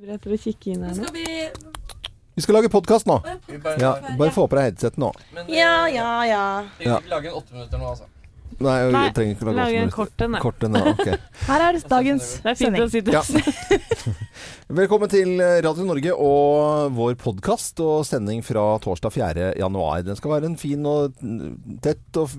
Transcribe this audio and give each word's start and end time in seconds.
Etter 0.00 0.32
å 0.32 0.38
kikke 0.40 0.72
inn 0.72 0.84
her 0.86 0.94
nå. 0.96 1.02
Skal 1.04 1.12
vi 1.12 1.24
Vi 2.38 2.44
skal 2.44 2.56
lage 2.56 2.70
podkast 2.72 3.08
nå. 3.10 3.18
Bare, 3.20 3.74
Ja, 3.82 3.90
bare 4.16 4.32
få 4.32 4.46
på 4.48 4.56
deg 4.56 4.70
headset 4.70 4.96
nå. 5.00 5.10
Men 5.34 5.44
eh, 5.50 5.58
Ja, 5.58 5.74
ja, 5.92 6.06
ja. 6.24 6.44
vi 6.78 6.86
ja. 6.88 6.96
ikke 7.02 7.12
lage 7.12 7.28
en 7.28 7.36
åtte 7.36 7.52
minutter 7.58 7.82
nå, 7.82 7.90
altså. 7.92 8.08
Nei, 8.60 8.76
vi 8.92 9.02
trenger 9.16 9.36
ikke 9.36 9.52
lage 9.56 9.82
åtte 9.84 9.92
kort 9.94 10.24
en, 10.24 10.32
da. 10.36 10.40
Kort 10.42 10.64
en, 10.66 10.78
ja, 10.80 10.94
ok. 10.94 11.12
Her 11.50 11.64
er 11.66 11.78
dagens 11.92 12.30
Det 12.40 12.50
er 12.50 12.58
fint 12.58 12.78
sending. 12.78 12.86
å 12.86 12.90
sitte 12.92 13.14
Ja. 13.14 13.22
Velkommen 14.80 15.12
til 15.12 15.34
Radio 15.66 15.86
Norge 15.88 16.16
og 16.16 16.96
vår 16.96 17.14
podkast 17.20 17.80
og 17.84 18.00
sending 18.08 18.40
fra 18.46 18.64
torsdag 18.80 19.14
4. 19.18 19.52
januar. 19.60 20.00
Den 20.06 20.16
skal 20.18 20.36
være 20.38 20.50
en 20.50 20.58
fin 20.60 20.86
og 20.88 21.20
tett 21.84 22.20
og 22.20 22.32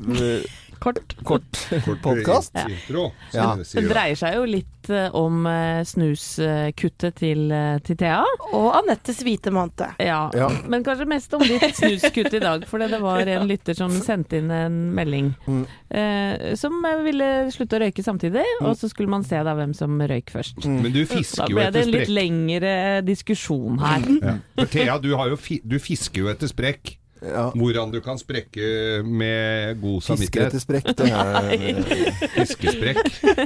Kort. 0.82 1.16
kort 1.24 1.62
podkast. 2.02 2.56
Ja. 2.58 3.10
Ja. 3.34 3.50
Det 3.62 3.84
dreier 3.86 4.18
seg 4.18 4.34
jo 4.40 4.46
litt 4.50 4.90
eh, 4.90 5.14
om 5.14 5.44
eh, 5.46 5.84
snuskuttet 5.86 7.20
til, 7.20 7.44
eh, 7.54 7.76
til 7.86 8.00
Thea. 8.00 8.24
Og 8.58 8.66
Anettes 8.80 9.20
hvite 9.22 9.54
måned. 9.54 9.84
Ja, 10.02 10.24
Ja. 10.34 10.48
men 10.66 10.82
kanskje 10.84 11.06
mest 11.12 11.34
om 11.38 11.44
ditt 11.46 11.76
snuskutt 11.78 12.34
i 12.34 12.42
dag, 12.42 12.66
for 12.66 12.82
det 12.82 12.98
var 13.04 13.22
en 13.30 13.46
lytter 13.50 13.78
som 13.78 13.94
sendte 14.10 14.40
inn 14.42 14.50
en 14.52 14.80
melding 14.98 15.30
Mm. 15.46 15.62
eh, 15.94 16.56
som 16.58 16.82
ville 17.06 17.28
slutte 17.54 17.78
å 17.78 17.82
røyke 17.84 18.04
samtidig, 18.04 18.44
og 18.62 18.74
så 18.80 18.90
skulle 18.90 19.10
man 19.14 19.24
se 19.28 19.38
da 19.46 19.54
hvem 19.58 19.76
som 19.78 20.00
røyk 20.02 20.32
først. 20.34 20.66
Mm. 20.66 20.80
Men 20.82 20.96
du 20.96 21.04
fisker 21.06 21.46
jo 21.54 21.60
etter 21.62 21.70
sprekk. 21.70 21.70
Da 21.70 21.70
ble 21.70 21.70
det 21.78 21.84
en 21.86 21.94
litt 21.94 22.12
lengre 22.18 22.74
diskusjon 23.06 23.78
her. 23.86 24.08
Ja. 24.18 24.36
For 24.58 24.74
Thea, 24.74 24.98
du, 25.04 25.12
har 25.20 25.30
jo 25.30 25.38
fi 25.38 25.60
du 25.64 25.78
fisker 25.80 26.26
jo 26.26 26.32
etter 26.34 26.50
sprekk. 26.52 26.98
Ja. 27.22 27.52
Hvordan 27.54 27.92
du 27.94 28.00
kan 28.02 28.18
sprekke 28.18 29.04
med 29.06 29.78
god 29.82 30.02
samvittighet. 30.02 30.56
sprekk, 30.64 30.88
det 30.98 31.10
er 31.14 31.82
Fiskesprekk. 32.36 33.02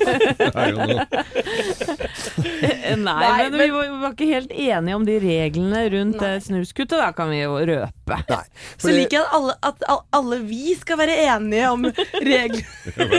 Det 0.45 0.51
er 0.55 0.69
jo 0.71 0.77
noe. 0.79 1.03
Nei, 2.95 2.95
Nei, 3.03 3.49
men 3.49 3.57
vi 3.59 3.67
var, 3.73 3.89
vi 3.89 3.99
var 3.99 4.13
ikke 4.15 4.29
helt 4.29 4.53
enige 4.55 4.95
om 4.95 5.03
de 5.07 5.17
reglene 5.19 5.81
rundt 5.91 6.23
Nei. 6.23 6.31
snuskuttet, 6.45 6.95
da 7.01 7.09
kan 7.17 7.33
vi 7.33 7.41
jo 7.41 7.57
røpe. 7.59 8.19
Nei. 8.29 8.41
Så 8.79 8.93
liker 8.95 9.19
jeg 9.19 9.25
at 9.25 9.35
alle, 9.35 9.57
at 9.67 10.07
alle 10.15 10.39
vi 10.47 10.77
skal 10.79 11.01
være 11.01 11.19
enige 11.25 11.73
om 11.75 11.85
reglene. 11.89 12.63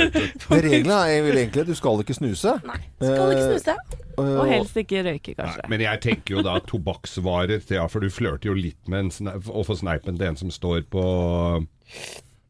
Reglene 0.66 0.98
er 1.10 1.22
vel 1.26 1.41
egentlig 1.42 1.66
at 1.66 1.68
Du 1.68 1.76
skal 1.76 2.00
ikke 2.00 2.16
snuse. 2.16 2.56
Nei, 2.64 2.80
skal 3.02 3.36
ikke 3.36 3.48
snuse. 3.52 4.04
Og 4.17 4.47
helst 4.48 4.77
ikke 4.81 5.03
røyke, 5.05 5.34
Nei, 5.34 5.45
kanskje. 5.45 5.69
men 5.72 5.84
jeg 5.84 6.00
tenker 6.06 6.39
jo 6.39 6.45
da 6.47 6.56
tobakksvarer, 6.64 7.61
ja, 7.75 7.86
for 7.92 8.00
du 8.05 8.12
flørter 8.12 8.50
jo 8.50 8.56
litt 8.56 8.89
med 8.89 9.11
en 9.20 9.33
å 9.53 9.64
få 9.67 9.77
sneipen 9.77 10.17
til 10.17 10.31
en 10.31 10.39
som 10.41 10.53
står 10.55 10.86
på, 10.92 11.05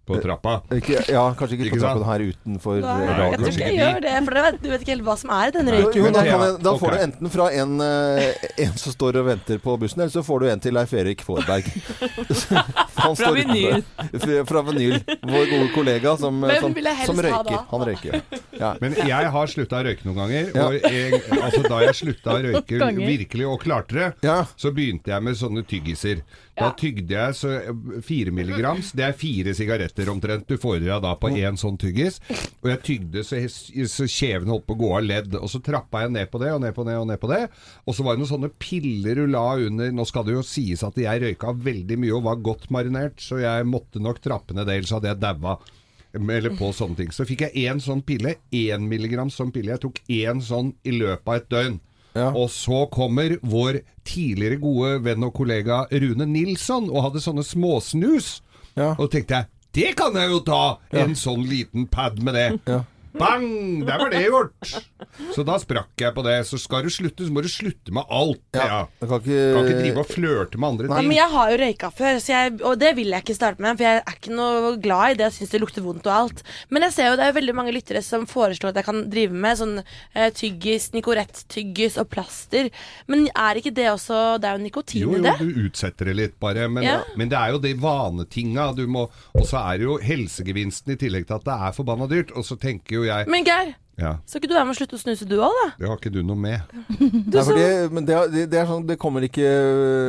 på 0.07 0.19
trappa. 0.23 0.53
Ikke, 0.77 1.01
ja, 1.11 1.23
kanskje 1.35 1.57
ikke 1.59 1.65
Ikke 1.67 1.77
på 1.77 1.83
sant? 1.83 1.99
trappen 1.99 2.07
her 2.13 2.25
utenfor 2.31 2.77
Nei, 2.81 2.95
eh, 3.03 3.23
jeg 3.27 3.39
tror 3.41 3.49
ikke 3.51 3.67
jeg 3.67 3.79
gjør 3.81 4.01
det, 4.05 4.13
for 4.27 4.37
du 4.37 4.41
vet, 4.47 4.59
du 4.63 4.69
vet 4.71 4.85
ikke 4.85 4.93
helt 4.95 5.07
hva 5.09 5.17
som 5.19 5.33
er 5.35 5.51
i 5.51 5.55
den 5.57 5.71
røyken. 5.75 5.97
jo, 5.99 6.11
da, 6.15 6.23
kan 6.27 6.45
jeg, 6.47 6.55
da 6.67 6.75
får 6.83 6.95
du 6.97 6.99
enten 7.07 7.33
fra 7.35 7.47
en, 7.63 7.73
eh, 7.83 8.47
en 8.67 8.77
som 8.79 8.95
står 8.95 9.19
og 9.23 9.27
venter 9.33 9.59
på 9.67 9.75
bussen, 9.83 10.01
eller 10.05 10.15
så 10.15 10.23
får 10.27 10.41
du 10.45 10.49
en 10.53 10.63
til 10.63 10.77
Leif 10.79 10.95
Erik 10.95 11.25
Forberg. 11.27 11.67
Han 13.03 13.17
Fra 13.19 13.33
vinyl. 13.35 13.83
utenfor. 13.83 14.21
Fra, 14.23 14.45
fra 14.49 14.63
vinyl. 14.71 14.97
Vår 15.27 15.51
gode 15.51 15.69
kollega 15.75 16.15
som, 16.21 16.41
som, 16.61 16.75
som 17.07 17.21
røyker. 17.27 17.59
Han 17.71 17.85
røyker. 17.91 18.21
Ja. 18.57 18.73
Men 18.81 18.95
jeg 19.07 19.31
har 19.35 19.53
slutta 19.53 19.81
å 19.83 19.85
røyke 19.87 20.07
noen 20.09 20.19
ganger. 20.23 20.51
Ja. 20.55 20.67
Og 20.71 20.79
jeg, 20.81 21.21
altså 21.43 21.63
da 21.67 21.83
jeg 21.85 21.99
slutta 21.99 22.37
å 22.39 22.43
røyke 22.47 22.91
virkelig 22.97 23.47
og 23.51 23.61
klarte 23.67 23.99
det, 23.99 24.09
Ja. 24.27 24.39
så 24.57 24.73
begynte 24.75 25.13
jeg 25.13 25.23
med 25.27 25.37
sånne 25.39 25.67
tyggiser. 25.69 26.23
Da 26.57 26.71
tygde 26.79 27.13
jeg 27.19 27.35
så 27.37 27.51
fire 28.07 28.33
milligrams. 28.33 28.93
Det 28.97 29.05
er 29.05 29.13
fire 29.17 29.53
sigaretter 29.57 29.96
omtrent 30.13 30.47
du 30.49 30.57
får 30.61 30.83
i 30.83 30.87
deg 30.87 31.03
da 31.05 31.15
på 31.19 31.31
én 31.33 31.57
sånn 31.61 31.79
tyggis. 31.81 32.19
Og 32.63 32.69
jeg 32.71 32.83
tygde 32.87 33.25
så, 33.27 33.41
så 33.49 34.09
kjeven 34.11 34.53
holdt 34.53 34.67
på 34.69 34.77
å 34.77 34.81
gå 34.83 34.91
av 34.99 35.07
ledd. 35.07 35.39
Og 35.41 35.49
så 35.53 35.63
trappa 35.65 36.05
jeg 36.05 36.15
ned 36.17 36.31
på 36.33 36.41
det 36.43 36.53
og 36.55 36.61
ned 36.65 36.77
på 36.77 36.85
det 36.87 36.99
og 37.01 37.09
ned 37.11 37.21
på 37.23 37.31
det. 37.33 37.43
Og 37.87 37.97
så 37.97 38.07
var 38.07 38.17
det 38.17 38.25
noen 38.25 38.33
sånne 38.35 38.53
piller 38.61 39.23
du 39.23 39.33
la 39.33 39.47
under. 39.69 39.95
Nå 39.95 40.07
skal 40.09 40.29
det 40.29 40.37
jo 40.37 40.45
sies 40.47 40.85
at 40.87 41.01
jeg 41.01 41.25
røyka 41.25 41.57
veldig 41.67 41.99
mye 42.05 42.15
og 42.19 42.29
var 42.29 42.45
godt 42.45 42.69
marinert, 42.75 43.19
så 43.23 43.41
jeg 43.41 43.67
måtte 43.69 44.03
nok 44.03 44.21
trappe 44.25 44.57
ned 44.57 44.69
det, 44.69 44.81
ellers 44.81 44.95
hadde 44.97 45.13
jeg 45.13 45.23
daua. 45.25 45.57
Eller 46.17 46.55
på 46.57 46.71
sånne 46.73 46.97
ting. 46.97 47.11
Så 47.13 47.27
fikk 47.29 47.47
jeg 47.47 47.67
én 47.69 47.81
sånn 47.83 48.01
pille. 48.07 48.39
Én 48.55 48.87
milligram 48.89 49.29
sånn 49.33 49.53
pille. 49.53 49.75
Jeg 49.75 49.85
tok 49.85 50.01
én 50.09 50.41
sånn 50.45 50.73
i 50.87 50.95
løpet 50.97 51.29
av 51.29 51.41
et 51.41 51.51
døgn. 51.53 51.77
Ja. 52.17 52.31
Og 52.33 52.49
så 52.53 52.87
kommer 52.93 53.37
vår 53.45 53.83
tidligere 54.07 54.61
gode 54.63 55.03
venn 55.05 55.25
og 55.27 55.35
kollega 55.37 55.83
Rune 55.93 56.27
Nilsson 56.31 56.89
og 56.89 57.09
hadde 57.09 57.25
sånne 57.25 57.45
småsnus. 57.45 58.39
Ja. 58.77 58.95
Og 58.97 59.11
tenkte 59.13 59.41
jeg 59.41 59.51
det 59.77 59.93
kan 59.99 60.17
jeg 60.17 60.33
jo 60.33 60.43
ta! 60.47 60.61
En 60.97 61.17
sånn 61.19 61.45
liten 61.49 61.87
pad 61.93 62.19
med 62.25 62.39
det. 62.39 62.47
Ja. 62.67 62.83
Bang! 63.19 63.47
Der 63.87 63.99
var 64.03 64.11
det 64.13 64.23
gjort! 64.27 64.73
Så 65.35 65.45
da 65.47 65.57
sprakk 65.63 65.93
jeg 66.03 66.13
på 66.17 66.23
det. 66.27 66.35
Så 66.49 66.59
skal 66.61 66.85
du 66.87 66.91
slutte, 66.93 67.25
så 67.27 67.33
må 67.33 67.43
du 67.45 67.49
slutte 67.49 67.93
med 67.95 68.05
alt. 68.13 68.43
Ja. 68.57 68.67
Ja. 68.67 68.81
Kan 69.07 69.21
ikke, 69.23 69.39
Kan 69.57 69.69
ikke 69.71 69.79
drive 69.83 70.03
og 70.03 70.11
flørte 70.11 70.59
med 70.61 70.69
andre 70.69 70.89
Ja, 70.91 70.99
ting. 71.01 71.09
men 71.09 71.17
jeg 71.17 71.31
har 71.33 71.51
jo 71.53 71.59
røyka 71.63 71.91
før, 71.97 72.19
så 72.21 72.33
jeg, 72.35 72.55
og 72.63 72.79
det 72.83 72.91
vil 72.99 73.13
jeg 73.15 73.25
ikke 73.25 73.37
starte 73.39 73.63
med. 73.65 73.77
For 73.79 73.87
jeg 73.87 74.03
er 74.03 74.17
ikke 74.19 74.35
noe 74.37 74.73
glad 74.83 75.15
i 75.15 75.19
det. 75.21 75.29
Jeg 75.31 75.37
syns 75.39 75.55
det 75.57 75.61
lukter 75.63 75.85
vondt 75.87 76.07
og 76.11 76.15
alt. 76.17 76.43
Men 76.71 76.87
jeg 76.87 76.93
ser 76.97 77.11
jo 77.11 77.17
det 77.21 77.27
er 77.31 77.37
veldig 77.39 77.55
mange 77.57 77.73
lyttere 77.77 78.03
som 78.05 78.27
foreslår 78.29 78.75
at 78.75 78.81
jeg 78.83 78.89
kan 78.91 79.03
drive 79.13 79.33
med 79.47 79.61
sånn 79.63 79.75
eh, 79.81 80.31
tyggis, 80.37 80.91
Nicorette-tyggis 80.97 81.97
og 82.03 82.11
plaster. 82.13 82.71
Men 83.09 83.27
er 83.33 83.61
ikke 83.61 83.73
det 83.75 83.89
også 83.93 84.39
Det 84.41 84.49
er 84.51 84.59
jo 84.59 84.65
nikotin 84.67 85.01
Jo, 85.03 85.11
i 85.15 85.19
jo, 85.19 85.23
det. 85.25 85.35
du 85.41 85.63
utsetter 85.67 86.11
det 86.11 86.17
litt, 86.19 86.37
bare. 86.43 86.69
Men, 86.69 86.85
Ja. 86.85 87.01
men 87.17 87.29
det 87.33 87.39
er 87.39 87.53
jo 87.55 87.59
de 87.63 87.73
vanetinga 87.75 88.69
du 88.77 88.87
må 88.87 89.07
Og 89.35 89.47
så 89.49 89.59
er 89.73 89.79
det 89.79 89.87
jo 89.89 89.97
helsegevinsten 90.03 90.93
i 90.93 90.97
tillegg 91.01 91.27
til 91.29 91.37
at 91.39 91.45
det 91.47 91.57
er 91.57 91.73
forbanna 91.77 92.07
dyrt. 92.11 92.33
Og 92.37 92.45
så 92.45 92.59
tenker 92.61 92.97
jo 93.01 93.06
jeg. 93.07 93.25
Men 93.29 93.45
Geir, 93.45 93.73
Ja, 93.97 94.11
skal 94.29 94.43
ikke 94.43 94.51
du 94.51 94.55
være 94.59 94.67
med 94.69 94.75
å 94.75 94.77
slutte 94.77 94.97
å 94.99 95.01
snuse 95.01 95.25
du 95.25 95.39
òg, 95.41 95.55
da? 95.57 95.67
det 95.81 95.89
har 95.89 95.97
ikke 95.97 96.11
du 96.13 96.19
noe 96.23 96.37
med. 96.37 96.61
Nei, 97.01 97.43
for 97.47 97.57
det, 97.57 97.69
men 97.97 98.05
det, 98.05 98.17
det, 98.35 98.43
det 98.53 98.59
er 98.61 98.67
sånn 98.69 98.83
Det 98.87 98.99
kommer 99.01 99.25
ikke 99.25 99.41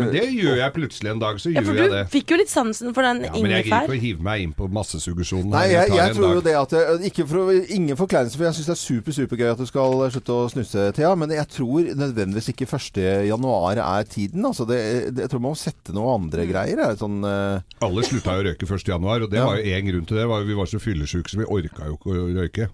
Men 0.02 0.10
det 0.12 0.26
gjør 0.36 0.58
jeg 0.60 0.74
plutselig 0.76 1.12
en 1.14 1.22
dag, 1.22 1.40
så 1.40 1.54
Ja, 1.54 1.62
gjør 1.62 1.68
for 1.70 1.80
jeg 1.80 1.88
du 1.88 1.96
det. 1.96 2.02
fikk 2.12 2.34
jo 2.34 2.40
litt 2.42 2.52
sansen 2.52 2.92
for 2.96 3.08
den 3.08 3.22
Ja, 3.24 3.32
men 3.32 3.54
jeg 3.56 3.64
gidder 3.64 3.64
ingefær. 3.64 3.88
ikke 3.88 3.96
å 3.96 4.02
hive 4.04 4.26
meg 4.28 4.44
inn 4.44 4.52
på 4.58 4.68
massesuggesjonen. 4.76 5.48
Nei, 5.56 5.62
her. 5.70 5.72
jeg, 5.78 5.88
tar 5.94 6.02
jeg 6.02 6.12
en 6.12 6.18
tror 6.20 6.34
jo 6.36 6.42
dag. 6.42 6.50
det 6.50 6.56
at 6.60 6.76
jeg, 6.76 7.12
ikke 7.14 7.28
for, 7.32 7.38
å- 7.46 7.64
Ingen 7.78 8.00
forkleinelse, 8.00 8.36
for 8.42 8.48
jeg 8.50 8.58
syns 8.60 8.68
det 8.68 8.76
er 8.76 8.82
super, 8.82 9.16
supergøy 9.22 9.52
at 9.54 9.64
du 9.64 9.70
skal 9.72 9.96
slutte 10.18 10.36
å 10.36 10.50
snuse, 10.52 10.86
Thea. 11.00 11.14
Men 11.24 11.34
jeg 11.38 11.48
tror 11.56 11.88
nødvendigvis 12.04 12.52
ikke 12.52 12.68
1. 12.68 13.00
januar 13.32 13.80
er 13.88 14.12
tiden. 14.12 14.44
Altså 14.52 14.68
det, 14.68 14.82
det, 15.16 15.24
jeg 15.26 15.32
tror 15.32 15.44
man 15.48 15.56
må 15.56 15.62
sette 15.64 15.96
noen 15.96 16.26
andre 16.28 16.44
Mm. 16.44 16.52
greier. 16.52 16.84
Er 16.92 17.00
sånn 17.00 17.18
eh, 17.24 17.64
Alle 17.88 18.04
slutta 18.04 18.36
jo 18.36 18.44
å 18.44 18.48
røyke 18.52 18.68
1. 18.68 18.88
januar, 18.92 19.24
og 19.26 19.32
det 19.32 19.40
Ja. 19.40 19.48
var 19.48 19.58
jo 19.64 19.72
én 19.80 19.88
grunn 19.90 20.06
til 20.12 20.20
det. 20.20 20.28
Var, 20.28 20.44
jo- 20.44 20.52
vi 20.52 20.60
var 20.60 20.68
så 20.76 20.80
fyllesyke 20.84 21.32
så 21.32 21.40
vi 21.40 21.48
orka 21.48 21.88
jo 21.88 21.96
ikke 21.98 22.12
å 22.12 22.28
røyke. 22.36 22.70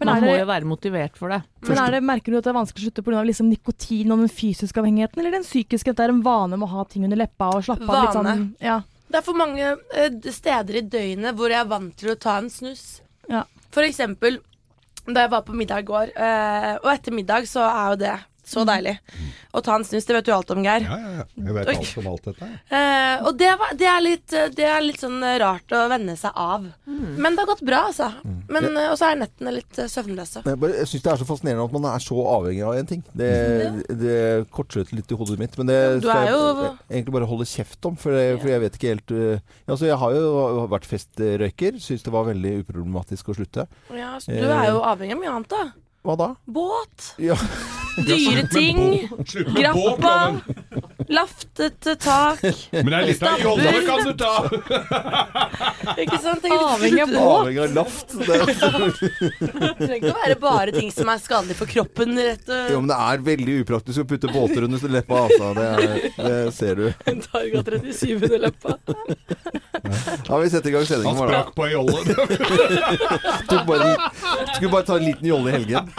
Men 0.00 0.13
Man 0.14 0.24
må 0.30 0.36
jo 0.38 0.46
være 0.48 0.68
motivert 0.70 1.18
for 1.18 1.34
det. 1.34 1.40
men 1.68 1.78
er 1.82 1.96
det, 1.96 2.02
merker 2.06 2.32
du 2.32 2.38
at 2.38 2.46
det 2.46 2.52
er 2.52 2.58
vanskelig 2.58 2.82
å 2.82 2.88
slutte 2.88 3.04
pga. 3.06 3.22
Liksom 3.28 3.50
nikotin 3.50 4.14
og 4.14 4.24
den 4.24 4.32
fysiske 4.32 4.80
avhengigheten, 4.80 5.20
eller 5.22 5.36
den 5.38 5.46
psykiske? 5.46 5.90
At 5.90 6.00
det 6.00 6.06
er 6.08 6.14
en 6.14 6.24
vane 6.24 6.58
med 6.58 6.68
å 6.68 6.72
ha 6.78 6.84
ting 6.88 7.04
under 7.08 7.20
leppa 7.20 7.50
og 7.56 7.64
slappe 7.66 7.88
av 7.88 8.02
litt 8.06 8.18
Vane. 8.18 8.34
sånn 8.34 8.48
Ja. 8.64 8.80
Det 9.10 9.20
er 9.20 9.26
for 9.26 9.38
mange 9.38 9.76
eh, 9.94 10.30
steder 10.34 10.80
i 10.80 10.84
døgnet 10.90 11.36
hvor 11.38 11.52
jeg 11.52 11.60
er 11.60 11.70
vant 11.70 11.92
til 12.00 12.14
å 12.14 12.18
ta 12.18 12.38
en 12.40 12.50
snus. 12.50 13.00
Ja. 13.30 13.44
For 13.70 13.86
eksempel 13.86 14.40
da 15.04 15.26
jeg 15.26 15.30
var 15.34 15.42
på 15.44 15.52
middag 15.52 15.84
i 15.84 15.88
går, 15.88 16.14
eh, 16.16 16.70
og 16.80 16.88
etter 16.94 17.12
middag 17.12 17.46
så 17.50 17.66
er 17.68 17.90
jo 17.92 17.98
det 18.00 18.14
så 18.48 18.64
deilig. 18.68 18.96
Å 19.54 19.60
ta 19.64 19.74
en 19.78 19.84
snus, 19.86 20.04
det 20.08 20.14
vet 20.16 20.26
du 20.26 20.32
alt 20.34 20.50
om, 20.54 20.62
Geir. 20.64 20.84
Ja, 20.86 20.96
ja, 20.98 21.10
ja. 21.20 21.24
Jeg 21.46 21.54
vet 21.56 21.68
alt 21.72 21.98
om 22.02 22.08
alt 22.10 22.24
dette. 22.28 22.48
Eh, 22.74 23.24
og 23.28 23.38
det, 23.40 23.50
var, 23.60 23.74
det, 23.78 23.86
er 23.90 24.00
litt, 24.04 24.32
eh, 24.36 24.48
det 24.54 24.66
er 24.68 24.80
litt 24.84 25.00
sånn 25.00 25.18
eh, 25.22 25.36
rart 25.42 25.74
å 25.76 25.84
venne 25.92 26.16
seg 26.20 26.32
av. 26.34 26.66
Men 26.86 27.36
det 27.36 27.44
har 27.44 27.50
gått 27.52 27.62
bra, 27.66 27.84
altså. 27.90 28.10
Men, 28.24 28.68
eh, 28.76 28.88
og 28.92 28.98
så 29.00 29.10
er 29.12 29.20
nettene 29.22 29.54
litt 29.56 29.78
uh, 29.80 29.86
søvnløse. 29.90 30.42
Jeg, 30.44 30.58
bare- 30.60 30.78
jeg 30.82 30.90
syns 30.90 31.04
det 31.06 31.12
er 31.14 31.22
så 31.22 31.28
fascinerende 31.28 31.64
at 31.68 31.76
man 31.76 31.88
er 31.92 32.04
så 32.04 32.18
avhengig 32.34 32.64
av 32.66 32.78
en 32.80 32.90
ting. 32.90 33.04
Det, 33.16 33.30
det 34.02 34.18
kortslutter 34.54 34.98
litt 34.98 35.10
i 35.14 35.18
hodet 35.20 35.38
mitt. 35.40 35.56
Men 35.60 35.70
det 35.70 35.78
Du 36.02 36.08
skal 36.08 36.26
er 36.26 36.32
jo- 36.34 36.42
jeg 36.64 36.98
egentlig 36.98 37.16
bare 37.18 37.30
holde 37.30 37.48
kjeft 37.48 37.88
om, 37.90 37.96
for, 38.00 38.12
det, 38.16 38.40
for 38.42 38.52
jeg 38.52 38.64
vet 38.66 38.76
ikke 38.80 38.92
helt 38.94 39.14
uh, 39.14 39.54
altså 39.70 39.86
Jeg 39.88 39.98
har 40.02 40.18
jo 40.18 40.66
vært 40.74 40.88
festrøyker. 40.90 41.80
Syns 41.82 42.04
det 42.06 42.12
var 42.14 42.28
veldig 42.28 42.56
uproblematisk 42.64 43.30
å 43.32 43.38
slutte. 43.38 43.66
Ja, 43.94 44.16
så 44.20 44.34
du 44.34 44.46
er 44.50 44.68
jo 44.72 44.82
avhengig 44.84 45.16
av 45.16 45.22
mye 45.24 45.34
annet, 45.38 45.50
da. 45.54 45.64
Hva 46.04 46.16
da? 46.20 46.30
Båt, 46.44 47.14
Ja. 47.22 47.36
Dyre 47.96 48.46
ting, 48.50 49.08
grappa, 49.54 50.40
laftete 51.08 51.94
tak. 52.00 52.42
Men 52.72 52.90
det 52.90 52.98
er 52.98 53.06
litt 53.10 53.24
av 53.28 53.42
jolle 53.44 53.72
kan 53.86 54.04
du 54.08 54.12
ta! 54.18 54.34
Ikke 56.00 56.18
sant? 56.22 56.46
Avhengig 56.50 57.02
av 57.04 57.12
båt. 57.12 57.26
Avhengig 57.40 57.62
av 57.64 57.76
laft. 57.76 58.14
Det, 58.18 58.38
Det 58.44 59.74
trenger 59.78 59.96
ikke 59.98 60.12
å 60.14 60.18
være 60.22 60.38
bare 60.42 60.74
ting 60.74 60.90
som 60.94 61.10
er 61.12 61.22
skadelig 61.22 61.58
for 61.60 61.70
kroppen. 61.70 62.16
Rett 62.18 62.48
jo, 62.48 62.80
men 62.80 62.90
det 62.90 62.98
er 63.10 63.24
veldig 63.28 63.58
upraktisk 63.64 64.04
å 64.04 64.08
putte 64.14 64.32
båter 64.32 64.66
under 64.68 64.96
leppa, 64.96 65.24
altså. 65.28 65.52
Det, 65.58 65.68
er, 65.68 66.08
det 66.18 66.40
ser 66.56 66.80
du. 66.80 66.88
Targa 67.28 67.64
37 67.70 68.16
under 68.18 68.38
leppa. 68.48 68.78
Ja, 70.28 70.36
vi 70.40 70.48
setter 70.50 70.68
i 70.70 70.72
gang 70.72 70.86
sendingen 70.88 71.16
Han 71.16 71.20
vår, 71.20 71.26
da. 71.32 71.40
sprakk 71.42 71.54
på 71.54 71.64
ei 71.66 71.72
jolle. 71.74 72.04
Skulle 74.56 74.70
bare 74.72 74.82
ta 74.88 74.96
en 74.96 75.04
liten 75.04 75.26
jolle 75.28 75.50
i 75.50 75.52
helgen. 75.58 75.84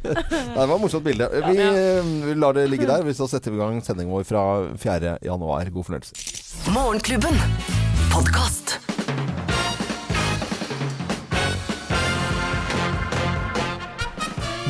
Det 0.00 0.56
var 0.56 0.74
et 0.76 0.80
morsomt 0.82 1.04
bilde. 1.04 1.26
Vi, 1.48 1.56
eh, 1.64 2.04
vi 2.26 2.34
lar 2.38 2.52
det 2.56 2.66
ligge 2.72 2.86
der. 2.88 3.12
Så 3.16 3.24
setter 3.30 3.50
vi 3.52 3.56
i 3.58 3.60
gang 3.60 3.80
sendingen 3.84 4.12
vår 4.14 4.24
fra 4.28 4.42
4. 4.80 5.18
januar. 5.26 5.64
God 5.74 5.84
fornøyelse. 5.90 6.12
Morgenklubben. 6.72 7.36
Podcast. 8.12 8.66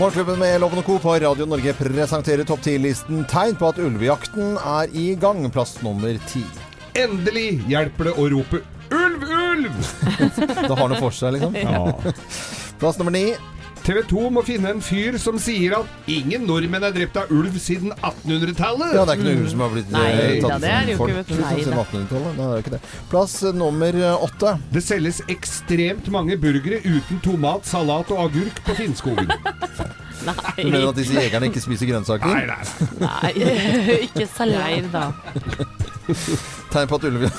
Morgenklubben 0.01 0.39
med 0.41 0.61
Loven 0.61 0.79
og 0.81 0.85
Co. 0.87 0.95
på 1.03 1.13
Radio 1.21 1.45
Norge 1.47 1.75
presenterer 1.77 2.45
topp 2.49 2.63
10-listen 2.65 3.27
tegn 3.29 3.53
på 3.61 3.69
at 3.69 3.79
ulvejakten 3.83 4.55
er 4.57 4.89
i 4.97 5.11
gang. 5.21 5.45
Plass 5.53 5.75
nummer 5.85 6.17
ti. 6.31 6.41
Endelig 6.99 7.63
hjelper 7.71 8.11
det 8.11 8.15
å 8.19 8.27
rope 8.33 8.63
'ulv, 8.91 9.23
ulv'! 9.23 9.81
Det 10.69 10.75
har 10.75 10.89
noe 10.91 10.99
for 10.99 11.15
seg, 11.15 11.37
liksom. 11.37 11.55
Ja. 11.55 12.15
Plass 12.81 12.99
nummer 12.99 13.15
ni. 13.15 13.35
TV 13.85 14.03
2 14.11 14.23
må 14.35 14.43
finne 14.45 14.71
en 14.75 14.83
fyr 14.85 15.17
som 15.21 15.39
sier 15.41 15.73
at 15.79 16.11
ingen 16.11 16.45
nordmenn 16.49 16.85
er 16.85 16.93
drept 16.95 17.17
av 17.17 17.31
ulv 17.33 17.55
siden 17.63 17.95
1800-tallet. 17.97 18.93
Ja, 18.97 19.05
det 19.09 19.15
er 19.15 19.21
ikke 19.21 19.27
noe 19.29 19.39
ulv 19.41 19.49
som 19.53 19.63
har 19.65 19.73
blitt 19.75 19.95
Nei, 19.95 20.05
eh, 20.11 20.35
da, 20.43 20.51
tatt 20.53 20.65
det 20.65 20.73
er 20.75 20.91
folk 21.01 21.13
ikke, 21.13 21.21
vet 21.21 21.33
Nei, 21.41 21.53
siden 21.63 21.79
1800-tallet. 21.81 22.37
Det 22.37 22.49
er 22.49 22.65
ikke 22.65 22.75
det. 22.75 22.81
Plass 23.13 23.37
eh, 23.49 23.57
nummer 23.57 24.01
eh, 24.03 24.27
åtte. 24.29 24.53
Det 24.77 24.83
selges 24.85 25.23
ekstremt 25.33 26.11
mange 26.13 26.37
burgere 26.43 26.83
uten 26.85 27.23
tomat, 27.25 27.67
salat 27.71 28.13
og 28.13 28.23
agurk 28.29 28.63
på 28.69 28.77
Finnskogen. 28.83 29.33
Du 30.21 30.67
mener 30.69 30.91
at 30.91 30.99
disse 30.99 31.15
jegerne 31.17 31.49
ikke 31.49 31.63
spiser 31.65 31.89
grønnsaker? 31.89 32.29
Nei, 32.29 32.43
nei, 32.45 32.59
nei. 33.01 33.31
Nei, 33.33 34.01
Ikke 34.11 34.27
salat. 34.29 34.69
leir 34.69 34.91
da. 34.93 35.07
Tegn 36.75 36.91
på 36.91 36.99
at 37.01 37.07
ulve... 37.09 37.31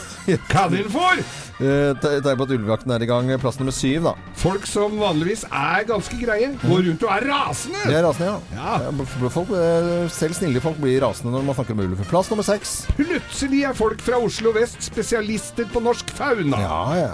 Kaninfår! 0.49 1.21
Eh, 1.61 1.91
te- 2.01 2.15
Tegn 2.25 2.37
på 2.39 2.45
at 2.47 2.53
ulvejakten 2.55 2.91
er 2.95 3.03
i 3.05 3.07
gang. 3.09 3.27
Plass 3.41 3.59
nummer 3.61 3.71
syv, 3.75 4.07
da. 4.09 4.13
Folk 4.41 4.65
som 4.65 4.95
vanligvis 4.97 5.43
er 5.47 5.83
ganske 5.89 6.17
greie, 6.17 6.51
går 6.63 6.87
rundt 6.87 7.03
og 7.05 7.11
er 7.13 7.27
rasende! 7.29 7.77
rasende. 7.77 7.97
er 7.99 8.07
rasende, 8.07 8.31
ja. 8.55 8.79
Ja. 8.81 9.27
Folk, 9.29 9.51
eh, 9.53 10.07
selv 10.09 10.33
snille 10.39 10.61
folk 10.63 10.79
blir 10.81 11.01
rasende 11.05 11.31
når 11.35 11.45
man 11.45 11.55
snakker 11.59 11.77
om 11.77 11.83
ulv. 11.85 12.01
Plass 12.09 12.31
nummer 12.33 12.43
seks. 12.47 12.73
Plutselig 12.97 13.63
er 13.69 13.73
folk 13.77 14.01
fra 14.01 14.17
Oslo 14.25 14.51
vest 14.57 14.81
spesialister 14.89 15.69
på 15.71 15.83
norsk 15.85 16.09
fauna. 16.17 16.59
Ja, 16.65 16.81
ja. 16.97 17.13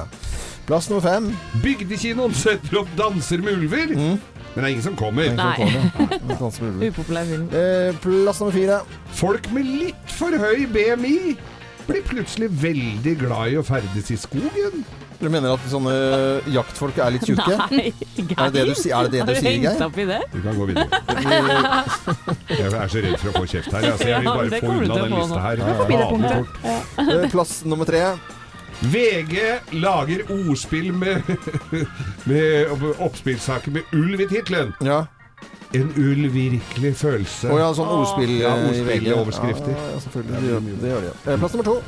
Plass 0.67 0.89
nummer 0.89 1.03
fem. 1.03 1.29
Bygdekinoen 1.63 2.33
setter 2.35 2.81
opp 2.81 2.89
danser 2.99 3.39
med 3.43 3.53
ulver, 3.59 3.93
men 3.95 4.19
det 4.55 4.63
er 4.63 4.71
ingen 4.73 4.83
som 4.83 4.95
kommer. 4.99 5.29
Nei. 5.35 5.53
som 5.59 6.49
kommer. 6.51 6.87
Upopulær 6.89 7.27
film. 7.29 7.45
Eh, 7.51 7.93
Plass 8.03 8.39
nummer 8.41 8.55
fire. 8.55 8.79
Folk 9.19 9.47
med 9.55 9.67
litt 9.69 10.11
for 10.17 10.31
høy 10.39 10.65
BMI 10.71 11.35
blir 11.87 12.03
plutselig 12.07 12.49
veldig 12.61 13.13
glad 13.23 13.53
i 13.53 13.59
å 13.59 13.63
ferdes 13.65 14.11
i 14.13 14.17
skogen. 14.19 14.83
Du 15.17 15.25
mener 15.33 15.49
at 15.55 15.63
sånne 15.71 15.93
jaktfolk 16.53 16.99
er 17.01 17.15
litt 17.15 17.25
tjukke? 17.25 17.55
Nei, 17.73 17.89
Er 18.37 18.51
det 18.53 18.59
det 18.59 18.65
du 18.69 18.73
sier, 18.77 18.93
er 18.93 19.07
det 19.07 19.15
det 19.15 19.23
du 19.25 19.31
Har 19.33 19.41
du 19.41 19.47
hengt 19.49 19.81
opp 19.87 19.97
i 19.97 20.05
det? 20.05 20.19
Vi 20.35 20.41
kan 20.43 20.59
gå 20.59 20.67
videre. 20.69 21.01
Jeg 22.59 22.69
er 22.69 22.91
så 22.93 23.01
redd 23.01 23.17
for 23.23 23.31
å 23.31 23.35
få 23.39 23.45
kjeft 23.49 23.73
her. 23.73 23.87
Altså, 23.95 24.07
jeg 24.11 24.21
vil 24.21 24.29
bare 24.29 24.49
det 24.53 24.61
få 24.61 24.75
unna 24.75 24.99
den 25.01 25.15
lista 25.17 25.41
her. 25.41 25.61
Ja, 25.63 25.71
det 25.73 25.87
Faen 25.89 26.09
punktet. 26.13 27.07
Eh, 27.07 27.29
Plass 27.33 27.53
nummer 27.65 27.89
tre. 27.89 28.03
VG 28.93 29.37
lager 29.81 30.23
ordspill 30.35 30.91
med, 30.93 31.25
med 32.29 32.73
oppspillsaker 33.01 33.73
med 33.73 33.97
ulv 33.97 34.21
i 34.21 34.29
tittelen. 34.29 34.75
Ja. 34.85 35.05
En 35.75 35.89
uvirkelig 35.97 36.93
følelse. 36.95 37.49
Oh, 37.51 37.59
ja, 37.59 37.71
sånn 37.75 37.89
ordspill 37.91 38.37
Ja, 38.39 38.53
eh, 38.55 38.69
ordspill 38.69 39.09
i 39.09 39.15
overskrifter. 39.15 39.73
Ja, 39.73 39.89
ja, 39.93 40.03
selvfølgelig. 40.05 40.37
Det 40.37 40.53
gjør, 40.53 40.69
det 40.83 40.93
gjør 40.93 41.01
de. 41.07 41.15
Eh, 41.25 41.41
Plass 41.41 41.57
nummer 41.57 41.67
to. 41.67 41.81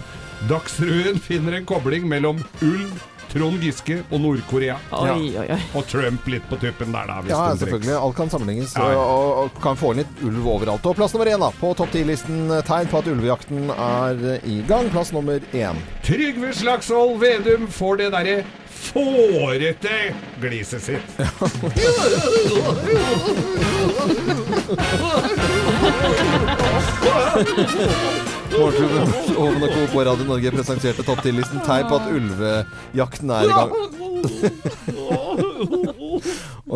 Dagsrevyen 0.50 1.20
finner 1.24 1.56
en 1.58 1.66
kobling 1.68 2.06
mellom 2.08 2.44
ulv, 2.64 3.00
Trond 3.30 3.62
Giske 3.62 4.00
og 4.10 4.22
Nord-Korea. 4.24 4.78
Oi. 4.96 5.50
Og 5.78 5.84
Trump 5.88 6.28
litt 6.32 6.46
på 6.50 6.58
tuppen 6.58 6.94
der, 6.96 7.10
da. 7.12 7.20
Hvis 7.22 7.34
Ja, 7.36 7.42
selvfølgelig. 7.62 7.98
Alt 8.00 8.16
kan 8.18 8.32
sammenlignes. 8.34 8.74
Ja, 8.76 8.88
ja. 8.96 9.04
Og, 9.04 9.44
og, 9.44 9.60
kan 9.62 9.78
få 9.78 9.92
inn 9.94 10.02
litt 10.02 10.24
ulv 10.26 10.48
overalt. 10.56 10.88
Og 10.90 10.96
plass 10.98 11.14
nummer 11.14 11.30
én 11.30 11.44
da, 11.44 11.52
på 11.60 11.74
topp 11.78 11.94
ti-listen. 11.94 12.48
Tegn 12.66 12.90
på 12.90 13.04
at 13.04 13.12
ulvejakten 13.12 13.70
er 13.76 14.24
eh, 14.34 14.48
i 14.50 14.64
gang. 14.68 14.90
Plass 14.96 15.14
nummer 15.14 15.44
én. 15.54 15.84
Trygve 16.08 16.56
Slagsvold 16.58 17.20
Vedum 17.22 17.70
får 17.70 18.02
det 18.02 18.10
derre 18.18 18.40
fårete 18.80 20.14
gliset 20.42 20.84
sitt. 20.84 21.20
Morgenklubben 28.60 29.08
Oven 29.38 29.64
og 29.64 29.70
Co. 29.70 29.88
på 29.94 30.04
Radio 30.04 30.26
Norge 30.28 30.52
presenterte 30.52 31.04
topp 31.06 31.20
10-listen 31.26 31.60
Tegn 31.66 31.88
på 31.90 31.96
at 32.00 32.08
ulvejakten 32.12 33.30
er 33.36 33.44
i 33.46 33.48
gang. 33.54 33.72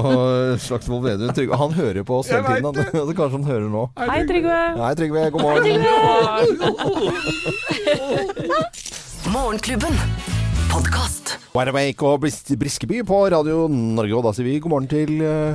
og 0.04 0.18
Slagsvold 0.64 1.04
Vedum 1.04 1.34
Trygve 1.36 1.56
Han 1.60 1.72
hører 1.76 2.04
på 2.08 2.14
oss 2.22 2.30
hele 2.32 2.44
tiden. 2.48 2.66
Han. 2.70 2.76
Altså, 2.84 3.14
kanskje 3.18 3.38
han 3.40 3.48
hører 3.50 3.68
nå. 3.74 3.84
Hei, 4.00 4.22
Trygve. 4.30 4.60
Hei, 4.80 4.94
Trygve, 5.00 5.22
god 5.34 5.42
morgen. 5.48 5.66
Morgenklubben. 9.34 9.94
Podkast. 10.74 11.36
Wide 11.54 11.70
Awake 11.70 12.08
og 12.10 12.24
Briskeby 12.24 13.04
på 13.06 13.18
Radio 13.30 13.68
Norge. 13.70 14.16
Og 14.18 14.24
da 14.26 14.32
sier 14.34 14.48
vi 14.48 14.56
god 14.64 14.72
morgen 14.74 14.88
til, 14.90 15.22
eh, 15.22 15.54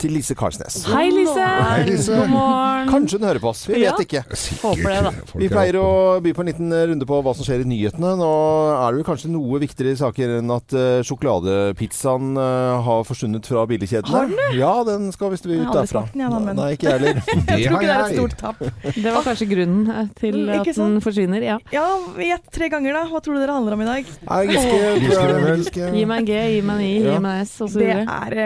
til 0.00 0.14
Lise 0.16 0.34
Karsnes. 0.38 0.78
Hei, 0.88 1.10
Lise. 1.12 1.44
Hei, 1.44 1.82
Lise. 1.88 2.16
God 2.16 2.30
morgen. 2.32 2.88
Kanskje 2.90 3.18
hun 3.20 3.26
hører 3.28 3.40
på 3.42 3.50
oss. 3.52 3.62
Vi 3.68 3.80
vet 3.82 4.00
ikke. 4.06 4.22
Håper 4.62 4.88
det, 4.94 5.00
da. 5.06 5.10
Vi 5.42 5.48
pleier 5.52 5.76
å 5.80 5.88
by 6.24 6.32
på 6.36 6.44
en 6.44 6.48
liten 6.50 6.72
runde 6.92 7.08
på 7.08 7.18
hva 7.24 7.34
som 7.36 7.44
skjer 7.46 7.64
i 7.64 7.68
nyhetene. 7.68 8.14
Nå 8.20 8.30
er 8.78 8.94
det 8.96 9.02
jo 9.02 9.06
kanskje 9.10 9.30
noe 9.34 9.60
viktigere 9.62 9.98
saker 10.00 10.32
enn 10.38 10.54
at 10.54 10.72
eh, 10.76 11.02
sjokoladepizzaen 11.06 12.30
eh, 12.40 12.80
har 12.86 13.04
forsvunnet 13.08 13.46
fra 13.50 13.66
billigkjedene. 13.70 14.14
Har 14.14 14.30
den 14.30 14.40
det? 14.40 14.48
Ja, 14.60 14.72
den 14.88 15.10
skal 15.14 15.34
visst 15.34 15.44
Jeg 15.50 15.60
ut 15.66 15.74
derfra. 15.76 16.04
Nei, 16.16 16.70
ikke 16.78 16.88
jeg 16.88 16.96
heller. 16.96 17.20
Jeg 17.50 17.66
tror 17.68 17.76
ikke 17.76 17.86
det 17.86 17.94
er 17.94 18.04
et 18.06 18.16
stort 18.16 18.36
tap. 18.40 18.60
Det 18.96 19.12
var 19.14 19.24
kanskje 19.26 19.50
grunnen 19.52 19.90
eh, 19.94 20.10
til 20.20 20.38
Mm, 20.40 20.48
at 20.54 20.60
ikke 20.64 20.72
den 20.78 21.00
forsvinner. 21.04 21.42
Ja. 21.44 21.56
Ja, 21.74 21.84
gjett 22.22 22.46
tre 22.54 22.68
ganger, 22.72 22.94
da. 22.96 23.00
Hva 23.10 23.20
tror 23.20 23.36
du 23.36 23.40
dere 23.42 23.56
handler 23.58 23.74
om 23.76 23.82
i 23.84 23.88
dag? 23.88 24.10
Nei, 24.28 24.38
Giske, 24.48 24.78
Giske. 25.02 25.48
Giske. 25.60 25.88
Gi 25.98 26.04
meg 26.08 26.22
en 26.22 26.28
G, 26.30 26.38
gi 26.54 26.60
meg 26.64 26.78
en 26.78 26.84
I, 26.86 26.92
Ja. 27.02 27.14
gi 27.16 27.22
meg 27.26 27.40
en 27.42 27.48
S, 27.50 27.54
osv. 27.66 27.82
Det 27.82 27.96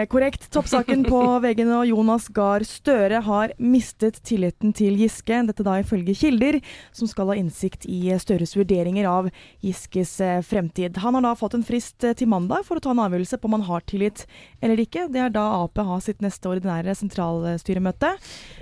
er 0.01 0.09
korrekt. 0.11 0.47
Toppsaken 0.55 1.05
på 1.07 1.21
VG 1.45 1.61
nå. 1.67 1.83
Jonas 1.85 2.25
Gahr 2.33 2.63
Støre 2.65 3.19
har 3.25 3.51
mistet 3.61 4.17
tilliten 4.25 4.71
til 4.73 4.95
Giske. 4.97 5.37
Dette 5.45 5.65
da 5.65 5.75
ifølge 5.81 6.15
kilder 6.17 6.57
som 6.95 7.09
skal 7.09 7.29
ha 7.29 7.35
innsikt 7.37 7.85
i 7.85 8.09
Støres 8.21 8.55
vurderinger 8.57 9.05
av 9.09 9.29
Giskes 9.63 10.15
eh, 10.25 10.39
fremtid. 10.45 10.97
Han 11.03 11.19
har 11.19 11.25
da 11.27 11.35
fått 11.37 11.57
en 11.57 11.65
frist 11.67 12.03
eh, 12.07 12.15
til 12.17 12.31
mandag 12.31 12.65
for 12.65 12.79
å 12.79 12.83
ta 12.83 12.95
en 12.95 13.03
avgjørelse 13.05 13.37
på 13.37 13.49
om 13.49 13.57
han 13.59 13.67
har 13.69 13.85
tillit 13.85 14.25
eller 14.65 14.81
ikke. 14.81 15.05
Det 15.13 15.21
er 15.21 15.35
da 15.35 15.45
Ap 15.59 15.77
har 15.77 16.01
sitt 16.01 16.23
neste 16.25 16.49
ordinære 16.49 16.97
sentralstyremøte. 16.97 18.15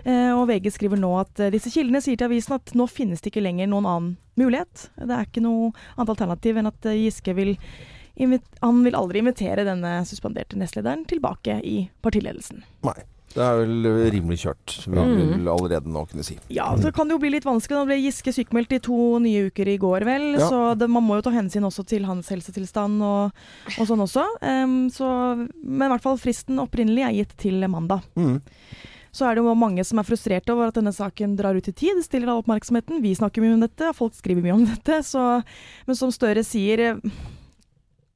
Eh, 0.04 0.34
Og 0.34 0.46
VG 0.52 0.74
skriver 0.76 1.00
nå 1.00 1.14
at 1.22 1.48
disse 1.54 1.72
kildene 1.72 2.04
sier 2.04 2.20
til 2.20 2.28
avisen 2.28 2.58
at 2.58 2.76
nå 2.76 2.90
finnes 2.92 3.24
det 3.24 3.32
ikke 3.32 3.46
lenger 3.46 3.72
noen 3.72 3.88
annen 3.88 4.14
mulighet. 4.40 4.90
Det 4.98 5.14
er 5.14 5.28
ikke 5.30 5.46
noe 5.46 5.72
annet 5.96 6.16
alternativ 6.18 6.60
enn 6.60 6.74
at 6.74 6.94
Giske 7.00 7.36
vil 7.38 7.56
han 8.18 8.84
vil 8.86 8.96
aldri 8.96 9.20
invitere 9.24 9.66
denne 9.66 10.04
suspenderte 10.06 10.58
nestlederen 10.60 11.06
tilbake 11.10 11.60
i 11.66 11.90
partiledelsen. 12.04 12.64
Nei. 12.86 13.00
Det 13.34 13.42
er 13.42 13.56
vel 13.64 13.88
rimelig 14.14 14.44
kjørt, 14.44 14.74
vil 14.86 15.00
Mm. 15.02 15.14
vi 15.18 15.24
vel 15.32 15.48
allerede 15.50 15.90
nå 15.90 16.04
kunne 16.08 16.22
si. 16.24 16.36
Ja, 16.54 16.68
så 16.78 16.92
kan 16.94 17.08
det 17.10 17.16
jo 17.16 17.22
bli 17.24 17.32
litt 17.34 17.48
vanskelig. 17.48 17.80
Nå 17.80 17.88
ble 17.90 17.96
Giske 17.98 18.30
sykemeldt 18.30 18.76
i 18.78 18.80
to 18.86 19.18
nye 19.18 19.48
uker 19.50 19.68
i 19.74 19.78
går, 19.82 20.06
vel. 20.06 20.28
Ja. 20.38 20.50
Så 20.52 20.78
det, 20.78 20.88
man 20.88 21.02
må 21.02 21.16
jo 21.18 21.24
ta 21.26 21.32
hensyn 21.34 21.66
også 21.66 21.82
til 21.90 22.06
hans 22.06 22.30
helsetilstand 22.30 23.02
og, 23.02 23.32
og 23.80 23.88
sånn 23.90 24.06
også. 24.06 24.28
Um, 24.46 24.76
så, 24.94 25.10
men 25.66 25.88
i 25.88 25.92
hvert 25.96 26.06
fall 26.06 26.22
fristen 26.22 26.62
opprinnelig 26.62 27.08
er 27.08 27.18
gitt 27.24 27.34
til 27.42 27.58
mandag. 27.68 28.06
Mm. 28.16 28.38
Så 29.12 29.26
er 29.26 29.34
det 29.34 29.42
jo 29.44 29.56
mange 29.58 29.82
som 29.84 29.98
er 29.98 30.04
frustrerte 30.06 30.54
over 30.54 30.68
at 30.70 30.78
denne 30.78 30.94
saken 30.94 31.34
drar 31.36 31.58
ut 31.58 31.68
i 31.68 31.74
tid. 31.74 31.98
Det 31.98 32.06
stiller 32.06 32.30
all 32.30 32.44
oppmerksomheten. 32.44 33.02
Vi 33.02 33.16
snakker 33.18 33.42
mye 33.42 33.58
om 33.58 33.66
dette, 33.66 33.96
folk 33.98 34.14
skriver 34.14 34.46
mye 34.46 34.54
om 34.54 34.66
dette. 34.76 35.02
Så, 35.10 35.42
men 35.90 35.96
som 35.98 36.14
Støre 36.14 36.46
sier, 36.46 37.00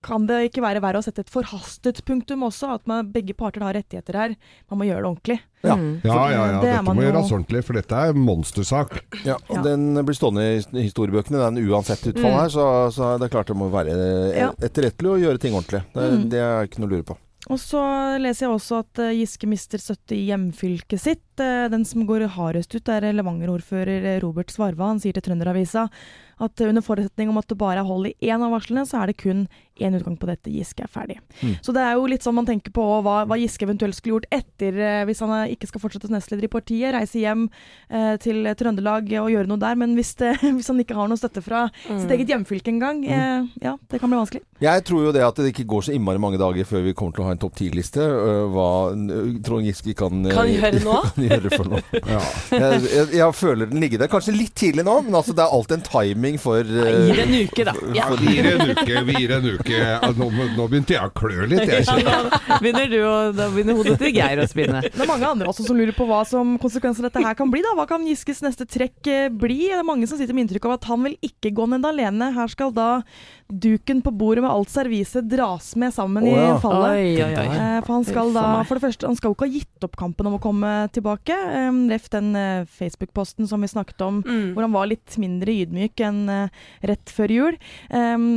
kan 0.06 0.28
det 0.30 0.38
ikke 0.52 0.62
være 0.62 0.82
verre 0.84 1.00
å 1.02 1.04
sette 1.06 1.24
et 1.26 1.32
forhastet 1.34 2.04
punktum 2.06 2.44
også? 2.48 2.70
At 2.78 2.86
man, 2.88 3.08
begge 3.12 3.34
parter 3.38 3.64
har 3.66 3.74
rettigheter 3.76 4.14
her. 4.16 4.36
Man 4.70 4.80
må 4.82 4.86
gjøre 4.88 5.02
det 5.04 5.10
ordentlig. 5.10 5.38
Ja. 5.66 5.76
Mm. 5.76 6.02
Ja, 6.06 6.18
ja, 6.32 6.44
ja. 6.54 6.60
Det 6.62 6.72
Dette 6.72 6.84
må 6.86 6.96
gjøres 7.02 7.32
ordentlig, 7.34 7.64
for 7.66 7.74
dette 7.80 8.02
er 8.08 8.14
monstersak. 8.14 8.98
Ja, 9.26 9.36
og 9.50 9.56
Ja. 9.58 9.62
Den 9.66 9.88
blir 10.06 10.16
stående 10.16 10.46
i 10.54 10.84
historiebøkene, 10.86 11.42
den 11.52 11.64
uansett 11.68 12.06
utfall 12.14 12.32
Mm. 12.32 12.40
her. 12.40 12.50
Så, 12.50 12.66
så 12.94 13.14
det 13.18 13.26
er 13.28 13.34
klart 13.36 13.48
det 13.48 13.58
må 13.58 13.70
være 13.74 13.96
eh, 14.38 14.52
etterrettelig 14.62 15.16
å 15.16 15.22
gjøre 15.26 15.40
ting 15.40 15.54
ordentlig. 15.58 15.84
Det, 15.94 16.12
Mm. 16.12 16.30
det 16.30 16.40
er 16.40 16.68
ikke 16.68 16.80
noe 16.80 16.88
å 16.88 16.94
lure 16.96 17.04
på. 17.04 17.18
Og 17.50 17.58
så 17.64 17.80
leser 18.20 18.46
jeg 18.48 18.54
også 18.54 18.80
at 18.84 19.00
eh, 19.00 19.14
Giske 19.22 19.48
mister 19.48 19.78
støtte 19.80 20.14
i 20.18 20.28
hjemfylket 20.28 21.00
sitt. 21.00 21.40
Eh, 21.40 21.70
den 21.70 21.86
som 21.86 22.06
går 22.06 22.28
hardest 22.36 22.76
ut, 22.76 22.88
er 22.90 23.02
Levanger-ordfører 23.14 24.22
Robert 24.22 24.52
Svarva. 24.52 24.88
Han 24.92 25.00
sier 25.00 25.14
til 25.16 25.24
Trønderavisa 25.24 25.90
at 26.44 26.62
eh, 26.62 26.70
under 26.70 26.86
forutsetning 26.86 27.32
om 27.32 27.40
at 27.42 27.48
det 27.50 27.58
bare 27.60 27.82
er 27.82 27.88
hold 27.88 28.10
i 28.12 28.16
én 28.30 28.44
av 28.44 28.54
varslene, 28.54 28.86
så 28.88 29.02
er 29.02 29.12
det 29.12 29.20
kun 29.22 29.48
én 29.78 29.94
utgang 29.94 30.18
på 30.18 30.28
dette. 30.30 30.50
Giske 30.50 30.84
er 30.86 30.90
ferdig. 30.92 31.20
Mm. 31.42 31.56
Så 31.62 31.74
det 31.76 31.84
er 31.86 31.98
jo 31.98 32.08
litt 32.10 32.26
sånn 32.26 32.38
man 32.38 32.48
tenker 32.48 32.74
på 32.74 32.86
hva, 33.06 33.20
hva 33.30 33.38
Giske 33.38 33.68
eventuelt 33.68 33.98
skulle 33.98 34.18
gjort 34.18 34.30
etter, 34.34 34.78
eh, 34.82 35.04
hvis 35.10 35.22
han 35.24 35.34
eh, 35.36 35.54
ikke 35.56 35.70
skal 35.70 35.84
fortsette 35.84 36.10
som 36.10 36.18
nestleder 36.18 36.48
i 36.48 36.52
partiet. 36.52 36.94
Reise 36.96 37.22
hjem 37.22 37.48
eh, 37.90 38.16
til 38.24 38.48
Trøndelag 38.58 39.12
og 39.22 39.32
gjøre 39.34 39.50
noe 39.52 39.62
der. 39.62 39.78
Men 39.80 39.94
hvis, 39.98 40.16
det, 40.22 40.36
hvis 40.58 40.72
han 40.72 40.82
ikke 40.84 40.98
har 40.98 41.12
noe 41.12 41.20
støtte 41.20 41.44
fra 41.46 41.68
sitt 41.86 42.14
eget 42.16 42.34
hjemfylke 42.34 42.74
engang, 42.74 43.04
eh, 43.06 43.46
ja, 43.64 43.76
det 43.92 44.02
kan 44.02 44.12
bli 44.12 44.22
vanskelig. 44.22 44.44
Jeg 44.64 44.86
tror 44.90 45.06
jo 45.06 45.14
det 45.14 45.22
at 45.22 45.38
det 45.38 45.52
ikke 45.52 45.68
går 45.70 45.86
så 45.86 45.94
innmari 45.94 46.22
mange 46.22 46.40
dager 46.42 46.66
før 46.66 46.82
vi 46.88 46.96
kommer 46.98 47.14
til 47.14 47.26
å 47.26 47.30
ha 47.30 47.36
en 47.36 47.42
topp 47.42 47.60
ti-liste. 47.60 48.02
Hva 48.54 48.70
Trond 49.46 49.68
Giske 49.68 49.94
kan, 49.98 50.26
øh, 50.26 50.34
Kan 50.34 50.50
gjøre 50.50 50.82
nå? 50.88 50.96
kan 51.14 51.28
gjøre 51.30 51.54
for 51.54 51.74
noe. 51.74 51.84
Ja. 52.08 52.22
Jeg, 52.54 52.82
jeg, 52.88 53.08
jeg 53.18 53.36
føler 53.36 53.70
den 53.70 53.82
ligger 53.84 54.00
der. 54.00 54.10
Kanskje 54.12 54.34
litt 54.36 54.54
tidlig 54.58 54.86
nå, 54.88 54.94
men 55.06 55.16
altså 55.18 55.34
det 55.36 55.44
er 55.44 55.54
alltid 55.54 55.78
en 55.78 55.86
timing 55.86 56.27
oppvarming 56.28 56.40
for 56.40 56.64
Gi 56.64 57.16
det 57.16 57.24
en 57.24 57.36
uke, 57.48 57.64
da. 57.68 57.74
Ja. 57.96 58.08
Vi 58.20 58.34
gir 58.36 58.48
en 58.52 58.72
uke, 58.72 59.04
vi 59.08 59.14
gir 59.22 59.32
en 59.38 59.46
uke. 59.48 59.80
Nå, 60.18 60.28
nå 60.58 60.68
begynte 60.70 60.96
jeg 60.96 61.04
å 61.04 61.12
klø 61.16 61.48
litt. 61.48 61.64
Jeg 61.68 61.86
Ja, 61.86 61.96
kjenner. 61.96 62.30
da 62.48 62.60
begynner 62.62 62.90
du 62.92 62.98
å, 63.04 63.14
da 63.36 63.48
begynner 63.54 63.78
hodet 63.80 63.98
til 64.02 64.14
Geir 64.16 64.42
å 64.44 64.48
spinne. 64.50 64.82
Det 64.88 65.02
er 65.06 65.10
mange 65.10 65.28
andre 65.30 65.48
også 65.52 65.66
som 65.68 65.78
lurer 65.78 65.96
på 65.96 66.08
hva 66.10 66.24
som 66.28 66.58
konsekvenser 66.62 67.08
dette 67.08 67.24
her 67.24 67.38
kan 67.38 67.50
bli. 67.52 67.62
da. 67.66 67.74
Hva 67.78 67.88
kan 67.90 68.06
Giskes 68.08 68.42
neste 68.46 68.68
trekk 68.68 69.08
eh, 69.12 69.28
bli? 69.30 69.60
Det 69.72 69.80
er 69.80 69.88
mange 69.88 70.08
som 70.10 70.18
sitter 70.20 70.34
med 70.38 70.48
inntrykk 70.48 70.66
av 70.70 70.78
at 70.80 70.90
han 70.92 71.04
vil 71.08 71.18
ikke 71.26 71.54
gå 71.56 71.68
ned 71.70 71.86
alene. 71.88 72.32
Her 72.36 72.48
skal 72.52 72.72
da 72.76 72.90
duken 73.48 74.02
på 74.04 74.12
bordet 74.12 74.42
med 74.44 74.52
alt 74.52 74.70
serviset 74.70 75.28
dras 75.32 75.70
med 75.80 75.94
sammen 75.96 76.26
oh, 76.28 76.34
ja. 76.36 76.58
i 76.58 76.62
fallet. 76.62 76.90
Oi, 76.98 77.12
oi, 77.24 77.34
oi. 77.40 77.46
Eh, 77.56 77.78
For 77.86 77.94
han 77.94 78.06
skal 78.08 78.34
da, 78.36 78.46
for 78.68 78.76
det 78.80 78.84
første, 78.84 79.08
han 79.08 79.16
skal 79.16 79.32
jo 79.32 79.38
ikke 79.38 79.48
ha 79.48 79.54
gitt 79.56 79.88
opp 79.88 79.96
kampen 80.00 80.28
om 80.28 80.36
å 80.36 80.42
komme 80.44 80.72
tilbake. 80.96 81.32
Eh, 81.32 81.70
Ref 81.94 82.10
den 82.14 82.36
eh, 82.36 82.66
Facebook-posten 82.80 83.48
som 83.48 83.64
vi 83.64 83.72
snakket 83.72 84.02
om, 84.04 84.24
Mm. 84.28 84.54
hvor 84.56 84.66
han 84.66 84.74
var 84.74 84.88
litt 84.90 85.16
mindre 85.22 85.54
ydmyk 85.64 86.02
enn 86.04 86.24
eh, 86.30 86.50
rett 86.90 87.10
før 87.14 87.32
jul. 87.32 87.58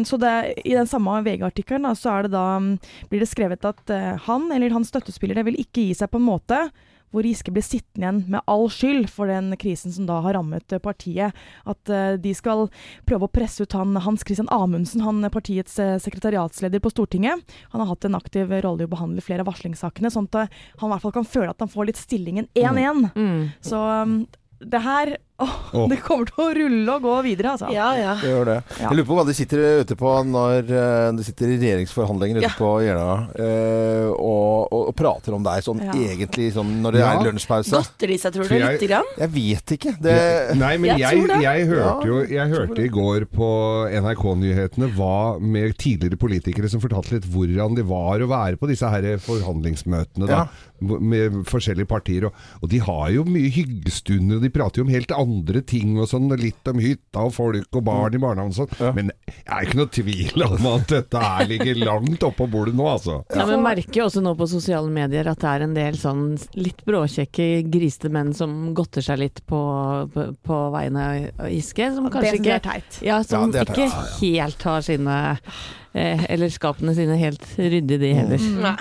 Så 0.06 0.18
det, 0.20 0.34
i 0.64 0.74
den 0.76 0.86
samme 0.86 1.16
VG-artikkelen 1.24 1.88
så 1.98 2.12
er 2.18 2.26
det 2.26 2.32
da, 2.34 2.44
um, 2.60 2.74
blir 3.10 3.20
det 3.24 3.28
skrevet 3.30 3.64
at 3.66 3.90
eh, 3.90 4.14
han 4.26 4.50
eller 4.52 4.70
hans 4.74 4.88
støttespillere 4.92 5.44
vil 5.48 5.58
ikke 5.60 5.88
gi 5.88 5.94
seg 5.98 6.10
på 6.12 6.20
en 6.20 6.26
måte 6.28 6.60
hvor 7.10 7.26
Giske 7.26 7.52
blir 7.54 7.64
sittende 7.64 8.06
igjen 8.06 8.20
med 8.30 8.44
all 8.50 8.68
skyld 8.72 9.08
for 9.10 9.30
den 9.30 9.52
krisen 9.60 9.92
som 9.94 10.06
da 10.08 10.20
har 10.24 10.36
rammet 10.38 10.72
eh, 10.72 10.82
partiet. 10.82 11.36
At 11.68 11.92
uh, 11.92 12.14
de 12.20 12.34
skal 12.36 12.68
prøve 13.08 13.26
å 13.26 13.32
presse 13.32 13.64
ut 13.64 13.76
han 13.76 13.98
Hans 14.00 14.24
Christian 14.26 14.50
Amundsen, 14.54 15.04
han 15.04 15.22
eh, 15.26 15.32
partiets 15.32 15.76
sekretariatsleder 15.76 16.82
på 16.82 16.92
Stortinget. 16.94 17.42
Han 17.74 17.82
har 17.82 17.90
hatt 17.92 18.06
en 18.06 18.18
aktiv 18.18 18.52
rolle 18.62 18.84
i 18.84 18.88
å 18.88 18.92
behandle 18.92 19.24
flere 19.24 19.44
av 19.44 19.50
varslingssakene, 19.50 20.12
sånn 20.12 20.30
at 20.30 20.50
han 20.80 20.88
i 20.88 20.92
hvert 20.94 21.06
fall 21.06 21.16
kan 21.18 21.28
føle 21.28 21.50
at 21.52 21.62
han 21.62 21.72
får 21.72 21.90
litt 21.90 22.00
stillingen 22.00 22.48
1-1. 22.54 23.10
Mm. 23.14 23.42
Så 23.64 23.80
um, 23.80 24.20
det 24.60 24.82
her 24.84 25.16
åh, 25.40 25.54
oh. 25.74 25.86
Det 25.90 25.98
kommer 26.04 26.28
til 26.28 26.42
å 26.44 26.48
rulle 26.56 26.94
og 26.96 27.02
gå 27.06 27.14
videre, 27.26 27.54
altså. 27.56 27.70
Ja, 27.72 27.88
ja. 27.98 28.14
Det 28.20 28.30
gjør 28.30 28.48
det. 28.50 28.56
Ja. 28.78 28.88
Jeg 28.90 28.98
lurer 28.98 29.08
på 29.10 29.16
hva 29.18 29.24
de 29.28 29.34
sitter 29.38 29.62
ute 29.82 29.96
på 30.00 30.12
når 30.30 30.70
eh, 30.70 31.06
de 31.16 31.24
sitter 31.26 31.54
i 31.54 31.58
regjeringsforhandlinger 31.62 32.40
ute 32.40 32.46
Ja. 32.46 32.52
på 32.58 32.70
Jeløya 32.84 33.16
eh, 33.40 34.08
og, 34.10 34.68
og, 34.72 34.82
og 34.90 34.94
prater 34.98 35.36
om 35.36 35.44
deg 35.46 35.64
sånn 35.66 35.80
Ja. 35.86 35.94
egentlig 35.96 36.50
sånn 36.56 36.70
når 36.84 36.92
det 36.98 37.00
Ja. 37.04 37.10
er 37.16 37.24
lunsjpause. 37.30 37.72
Godter 37.80 38.12
de 38.12 38.18
seg, 38.20 38.32
tror 38.36 38.48
du? 38.48 38.54
Jeg- 38.58 38.76
Lite 38.80 38.90
grann? 38.92 39.10
Jeg 39.18 39.30
vet 39.34 39.74
ikke. 39.76 39.94
Det, 40.00 40.16
Nei, 40.60 40.74
men 40.76 40.90
Jeg 40.98 41.00
jeg, 41.00 41.42
jeg, 41.42 41.66
hørte 41.70 42.06
jo 42.10 42.18
Jeg 42.30 42.48
hørte 42.52 42.84
i 42.84 42.88
går 42.92 43.24
på 43.32 43.50
NRK-nyhetene 44.00 44.90
hva 44.96 45.38
med 45.40 45.76
tidligere 45.80 46.18
politikere 46.20 46.68
som 46.70 46.80
fortalte 46.82 47.16
litt 47.16 47.28
hvordan 47.30 47.74
det 47.78 47.86
var 47.88 48.20
å 48.20 48.28
være 48.30 48.58
på 48.60 48.68
disse 48.70 48.88
her 48.90 49.06
forhandlingsmøtene 49.22 50.28
da, 50.28 50.44
med 50.80 51.40
forskjellige 51.48 51.88
partier. 51.90 52.26
Og, 52.28 52.34
og 52.62 52.70
de 52.72 52.78
har 52.84 53.10
jo 53.14 53.24
mye 53.28 53.50
hyggestunder, 53.52 54.38
og 54.38 54.42
de 54.46 54.50
prater 54.54 54.80
jo 54.80 54.86
om 54.86 54.92
helt 54.92 55.12
andre 55.12 55.28
ting 55.66 55.96
og 56.00 56.08
sånn. 56.10 56.28
Litt 56.40 56.68
om 56.70 56.78
hytta 56.82 57.24
og 57.28 57.32
folk 57.36 57.76
og 57.78 57.84
barn 57.86 58.16
i 58.16 58.20
barnehagen 58.22 58.52
og 58.52 58.58
sånn. 58.58 58.74
Ja. 58.80 58.92
Men 58.96 59.10
jeg 59.28 59.46
er 59.56 59.66
ikke 59.66 59.78
noe 59.80 59.92
tvil 59.96 60.44
om 60.46 60.68
at 60.72 60.86
dette 60.92 61.22
her 61.24 61.48
ligger 61.50 61.80
langt 61.84 62.26
oppå 62.26 62.46
bordet 62.50 62.76
nå, 62.78 62.86
altså. 62.90 63.20
Ja, 63.34 63.46
men 63.48 63.64
merker 63.64 64.02
jo 64.02 64.06
også 64.08 64.22
nå 64.24 64.34
på 64.38 64.48
sosiale 64.50 64.90
medier 64.92 65.28
at 65.30 65.40
det 65.42 65.50
er 65.54 65.66
en 65.66 65.74
del 65.76 65.98
sånn 66.00 66.24
litt 66.58 66.84
bråkjekke, 66.88 67.48
grisete 67.72 68.12
menn 68.12 68.32
som 68.36 68.56
godter 68.76 69.04
seg 69.06 69.20
litt 69.24 69.42
på, 69.50 69.60
på, 70.14 70.28
på 70.46 70.60
vegne 70.76 71.08
av 71.40 71.50
Giske. 71.50 71.90
Som 71.96 72.08
kanskje 72.12 72.36
ikke 72.40 72.56
er 72.58 72.64
teit. 72.68 73.00
Ja, 73.06 73.20
som 73.26 73.50
Ja, 73.54 73.64
teit. 73.64 73.76
ikke 73.78 74.30
helt 74.36 74.62
har 74.68 74.84
sine 74.86 75.16
eh, 75.92 76.24
Eller 76.30 76.50
skapene 76.52 76.94
sine 76.96 77.16
helt 77.20 77.44
ryddig, 77.58 78.00
de 78.02 78.14
heller. 78.16 78.48
Nei. 78.64 78.76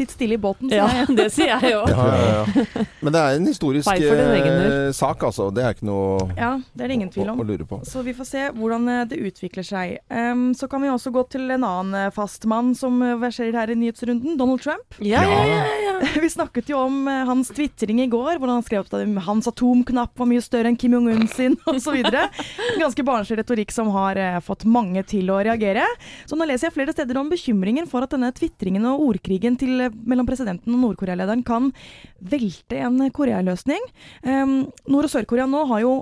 Sitt 0.00 0.14
stille 0.14 0.38
i 0.38 0.40
båten, 0.40 0.70
sier 0.70 0.80
Ja, 0.80 0.88
jeg. 1.02 1.14
det 1.18 1.26
sier 1.34 1.50
jeg 1.60 1.74
jo. 1.74 1.80
ja, 1.92 2.04
ja, 2.16 2.28
ja. 2.40 2.84
Men 3.04 3.12
det 3.12 3.20
er 3.20 3.36
en 3.36 3.48
historisk 3.50 3.90
eh, 3.92 4.90
sak, 4.96 5.24
altså. 5.28 5.50
Det 5.52 5.64
er 5.66 5.74
ikke 5.76 5.88
noe 5.88 6.30
Ja, 6.38 6.54
det 6.72 6.86
er 6.86 6.88
det 6.92 6.96
ingen 6.96 7.10
tvil 7.12 7.28
om. 7.34 7.42
å 7.42 7.46
lure 7.46 7.66
på. 7.68 7.80
Så 7.88 8.00
vi 8.06 8.14
får 8.16 8.28
se 8.30 8.44
hvordan 8.56 8.88
eh, 8.88 9.02
det 9.10 9.18
utvikler 9.28 9.66
seg. 9.66 9.98
Um, 10.08 10.50
så 10.56 10.68
kan 10.72 10.80
vi 10.80 10.88
også 10.92 11.12
gå 11.12 11.24
til 11.34 11.44
en 11.52 11.66
annen 11.66 11.98
eh, 12.06 12.12
fast 12.14 12.46
mann 12.48 12.72
som 12.78 12.96
verserer 13.20 13.58
her 13.60 13.72
i 13.74 13.76
nyhetsrunden, 13.76 14.38
Donald 14.40 14.62
Trump. 14.64 14.96
Ja, 15.04 15.20
ja, 15.26 15.42
ja, 15.50 15.60
ja. 15.84 15.94
Vi 16.24 16.30
snakket 16.32 16.70
jo 16.72 16.78
om 16.86 17.04
hans 17.28 17.50
tvitring 17.52 18.00
i 18.00 18.08
går, 18.10 18.38
hvordan 18.40 18.56
han 18.60 18.64
skrev 18.64 18.86
opp 18.86 18.94
at 18.96 19.04
hans 19.26 19.48
atomknapp 19.50 20.16
var 20.18 20.28
mye 20.30 20.40
større 20.44 20.70
enn 20.72 20.78
Kim 20.80 20.96
Jong-un 20.96 21.26
sin, 21.28 21.58
osv. 21.70 22.00
Ganske 22.80 23.04
barnslig 23.06 23.40
retorikk 23.42 23.74
som 23.74 23.92
har 23.92 24.18
fått 24.46 24.64
mange 24.64 25.04
til 25.10 25.28
å 25.34 25.40
reagere. 25.44 25.84
Så 26.24 26.38
nå 26.40 26.48
leser 26.48 26.70
jeg 26.70 26.76
flere 26.78 26.94
steder 26.96 27.20
om 27.20 27.28
bekymringen 27.32 27.88
for 27.90 28.06
at 28.06 28.14
denne 28.16 28.32
tvitringen 28.36 28.86
og 28.88 29.04
ordkrigen 29.10 29.58
til, 29.60 29.89
mellom 29.92 30.28
presidenten 30.28 30.74
og 30.76 30.84
Nord-Korea-lederen 30.84 31.44
kan 31.46 31.72
velte 32.20 32.80
en 32.84 33.02
Korea-løsning. 33.10 33.84
Um, 34.24 34.56
Nord- 34.88 35.10
og 35.10 35.14
Sør-Korea 35.16 35.46
nå 35.50 35.66
har 35.72 35.84
jo 35.84 35.92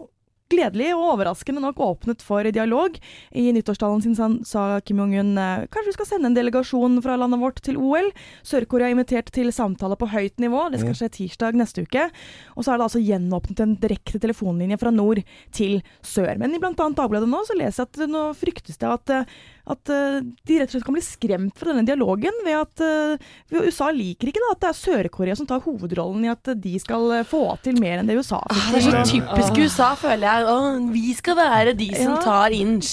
gledelig 0.48 0.94
og 0.96 1.02
overraskende 1.12 1.60
nok 1.60 1.76
åpnet 1.84 2.22
for 2.24 2.46
dialog. 2.48 2.94
I 3.36 3.50
nyttårstalen 3.52 4.00
sin 4.00 4.14
sa- 4.16 4.30
sa 4.48 4.80
Kim 4.80 4.96
Jong-un 4.96 5.36
eh, 5.36 5.66
kanskje 5.68 5.90
vi 5.90 5.96
skal 5.98 6.06
sende 6.08 6.30
en 6.30 6.34
delegasjon 6.38 7.02
fra 7.04 7.18
landet 7.20 7.42
vårt 7.42 7.60
til 7.60 7.76
OL. 7.76 8.08
Sør-Korea 8.48 8.88
er 8.88 8.96
invitert 8.96 9.28
til 9.30 9.52
samtaler 9.52 10.00
på 10.00 10.08
høyt 10.08 10.40
nivå. 10.40 10.70
Det 10.72 10.80
skal 10.80 10.96
skje 10.96 11.10
tirsdag 11.18 11.52
neste 11.60 11.84
uke. 11.84 12.06
Og 12.56 12.64
så 12.64 12.72
er 12.72 12.80
det 12.80 12.86
altså 12.88 13.04
gjenåpnet 13.04 13.60
en 13.60 13.76
direkte 13.76 14.22
telefonlinje 14.24 14.80
fra 14.80 14.90
nord 14.90 15.20
til 15.52 15.82
sør. 16.00 16.38
Men 16.40 16.56
i 16.56 16.62
bl.a. 16.62 16.72
Dagbladet 16.72 17.28
nå 17.28 17.44
så 17.44 17.58
leser 17.58 17.84
jeg 17.84 17.92
at 18.08 18.08
nå 18.08 18.24
fryktes 18.40 18.80
det 18.80 18.88
at, 18.88 19.10
eh, 19.18 19.38
at 19.68 19.90
eh, 19.92 20.18
de 20.48 20.58
rett 20.60 20.70
og 20.70 20.74
slett 20.76 20.86
kan 20.86 20.96
bli 20.96 21.02
skremt 21.04 21.58
fra 21.60 21.70
denne 21.72 21.84
dialogen 21.88 22.38
ved 22.46 22.56
at 22.56 22.82
eh, 22.84 23.28
USA 23.52 23.90
liker 23.92 24.30
ikke 24.30 24.40
da 24.44 24.52
at 24.54 24.62
det 24.64 24.70
er 24.70 24.78
Sør-Korea 24.78 25.36
som 25.36 25.48
tar 25.50 25.60
hovedrollen 25.66 26.24
i 26.24 26.30
at 26.32 26.50
de 26.56 26.74
skal 26.80 27.04
eh, 27.18 27.24
få 27.28 27.42
til 27.64 27.76
mer 27.82 28.00
enn 28.00 28.08
det 28.08 28.16
USA 28.18 28.38
Ah, 28.48 28.70
det 28.72 28.80
er 28.80 28.86
så 28.88 29.02
typisk 29.10 29.58
USA, 29.60 29.90
føler 29.98 30.24
jeg. 30.24 30.46
Å, 30.48 30.56
vi 30.94 31.12
skal 31.18 31.36
være 31.38 31.74
de 31.76 31.90
som 31.94 32.14
Ja. 32.14 32.20
tar 32.24 32.54
inch. 32.56 32.92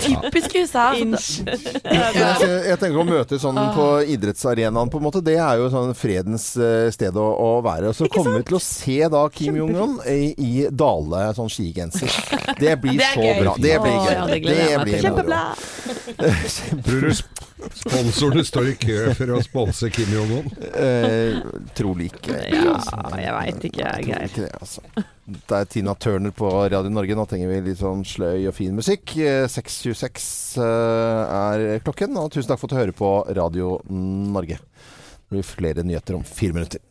Typisk 0.00 0.56
USA. 0.58 0.88
Jeg, 0.96 2.48
jeg 2.70 2.78
tenker 2.80 2.98
å 3.00 3.06
møte 3.06 3.38
sånn 3.40 3.58
på 3.76 3.86
idrettsarenaen, 4.10 4.90
på 4.90 4.98
en 5.00 5.04
måte. 5.06 5.22
Det 5.24 5.36
er 5.40 5.60
jo 5.60 5.68
sånn 5.72 5.92
fredens 5.98 6.48
sted 6.94 7.16
å, 7.20 7.26
å 7.38 7.50
være. 7.64 7.90
Og 7.92 7.96
så 7.98 8.08
kommer 8.12 8.38
vi 8.40 8.46
til 8.50 8.58
å 8.58 8.62
se 8.64 8.98
da 9.12 9.22
Kim 9.34 9.58
Jong-un 9.60 9.98
i, 10.10 10.32
i 10.36 10.52
Dale 10.70 11.28
sånn 11.36 11.50
skigenser. 11.52 12.10
Det 12.60 12.74
blir 12.82 12.98
Det 12.98 13.10
så 13.14 13.22
gøy. 13.24 13.38
bra. 13.44 13.54
Det 13.60 13.76
blir 13.82 13.94
gøy. 13.94 14.04
gøy. 14.06 14.14
ja, 14.16 14.24
det 14.30 14.40
gleder 14.42 14.70
jeg 14.70 14.80
meg 14.80 14.94
til. 15.00 15.10
moro. 15.14 15.99
Tror 16.86 17.00
du 17.04 17.12
sponsorene 17.14 18.44
står 18.46 18.68
i 18.70 18.74
kø 18.80 18.98
for 19.18 19.32
å 19.36 19.40
sponse 19.44 19.90
Kim 19.92 20.10
Jong-un? 20.14 20.48
Eh, 20.70 21.40
trolig 21.76 22.10
ikke. 22.10 22.38
Ja, 22.52 22.76
jeg 23.20 23.34
veit 23.36 23.66
ikke, 23.70 23.84
jeg, 23.84 24.06
Geir. 24.08 24.26
ikke 24.28 24.44
det, 24.46 24.52
altså. 24.60 24.84
Det 25.30 25.58
er 25.60 25.68
Tina 25.70 25.94
Turner 25.94 26.34
på 26.34 26.50
Radio 26.50 26.90
Norge. 26.92 27.18
Nå 27.18 27.26
trenger 27.30 27.52
vi 27.52 27.60
litt 27.68 27.82
sånn 27.82 28.02
sløy 28.08 28.48
og 28.50 28.56
fin 28.56 28.74
musikk. 28.76 29.14
Eh, 29.20 29.44
6.26 29.50 30.26
eh, 30.64 31.36
er 31.36 31.84
klokken, 31.86 32.16
og 32.20 32.32
tusen 32.34 32.50
takk 32.50 32.62
for 32.62 32.70
at 32.70 32.74
du 32.74 32.80
hører 32.80 32.96
på 32.96 33.12
Radio 33.38 33.76
Norge. 33.90 34.58
Det 34.60 35.36
blir 35.36 35.46
flere 35.46 35.86
nyheter 35.86 36.18
om 36.18 36.26
fire 36.26 36.56
minutter. 36.56 36.82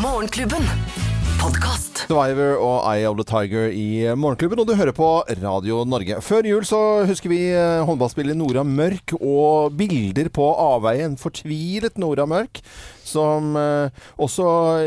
Morgenklubben. 0.00 1.25
Podkast. 1.46 2.00
Survivor 2.08 2.56
og 2.58 2.78
Eye 2.90 3.06
of 3.06 3.14
the 3.20 3.24
Tiger 3.26 3.68
i 3.70 4.02
Morgenklubben, 4.18 4.58
og 4.58 4.66
du 4.66 4.72
hører 4.74 4.90
på 4.96 5.06
Radio 5.44 5.84
Norge. 5.86 6.16
Før 6.24 6.48
jul 6.48 6.64
så 6.66 6.80
husker 7.06 7.30
vi 7.30 7.38
eh, 7.54 7.84
håndballspiller 7.86 8.34
Nora 8.34 8.64
Mørk 8.66 9.14
og 9.20 9.76
bilder 9.78 10.26
på 10.34 10.48
avveie. 10.58 11.04
En 11.06 11.14
fortvilet 11.20 12.00
Nora 12.02 12.26
Mørk. 12.26 12.58
Som 13.06 13.56
eh, 13.60 13.92
også 14.22 14.46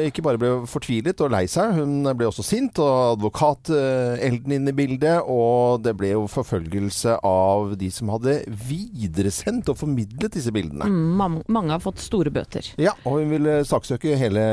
ikke 0.10 0.24
bare 0.26 0.42
ble 0.42 0.52
fortvilet 0.70 1.22
og 1.24 1.32
lei 1.34 1.46
seg, 1.52 1.78
hun 1.80 2.04
ble 2.18 2.28
også 2.30 2.46
sint. 2.46 2.80
Og 2.84 3.16
advokat-Elden 3.16 4.56
inn 4.58 4.72
i 4.72 4.76
bildet. 4.76 5.24
Og 5.30 5.84
det 5.86 5.96
ble 6.00 6.14
jo 6.14 6.26
forfølgelse 6.32 7.20
av 7.26 7.76
de 7.80 7.92
som 7.94 8.12
hadde 8.14 8.40
videresendt 8.70 9.72
og 9.72 9.80
formidlet 9.80 10.36
disse 10.36 10.54
bildene. 10.56 10.90
Mm, 10.90 11.40
mange 11.48 11.76
har 11.76 11.84
fått 11.84 12.04
store 12.04 12.34
bøter. 12.34 12.74
Ja, 12.82 12.96
og 13.06 13.22
hun 13.22 13.34
ville 13.34 13.60
saksøke 13.68 14.18
hele 14.20 14.44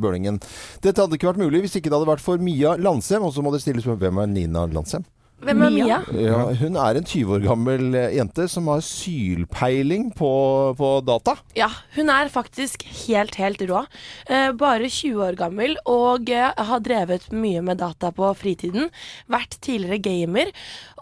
bølingen. 0.00 0.40
Dette 0.84 1.00
hadde 1.00 1.18
ikke 1.18 1.32
vært 1.32 1.42
mulig 1.42 1.64
hvis 1.64 1.78
ikke 1.80 1.90
det 1.90 1.98
hadde 1.98 2.12
vært 2.14 2.24
for 2.24 2.42
Mia 2.42 2.76
Landsem. 2.80 3.24
Og 3.24 3.34
så 3.34 3.44
må 3.44 3.54
det 3.54 3.64
stilles 3.64 3.86
hvem 3.88 4.22
er 4.22 4.30
Nina 4.30 4.66
Landsem? 4.70 5.04
Hvem 5.44 5.64
er 5.66 5.72
Mia? 5.74 5.98
Ja, 6.16 6.40
hun 6.60 6.78
er 6.80 6.98
en 6.98 7.04
20 7.04 7.34
år 7.36 7.42
gammel 7.44 7.96
eh, 7.98 8.14
jente 8.16 8.46
som 8.48 8.68
har 8.72 8.80
sylpeiling 8.84 10.08
på, 10.16 10.30
på 10.78 10.90
data. 11.04 11.36
Ja, 11.58 11.68
hun 11.98 12.12
er 12.12 12.32
faktisk 12.32 12.86
helt, 13.04 13.36
helt 13.40 13.64
rå. 13.68 13.84
Eh, 14.28 14.50
bare 14.56 14.88
20 14.88 15.24
år 15.26 15.38
gammel 15.38 15.76
og 15.84 16.32
eh, 16.32 16.50
har 16.70 16.84
drevet 16.84 17.28
mye 17.34 17.62
med 17.64 17.82
data 17.82 18.12
på 18.14 18.30
fritiden. 18.40 18.88
Vært 19.30 19.58
tidligere 19.60 20.00
gamer. 20.04 20.54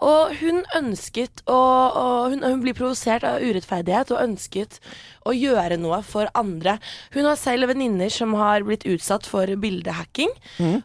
Og 0.03 0.35
hun 0.41 0.63
ønsket 0.75 1.45
å 1.47 1.63
og 1.93 2.33
hun, 2.33 2.43
hun 2.43 2.61
blir 2.63 2.75
provosert 2.77 3.25
av 3.27 3.43
urettferdighet 3.43 4.11
og 4.13 4.21
ønsket 4.23 4.79
å 5.25 5.33
gjøre 5.35 5.77
noe 5.81 6.01
for 6.05 6.29
andre. 6.37 6.77
Hun 7.13 7.27
har 7.27 7.39
selv 7.39 7.69
venninner 7.71 8.11
som 8.13 8.35
har 8.37 8.65
blitt 8.67 8.85
utsatt 8.89 9.27
for 9.29 9.47
bildehacking, 9.47 10.31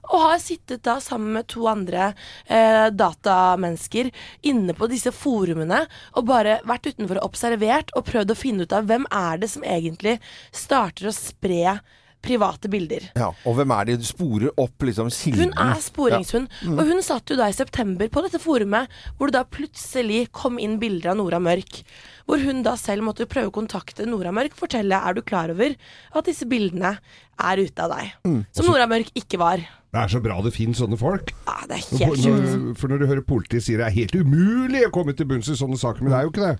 og 0.02 0.18
har 0.24 0.38
sittet 0.42 0.84
da 0.86 0.98
sammen 1.02 1.32
med 1.38 1.48
to 1.50 1.66
andre 1.70 2.12
eh, 2.46 2.88
datamennesker 2.94 4.10
inne 4.42 4.74
på 4.78 4.88
disse 4.90 5.12
forumene 5.14 5.84
og 6.14 6.28
bare 6.28 6.58
vært 6.68 6.90
utenfor 6.92 7.20
og 7.20 7.30
observert 7.32 7.92
og 7.96 8.06
prøvd 8.08 8.32
å 8.32 8.38
finne 8.38 8.66
ut 8.66 8.74
av 8.76 8.88
hvem 8.88 9.06
er 9.10 9.40
det 9.42 9.50
som 9.52 9.64
egentlig 9.66 10.18
starter 10.54 11.10
å 11.10 11.16
spre 11.16 11.78
private 12.24 12.68
bilder. 12.70 13.08
Ja, 13.18 13.30
og 13.46 13.56
hvem 13.58 13.72
er 13.76 13.88
det 13.88 13.98
du 14.02 14.06
sporer 14.08 14.50
opp 14.58 14.84
liksom 14.84 15.10
kilden? 15.14 15.52
Hun 15.54 15.70
er 15.70 15.80
sporingshund. 15.82 16.50
Og 16.74 16.82
hun 16.90 17.02
satt 17.04 17.30
jo 17.30 17.38
da 17.38 17.48
i 17.50 17.56
september 17.56 18.10
på 18.12 18.24
dette 18.26 18.40
forumet 18.42 18.90
hvor 19.18 19.30
det 19.30 19.38
da 19.38 19.44
plutselig 19.46 20.26
kom 20.34 20.58
inn 20.62 20.78
bilder 20.82 21.12
av 21.14 21.20
Nora 21.20 21.40
Mørk. 21.42 21.82
Hvor 22.28 22.42
hun 22.44 22.64
da 22.66 22.74
selv 22.80 23.06
måtte 23.06 23.28
prøve 23.30 23.52
å 23.52 23.54
kontakte 23.54 24.06
Nora 24.08 24.34
Mørk, 24.34 24.56
fortelle 24.58 24.98
er 24.98 25.16
du 25.16 25.22
klar 25.24 25.52
over 25.54 25.74
at 25.78 26.28
disse 26.28 26.48
bildene 26.48 26.96
er 27.38 27.62
ute 27.62 27.86
av 27.86 27.94
deg. 27.94 28.16
Som 28.52 28.68
Nora 28.68 28.88
Mørk 28.90 29.14
ikke 29.16 29.40
var. 29.40 29.62
Det 29.88 30.02
er 30.02 30.10
så 30.12 30.20
bra 30.20 30.34
det 30.44 30.52
finnes 30.52 30.82
sånne 30.82 30.98
folk. 31.00 31.30
Ja, 31.46 31.62
det 31.70 31.78
er 31.78 31.84
helt 32.02 32.26
når, 32.26 32.74
for 32.76 32.92
når 32.92 33.00
du 33.00 33.06
hører 33.08 33.24
politiet 33.24 33.64
sier 33.64 33.80
det 33.80 33.86
er 33.86 33.94
helt 34.02 34.18
umulig 34.18 34.82
å 34.84 34.92
komme 34.92 35.14
til 35.16 35.30
bunns 35.30 35.48
i 35.48 35.56
sånne 35.56 35.78
saker, 35.80 36.04
men 36.04 36.12
det 36.12 36.18
er 36.18 36.26
jo 36.26 36.32
ikke 36.34 36.50
det. 36.50 36.56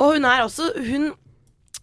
Og 0.00 0.14
hun 0.14 0.24
er 0.24 0.40
også 0.46 0.70
hun 0.86 1.10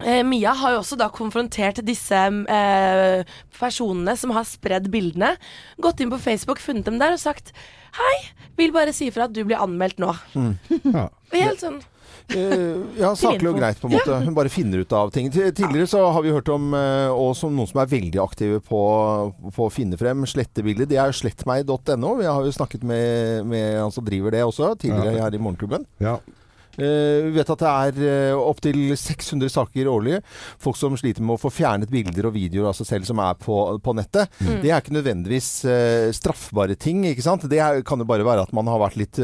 eh, 0.06 0.24
Mia 0.28 0.54
har 0.56 0.76
jo 0.76 0.82
også 0.84 0.98
da 1.00 1.10
konfrontert 1.14 1.82
disse 1.86 2.24
eh, 2.30 3.36
personene 3.60 4.16
som 4.20 4.34
har 4.36 4.48
spredd 4.48 4.90
bildene. 4.94 5.36
Gått 5.82 6.04
inn 6.04 6.14
på 6.14 6.22
Facebook, 6.22 6.62
funnet 6.64 6.88
dem 6.90 7.00
der 7.02 7.18
og 7.18 7.22
sagt 7.22 7.54
Hei, 7.98 8.16
vil 8.60 8.74
bare 8.76 8.94
si 8.94 9.08
ifra 9.10 9.26
at 9.26 9.34
du 9.34 9.42
blir 9.44 9.62
anmeldt 9.62 10.02
nå. 10.02 10.14
Ja. 10.94 11.08
Helt 11.34 11.64
sånn 11.64 11.82
Eh, 12.30 12.82
ja, 13.00 13.10
saklig 13.18 13.50
og 13.50 13.58
greit, 13.58 13.80
på 13.82 13.90
en 13.90 13.96
måte. 13.96 14.18
Hun 14.26 14.36
bare 14.38 14.52
finner 14.54 14.84
ut 14.84 14.94
av 14.94 15.10
ting. 15.14 15.32
Tidligere 15.34 15.88
så 15.90 16.04
har 16.14 16.22
vi 16.26 16.34
hørt 16.34 16.50
om 16.54 16.74
eh, 16.78 17.10
og 17.10 17.32
som 17.38 17.56
noen 17.58 17.70
som 17.70 17.82
er 17.82 17.90
veldig 17.90 18.22
aktive 18.22 18.60
på, 18.66 18.82
på 19.56 19.66
å 19.66 19.72
finne 19.74 19.98
frem 20.00 20.26
slettebilder. 20.30 20.90
Det 20.90 21.00
er 21.02 21.16
slettmeg.no. 21.16 22.12
Vi 22.22 22.28
har 22.30 22.46
jo 22.46 22.54
snakket 22.54 22.86
med, 22.86 23.48
med 23.50 23.80
han 23.82 23.94
som 23.96 24.06
driver 24.06 24.36
det 24.36 24.44
også, 24.46 24.76
tidligere 24.82 25.24
her 25.24 25.38
i 25.38 25.42
Morgenklubben. 25.42 25.88
Ja. 26.04 26.20
Eh, 26.80 27.28
vi 27.28 27.36
vet 27.38 27.54
at 27.54 27.64
det 27.64 27.70
er 27.70 28.34
uh, 28.34 28.42
opptil 28.50 28.80
600 28.98 29.52
saker 29.54 29.90
årlig. 29.92 30.20
Folk 30.62 30.80
som 30.80 30.98
sliter 31.00 31.26
med 31.26 31.38
å 31.38 31.42
få 31.42 31.52
fjernet 31.54 31.92
bilder 31.92 32.30
og 32.30 32.36
videoer 32.38 32.72
av 32.72 32.78
seg 32.78 32.90
selv 32.90 33.10
som 33.10 33.22
er 33.24 33.38
på, 33.40 33.58
på 33.84 33.96
nettet. 33.98 34.32
Det 34.40 34.72
er 34.72 34.80
ikke 34.80 34.96
nødvendigvis 34.96 35.50
eh, 35.70 36.10
straffbare 36.16 36.78
ting. 36.80 37.06
ikke 37.10 37.26
sant? 37.26 37.48
Det 37.50 37.62
kan 37.88 38.02
jo 38.02 38.08
bare 38.10 38.28
være 38.28 38.48
at 38.48 38.56
man 38.56 38.70
har 38.72 38.82
vært 38.82 39.00
litt, 39.00 39.20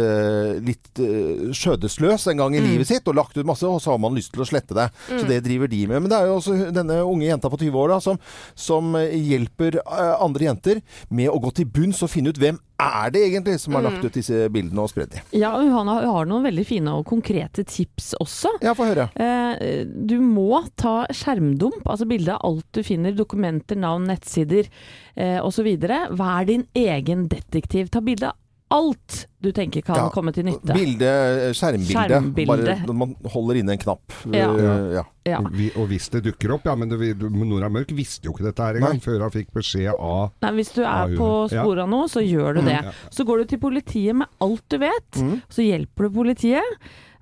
litt 0.65 1.01
eh, 1.03 1.51
skjødesløs 1.55 2.27
en 2.31 2.43
gang 2.43 2.55
i 2.57 2.63
livet 2.63 2.89
sitt 2.89 3.07
og 3.09 3.17
lagt 3.17 3.37
ut 3.37 3.47
masse, 3.47 3.65
og 3.67 3.81
så 3.83 3.93
har 3.93 4.01
man 4.01 4.15
lyst 4.15 4.33
til 4.35 4.43
å 4.43 4.49
slette 4.49 4.77
det. 4.77 4.89
Så 5.09 5.23
det 5.29 5.41
driver 5.45 5.71
de 5.71 5.81
med. 5.89 6.03
Men 6.03 6.11
det 6.11 6.19
er 6.19 6.29
jo 6.29 6.39
også 6.39 6.57
denne 6.75 6.99
unge 7.05 7.27
jenta 7.29 7.51
på 7.51 7.59
20 7.61 7.81
år 7.81 7.95
da, 7.95 7.99
som, 8.03 8.19
som 8.57 8.95
eh, 8.99 9.15
hjelper 9.31 9.79
eh, 9.81 10.13
andre 10.23 10.49
jenter 10.49 10.81
med 11.09 11.31
å 11.31 11.39
gå 11.41 11.53
til 11.55 11.69
bunns 11.71 12.03
og 12.05 12.11
finne 12.11 12.33
ut 12.33 12.41
hvem 12.41 12.59
er 12.81 13.11
det 13.13 13.21
egentlig 13.27 13.55
som 13.61 13.75
har 13.77 13.85
lagt 13.85 14.03
ut 14.03 14.17
disse 14.17 14.45
bildene 14.51 14.83
og 14.83 14.91
spredd 14.91 15.13
dem. 15.15 15.27
Ja, 15.37 15.53
hun 15.55 15.89
har, 15.89 16.07
har 16.11 16.29
noen 16.29 16.45
veldig 16.45 16.65
fine 16.67 16.95
og 16.99 17.05
konkrete 17.07 17.63
tips 17.67 18.13
også. 18.19 18.51
Ja, 18.65 18.75
få 18.77 18.89
høre. 18.89 19.07
Eh, 19.15 19.85
du 19.85 20.17
må 20.23 20.63
ta 20.79 21.05
skjermdump, 21.13 21.85
altså 21.87 22.07
bilde 22.09 22.35
av 22.35 22.43
alt 22.49 22.67
du 22.75 22.83
finner. 22.85 23.15
Dokumenter, 23.15 23.79
navn, 23.79 24.09
nettsider 24.11 24.67
eh, 25.15 25.39
osv. 25.39 25.71
Vær 26.19 26.49
din 26.49 26.67
egen 26.75 27.29
detektiv. 27.31 27.93
Ta 27.93 28.03
bilde 28.03 28.33
av 28.33 28.41
alt 28.73 29.27
du 29.45 29.51
tenker 29.53 29.81
kan 29.85 29.95
Ja, 29.95 30.05
komme 30.09 30.31
til 30.33 30.45
nytte. 30.47 30.73
Bilde, 30.73 31.05
eh, 31.05 31.51
skjermbilde. 31.53 31.93
Skjermbilde. 31.93 32.47
Bare 32.49 32.75
når 32.87 32.95
man 32.97 33.15
holder 33.29 33.59
inne 33.61 33.75
en 33.75 33.77
knapp. 33.77 34.15
Ja. 34.33 34.47
Eh, 34.57 34.93
ja. 34.95 35.03
Ja. 35.25 35.39
Vi, 35.53 35.71
og 35.77 35.87
hvis 35.89 36.09
det 36.09 36.23
dukker 36.25 36.53
opp, 36.55 36.65
ja, 36.65 36.73
men 36.75 36.89
det, 36.89 37.13
Nora 37.21 37.69
Mørk 37.69 37.91
visste 37.97 38.25
jo 38.25 38.33
ikke 38.33 38.47
dette 38.49 38.61
her 38.65 38.75
engang, 38.79 38.99
før 39.01 39.21
han 39.21 39.31
fikk 39.33 39.51
beskjed 39.53 39.93
av 39.93 40.31
Nei, 40.41 40.51
hvis 40.57 40.73
du 40.73 40.81
er 40.83 41.13
på 41.17 41.29
sporet 41.53 41.83
av 41.85 41.89
noe, 41.89 42.07
så 42.09 42.21
gjør 42.25 42.55
du 42.59 42.61
det. 42.65 42.79
Ja. 42.83 42.91
Så 43.13 43.25
går 43.25 43.43
du 43.43 43.45
til 43.53 43.59
politiet 43.59 44.15
med 44.15 44.27
alt 44.41 44.63
du 44.69 44.77
vet, 44.81 45.11
Mm. 45.21 45.41
så 45.49 45.61
hjelper 45.65 46.09
du 46.09 46.09
politiet. 46.21 46.63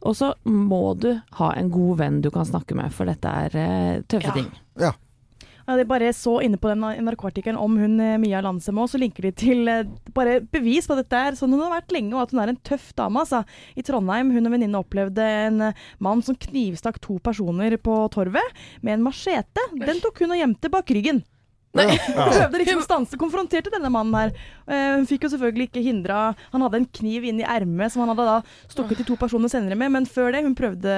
Og 0.03 0.15
så 0.19 0.33
må 0.45 0.97
du 1.00 1.21
ha 1.39 1.51
en 1.55 1.69
god 1.71 1.97
venn 1.97 2.21
du 2.21 2.29
kan 2.29 2.43
snakke 2.43 2.75
med, 2.75 2.91
for 2.91 3.05
dette 3.05 3.23
er 3.27 3.55
eh, 3.55 4.01
tøffe 4.07 4.27
Ja. 4.27 4.31
ting. 4.33 4.51
ja. 4.79 4.91
Ja, 5.63 5.77
de 5.79 5.86
bare 5.88 6.12
så 6.15 6.36
inne 6.43 6.60
på 6.60 6.67
den 6.67 6.84
NRK-artikkelen 6.84 7.60
om 7.60 7.77
hun 7.79 7.96
eh, 8.03 8.17
Mia 8.20 8.41
Landsem 8.43 8.79
også, 8.82 8.98
så 8.98 9.00
linker 9.00 9.29
de 9.29 9.32
til 9.39 9.70
eh, 9.72 9.86
bare 10.15 10.41
bevis 10.51 10.89
på 10.89 10.98
dette 11.00 11.15
er 11.15 11.38
sånn 11.39 11.53
hun 11.55 11.62
har 11.63 11.77
vært 11.77 11.93
lenge, 11.96 12.12
og 12.17 12.25
at 12.25 12.34
hun 12.34 12.41
er 12.43 12.51
en 12.51 12.63
tøff 12.67 12.89
dame. 12.98 13.22
Altså. 13.24 13.43
I 13.79 13.86
Trondheim 13.88 14.34
hun 14.36 14.50
og 14.50 14.55
venninne 14.58 14.82
opplevde 14.84 15.27
en 15.48 15.70
eh, 15.70 15.84
mann 16.03 16.24
som 16.25 16.36
knivstakk 16.36 17.00
to 17.03 17.15
personer 17.24 17.77
på 17.79 17.96
torvet 18.12 18.65
med 18.82 18.98
en 18.98 19.05
machete. 19.05 19.70
Den 19.79 20.03
tok 20.03 20.20
hun 20.25 20.36
og 20.36 20.41
gjemte 20.41 20.72
bak 20.74 20.91
ryggen. 20.98 21.24
Nei. 21.74 21.96
Prøvde 22.17 22.60
liksom 22.60 22.82
å 22.82 22.86
stanse, 22.86 23.20
konfronterte 23.22 23.72
denne 23.74 23.89
mannen 23.89 24.17
her. 24.20 24.36
Hun 24.67 25.08
fikk 25.10 25.25
jo 25.25 25.32
selvfølgelig 25.32 25.65
ikke 25.72 25.82
hindra 25.82 26.20
Han 26.53 26.62
hadde 26.62 26.77
en 26.84 26.86
kniv 27.00 27.25
inni 27.25 27.48
ermet 27.50 27.89
som 27.89 28.03
han 28.03 28.12
hadde 28.13 28.27
da 28.27 28.36
stukket 28.70 29.01
til 29.01 29.08
to 29.08 29.17
personer 29.17 29.49
senere 29.49 29.80
med, 29.80 29.89
men 29.95 30.06
før 30.06 30.36
det, 30.36 30.43
hun 30.45 30.54
prøvde 30.60 30.93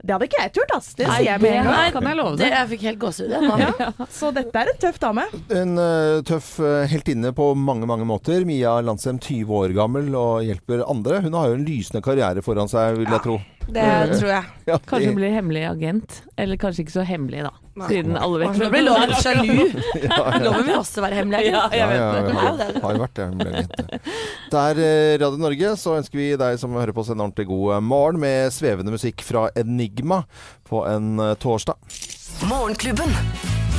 Det 0.00 0.14
hadde 0.14 0.26
ikke 0.30 0.40
jeg 0.40 0.52
turt, 0.56 0.70
ass. 0.76 0.86
Det 0.96 1.06
sier 1.10 1.26
jeg 1.26 1.42
med 1.42 1.56
en 1.60 1.68
gang. 1.68 1.92
Kan 1.92 2.06
jeg 2.08 2.16
love 2.18 2.36
Det, 2.38 2.46
deg. 2.46 2.54
jeg 2.56 2.68
fikk 2.72 2.84
helt 2.88 3.00
gåsehud 3.02 3.34
igjen 3.34 3.46
nå. 3.50 4.06
Så 4.16 4.30
dette 4.36 4.62
er 4.62 4.70
en 4.72 4.78
tøff 4.80 5.00
dame. 5.02 5.24
En 5.60 5.74
uh, 5.76 6.22
tøff 6.26 6.50
uh, 6.64 6.86
heltinne 6.88 7.32
på 7.36 7.50
mange 7.58 7.88
mange 7.90 8.06
måter. 8.08 8.46
Mia 8.48 8.78
Landsem, 8.84 9.18
20 9.20 9.52
år 9.60 9.74
gammel 9.76 10.08
og 10.16 10.40
hjelper 10.46 10.86
andre. 10.88 11.20
Hun 11.26 11.36
har 11.36 11.50
jo 11.52 11.58
en 11.60 11.66
lysende 11.68 12.00
karriere 12.04 12.42
foran 12.44 12.70
seg, 12.72 12.96
vil 13.02 13.12
jeg 13.12 13.24
tro. 13.26 13.38
Det 13.70 13.86
tror 14.16 14.30
jeg. 14.32 14.44
Ja, 14.66 14.78
Kanskje 14.88 15.12
hun 15.12 15.18
blir 15.20 15.34
hemmelig 15.36 15.66
agent. 15.68 16.22
Eller 16.40 16.58
kanskje 16.58 16.86
ikke 16.86 16.96
så 16.96 17.04
hemmelig, 17.06 17.44
da. 17.46 17.52
Siden 17.78 18.16
alle 18.18 18.40
vet 18.42 18.58
Nå 18.58 18.68
blir 18.72 18.82
loven 18.82 19.12
sjalu. 19.22 19.60
Loven 20.42 20.64
vil 20.68 20.74
også 20.74 21.04
være 21.04 21.20
hemmelig. 21.20 21.52
Ja, 21.52 21.62
agent. 21.68 21.76
jeg 21.78 21.90
vet 21.90 22.00
ja, 22.00 22.52
det. 22.58 22.82
har, 22.82 22.96
jo 22.96 23.02
vært 23.04 23.20
det. 23.20 23.26
det 23.30 23.46
ble. 23.46 24.00
Der 24.54 24.80
eh, 24.86 25.12
Radio 25.22 25.40
Norge 25.44 25.74
så 25.80 25.94
ønsker 26.00 26.20
vi 26.20 26.28
deg 26.40 26.58
som 26.60 26.74
hører 26.76 26.94
på 26.96 27.04
oss 27.04 27.12
en 27.14 27.22
ordentlig 27.22 27.46
god 27.50 27.76
eh, 27.76 27.84
morgen 27.92 28.20
med 28.22 28.50
svevende 28.54 28.94
musikk 28.94 29.22
fra 29.26 29.46
Enigma 29.58 30.24
på 30.68 30.82
en 30.90 31.14
eh, 31.22 31.36
torsdag. 31.40 31.78
Morgenklubben. 32.50 33.14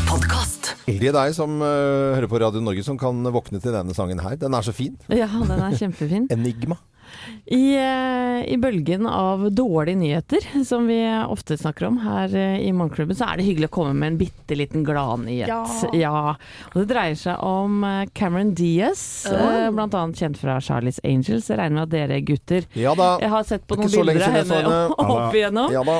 Podcast. 0.08 0.74
Det 0.88 1.12
er 1.12 1.16
deg 1.16 1.36
som 1.36 1.62
hører 1.62 2.28
på 2.28 2.40
Radio 2.42 2.64
Norge 2.64 2.84
som 2.84 2.98
kan 3.00 3.22
våkne 3.32 3.62
til 3.64 3.76
denne 3.76 3.96
sangen 3.96 4.20
her. 4.24 4.36
Den 4.40 4.56
er 4.56 4.66
så 4.66 4.74
fin. 4.76 4.98
Ja, 5.12 5.28
den 5.28 5.60
er 5.60 5.78
kjempefin. 5.80 6.28
Enigma. 6.34 6.80
I, 7.46 7.76
eh, 7.76 8.54
I 8.54 8.58
bølgen 8.58 9.08
av 9.08 9.52
dårlige 9.52 9.98
nyheter, 9.98 10.66
som 10.66 10.88
vi 10.88 11.00
ofte 11.28 11.58
snakker 11.58 11.88
om 11.88 11.98
her 12.04 12.36
eh, 12.36 12.60
i 12.62 12.72
Morgenklubben, 12.74 13.18
så 13.18 13.32
er 13.32 13.40
det 13.40 13.48
hyggelig 13.48 13.72
å 13.72 13.74
komme 13.80 13.96
med 13.98 14.14
en 14.14 14.20
bitte 14.20 14.58
liten 14.58 14.86
gladnyhet. 14.86 15.50
Ja. 15.98 16.36
Og 16.72 16.78
det 16.78 16.86
dreier 16.94 17.18
seg 17.18 17.42
om 17.46 17.82
eh, 17.88 18.06
Cameron 18.18 18.54
Diaz, 18.58 19.04
oh. 19.32 19.74
annet 19.74 20.22
kjent 20.22 20.38
fra 20.42 20.60
Charlies 20.62 21.02
Angels. 21.04 21.50
Jeg 21.50 21.58
regner 21.60 21.80
med 21.80 21.88
at 21.88 21.96
dere 21.96 22.20
gutter 22.26 22.68
Ja 22.78 22.94
da. 22.98 23.16
Jeg 23.24 23.34
har 23.34 23.48
sett 23.50 23.66
på 23.68 23.80
noen 23.80 23.90
bilder 23.92 24.28
av 24.28 24.38
henne 24.38 24.76
opp 25.02 25.38
igjennom. 25.38 25.74
Ja 25.74 25.84
da. 25.88 25.98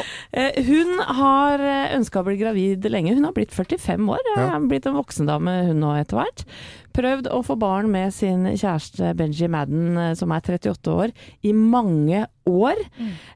Hun 0.68 1.02
har 1.22 1.66
ønska 1.98 2.22
å 2.22 2.28
bli 2.28 2.38
gravid 2.40 2.86
lenge. 2.92 3.16
Hun 3.18 3.26
har 3.28 3.34
blitt 3.36 3.56
45 3.56 4.14
år. 4.14 4.22
Ja. 4.36 4.46
Ja. 4.52 4.62
Blitt 4.72 4.88
en 4.88 4.96
voksendame 5.00 5.58
hun 5.72 5.82
nå 5.82 5.96
etter 5.98 6.22
hvert. 6.22 6.46
Prøvd 6.96 7.30
å 7.32 7.42
få 7.46 7.58
barn 7.60 7.90
med 7.94 8.14
sin 8.16 8.46
kjæreste 8.50 9.14
Benji 9.20 9.50
Madden, 9.52 9.98
eh, 9.98 10.14
som 10.20 10.32
er 10.32 10.44
38 10.44 10.96
år, 10.96 11.14
i 11.44 11.54
mange 11.56 12.26
år. 12.50 12.82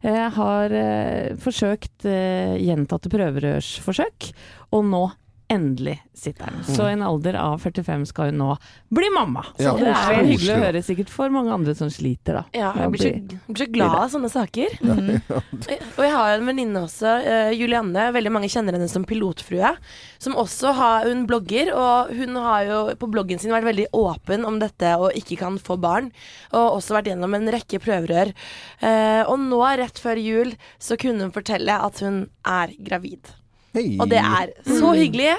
Eh, 0.02 0.26
har 0.38 0.76
eh, 0.76 1.36
forsøkt 1.42 2.08
eh, 2.10 2.56
gjentatte 2.62 3.12
prøverørsforsøk, 3.14 4.32
og 4.76 4.90
nå 4.92 5.06
endelig 5.52 6.00
sitter 6.14 6.50
den. 6.50 6.64
Så 6.76 6.88
i 6.90 6.94
en 6.96 7.04
alder 7.06 7.36
av 7.38 7.60
45 7.62 8.06
skal 8.10 8.32
hun 8.32 8.40
nå 8.40 8.56
bli 8.96 9.10
mamma. 9.14 9.44
Så 9.58 9.64
Ja. 9.68 9.74
det 9.78 9.92
er 9.92 10.16
jo 10.18 10.26
hyggelig 10.32 10.54
å 10.56 10.64
høre 10.64 10.82
sikkert 10.84 11.10
for 11.14 11.30
mange 11.30 11.54
andre 11.54 11.76
som 11.76 11.90
sliter, 11.90 12.40
da. 12.40 12.44
Ja, 12.56 12.72
jeg 12.74 12.92
blir 12.92 13.04
så, 13.04 13.38
blir 13.48 13.62
så 13.66 13.72
glad 13.72 13.96
av 14.00 14.10
sånne 14.14 14.32
saker. 14.32 14.78
Og 15.98 16.02
jeg 16.04 16.14
har 16.16 16.34
en 16.38 16.50
venninne 16.50 16.82
også, 16.82 17.14
uh, 17.26 17.52
Julianne. 17.54 18.08
Veldig 18.16 18.34
mange 18.34 18.50
kjenner 18.50 18.78
henne 18.78 18.90
som 18.90 19.06
pilotfrue. 19.06 19.76
Som 20.20 20.34
også 20.40 20.74
har, 20.74 21.06
Hun 21.06 21.28
blogger, 21.28 21.70
og 21.76 22.10
hun 22.16 22.36
har 22.42 22.66
jo 22.66 22.80
på 22.98 23.10
bloggen 23.12 23.40
sin 23.40 23.52
vært 23.54 23.68
veldig 23.68 23.88
åpen 23.94 24.46
om 24.48 24.58
dette 24.60 24.96
og 24.98 25.14
ikke 25.14 25.38
kan 25.38 25.60
få 25.62 25.78
barn. 25.80 26.12
Og 26.52 26.80
også 26.80 26.98
vært 26.98 27.12
gjennom 27.12 27.36
en 27.38 27.52
rekke 27.54 27.80
prøverør. 27.84 28.34
Uh, 28.82 29.24
og 29.30 29.38
nå, 29.46 29.62
rett 29.78 30.00
før 30.02 30.18
jul, 30.18 30.56
så 30.80 30.98
kunne 30.98 31.28
hun 31.28 31.36
fortelle 31.36 31.76
at 31.76 32.02
hun 32.02 32.24
er 32.42 32.74
gravid. 32.80 33.36
Hei. 33.76 33.98
Og 34.00 34.08
det 34.12 34.22
er 34.24 34.52
så 34.66 34.92
hyggelig. 34.96 35.34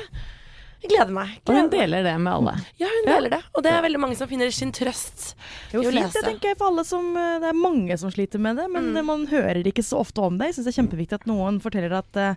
Jeg 0.84 0.90
gleder 0.92 1.12
meg. 1.16 1.30
Og 1.48 1.56
hun 1.56 1.70
deler 1.72 2.04
det 2.04 2.12
med 2.20 2.30
alle. 2.36 2.52
Ja, 2.78 2.86
hun 2.92 3.06
deler 3.08 3.32
det. 3.32 3.38
Og 3.56 3.64
det 3.64 3.70
er 3.72 3.80
veldig 3.86 4.00
mange 4.02 4.16
som 4.18 4.28
finner 4.30 4.52
sin 4.54 4.70
trøst 4.76 5.32
Det 5.72 5.72
i 5.72 5.80
jo 5.80 5.88
å 5.88 5.90
fint, 5.90 5.96
lese. 6.04 6.20
det 6.20 6.28
tenker 6.28 6.52
jeg, 6.52 6.58
for 6.60 6.68
alle 6.68 6.84
som 6.86 7.08
eh, 7.16 7.38
Det 7.42 7.48
er 7.48 7.56
mange 7.58 7.96
som 7.98 8.12
sliter 8.12 8.38
med 8.44 8.60
det, 8.60 8.68
men 8.70 8.92
Mm. 8.92 9.04
man 9.08 9.24
hører 9.26 9.64
ikke 9.66 9.82
så 9.82 9.98
ofte 10.04 10.20
om 10.22 10.36
det. 10.38 10.50
Jeg 10.52 10.58
syns 10.58 10.68
det 10.68 10.74
er 10.76 10.82
kjempeviktig 10.82 11.18
at 11.18 11.26
noen 11.26 11.58
forteller 11.64 11.96
at 11.98 12.16
eh, 12.22 12.34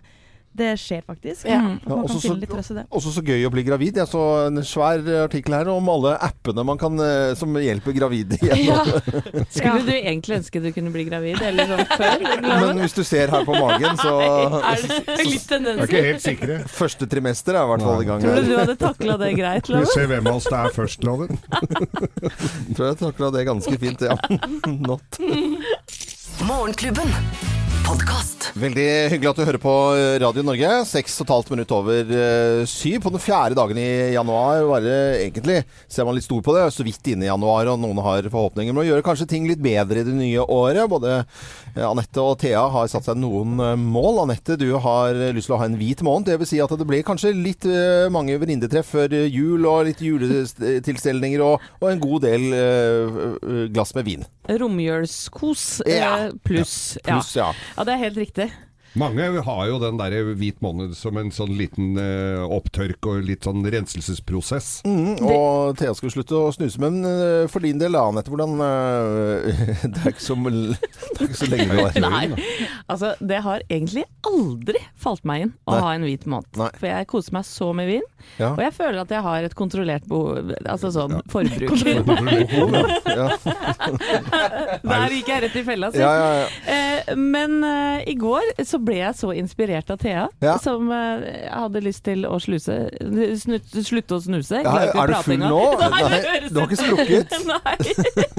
det 0.52 0.72
skjer 0.82 1.02
faktisk. 1.06 1.44
Ja. 1.46 1.60
Ja, 1.86 1.94
også 1.94 2.18
så-. 2.20 2.84
Også 2.90 3.12
så 3.14 3.22
gøy 3.22 3.44
å 3.46 3.50
bli 3.54 3.62
gravid. 3.62 4.00
Jeg 4.00 4.10
så 4.10 4.22
en 4.48 4.58
svær 4.66 4.98
artikkel 5.22 5.54
her 5.54 5.70
om 5.70 5.86
alle 5.92 6.16
appene 6.26 6.64
man 6.66 6.80
kan, 6.80 6.98
eh, 7.00 7.34
som 7.38 7.54
hjelper 7.54 7.94
gravide 7.94 8.38
Ja. 8.42 8.80
Skulle 9.54 9.84
du 9.86 9.92
egentlig 9.94 10.40
ønske 10.40 10.62
du 10.62 10.70
kunne 10.74 10.90
bli 10.94 11.06
gravid, 11.06 11.38
eller 11.46 11.70
sånn 11.70 11.84
før? 11.94 12.26
Men 12.66 12.82
hvis 12.82 12.96
du 12.98 13.02
ser 13.06 13.30
her 13.30 13.46
på 13.46 13.54
magen, 13.54 14.00
så 14.00 14.16
Er 14.58 14.82
det 14.82 15.28
litt 15.28 15.46
tendenser? 15.46 15.84
er 15.84 15.86
ikke 15.86 16.04
helt 16.08 16.26
sikre. 16.26 16.58
Første 16.80 17.10
trimester 17.10 17.54
er 17.54 17.62
i 17.62 17.72
hvert 17.74 17.86
fall 17.86 18.02
i 18.02 18.10
gang 18.10 18.26
Tror 18.26 18.42
du 18.42 18.50
du 18.50 18.56
hadde 18.58 18.76
takla 18.80 19.18
det 19.22 19.32
greit, 19.38 19.70
Vi 19.70 19.84
ser 19.94 20.10
hvem 20.10 20.26
av 20.32 20.40
oss 20.40 20.50
det 20.50 20.58
er 20.58 20.74
først, 20.74 21.06
Loven. 21.06 21.38
Tror 22.74 22.90
jeg 22.90 23.00
takla 23.04 23.30
det 23.38 23.46
ganske 23.48 23.78
fint, 23.86 24.02
ja. 24.10 24.18
Not. 24.66 25.22
Morgenklubben. 26.48 27.59
Podkast. 27.86 28.48
Veldig 28.60 28.84
hyggelig 29.12 29.30
at 29.30 29.38
du 29.38 29.44
hører 29.46 29.60
på 29.62 29.72
Radio 30.20 30.42
Norge. 30.44 30.68
Seks 30.88 31.14
og 31.22 31.26
et 31.26 31.32
halvt 31.34 31.50
minutt 31.54 31.72
over 31.74 32.10
eh, 32.16 32.62
syv 32.68 32.98
på 33.04 33.12
den 33.14 33.22
fjerde 33.22 33.56
dagen 33.58 33.78
i 33.80 33.86
januar. 34.14 34.64
Bare 34.68 34.94
egentlig 35.22 35.60
ser 35.90 36.06
man 36.08 36.16
litt 36.16 36.26
stor 36.26 36.42
på 36.44 36.54
det. 36.56 36.64
Så 36.74 36.84
vidt 36.86 37.10
inne 37.12 37.26
i 37.26 37.30
januar, 37.30 37.70
og 37.72 37.78
noen 37.82 38.00
har 38.04 38.26
forhåpninger 38.32 38.74
om 38.74 38.80
å 38.82 38.86
gjøre 38.86 39.04
kanskje 39.06 39.28
ting 39.30 39.46
litt 39.48 39.62
bedre 39.64 40.02
i 40.02 40.06
det 40.08 40.16
nye 40.16 40.42
året. 40.44 40.82
Både 40.90 41.12
eh, 41.20 41.86
Anette 41.86 42.24
og 42.24 42.36
Thea 42.42 42.64
har 42.74 42.90
satt 42.90 43.06
seg 43.08 43.20
noen 43.22 43.54
eh, 43.64 43.76
mål. 43.80 44.22
Anette, 44.26 44.58
du 44.60 44.68
har 44.82 45.14
lyst 45.36 45.50
til 45.50 45.56
å 45.56 45.60
ha 45.62 45.70
en 45.70 45.78
hvit 45.80 46.02
måned. 46.06 46.28
Det 46.30 46.40
vil 46.42 46.50
si 46.50 46.60
at 46.64 46.74
det 46.80 46.88
blir 46.90 47.06
kanskje 47.06 47.32
litt 47.36 47.68
eh, 47.70 48.08
mange 48.12 48.36
venninnetreff 48.42 48.92
før 48.96 49.14
jul, 49.30 49.64
og 49.70 49.86
litt 49.88 50.02
juletilstelninger 50.04 51.46
og, 51.46 51.64
og 51.80 51.88
en 51.94 52.02
god 52.02 52.26
del 52.26 52.50
eh, 52.56 53.66
glass 53.72 53.94
med 53.96 54.08
vin. 54.10 54.26
Romjølskos 54.50 55.66
Ja. 55.86 56.26
eh, 56.26 56.32
pluss. 56.44 56.76
Pluss, 57.06 57.34
ja. 57.38 57.52
Ja, 57.80 57.84
det 57.88 57.92
er 57.92 58.02
helt 58.04 58.16
riktig. 58.20 58.52
Mange 58.98 59.22
har 59.46 59.66
jo 59.68 59.76
den 59.78 59.98
der 60.00 60.14
hvit 60.34 60.58
måned 60.64 60.96
som 60.98 61.14
en 61.20 61.30
sånn 61.34 61.52
liten 61.54 61.92
uh, 61.94 62.42
opptørk 62.50 63.06
og 63.06 63.20
litt 63.22 63.46
sånn 63.46 63.62
renselsesprosess. 63.70 64.80
Mm, 64.88 65.20
og 65.22 65.76
Thea 65.78 65.92
skulle 65.94 66.14
slutte 66.16 66.34
å 66.34 66.50
snuse, 66.54 66.80
men 66.82 66.98
uh, 67.06 67.46
for 67.50 67.62
din 67.62 67.78
del, 67.78 67.94
Anette, 67.94 68.32
hvordan 68.32 68.56
uh, 68.58 69.46
det, 69.86 69.94
er 70.02 70.10
ikke 70.10 70.24
så, 70.24 70.34
det 70.42 71.20
er 71.20 71.28
ikke 71.28 71.38
så 71.38 71.50
lenge 71.52 71.68
du 71.70 71.78
har 71.78 72.00
Nei, 72.02 72.24
altså 72.90 73.12
det 73.22 73.42
har 73.46 73.62
egentlig 73.70 74.06
aldri 74.26 74.82
falt 74.98 75.22
meg 75.28 75.46
inn 75.46 75.54
å 75.70 75.76
Nei. 75.76 75.82
ha 75.84 75.94
en 75.94 76.08
hvit 76.08 76.26
måned. 76.26 76.50
Nei. 76.58 76.70
For 76.80 76.90
jeg 76.90 77.10
koser 77.14 77.38
meg 77.38 77.46
så 77.46 77.70
med 77.76 77.90
vin, 77.92 78.06
Ja. 78.40 78.50
og 78.52 78.60
jeg 78.64 78.74
føler 78.76 78.98
at 79.04 79.14
jeg 79.14 79.22
har 79.24 79.46
et 79.46 79.54
kontrollert 79.56 80.04
behov, 80.10 80.50
altså 80.64 80.90
sånn 80.94 81.20
forbruk. 81.30 81.78
Ja. 83.10 83.26
Der 84.84 85.12
gikk 85.12 85.28
jeg 85.30 85.42
rett 85.44 85.56
i 85.58 85.62
fella, 85.66 85.88
si. 85.92 86.00
Ja, 86.00 86.10
ja, 86.16 86.28
ja. 86.40 86.46
Eh, 86.72 87.10
men 87.18 87.58
i 88.06 88.14
går 88.18 88.52
så 88.66 88.79
ble 88.84 88.98
jeg 89.00 89.16
så 89.18 89.32
inspirert 89.36 89.90
av 89.92 90.00
Thea, 90.02 90.26
Ja. 90.44 90.56
som 90.62 90.88
uh, 90.92 91.24
hadde 91.50 91.82
lyst 91.84 92.04
til 92.08 92.24
å 92.28 92.38
sluse, 92.42 92.76
snu, 93.42 93.58
slutte 93.84 94.16
å 94.18 94.22
snuse. 94.24 94.62
Ja, 94.64 94.76
er, 94.86 94.94
er 94.94 95.12
du 95.12 95.18
full 95.26 95.40
nå? 95.42 95.60
Nei, 95.94 96.02
Nei, 96.08 96.40
du 96.50 96.60
har 96.62 96.68
ikke 96.68 96.80
sprukket? 96.80 97.36
Nei. 97.50 97.76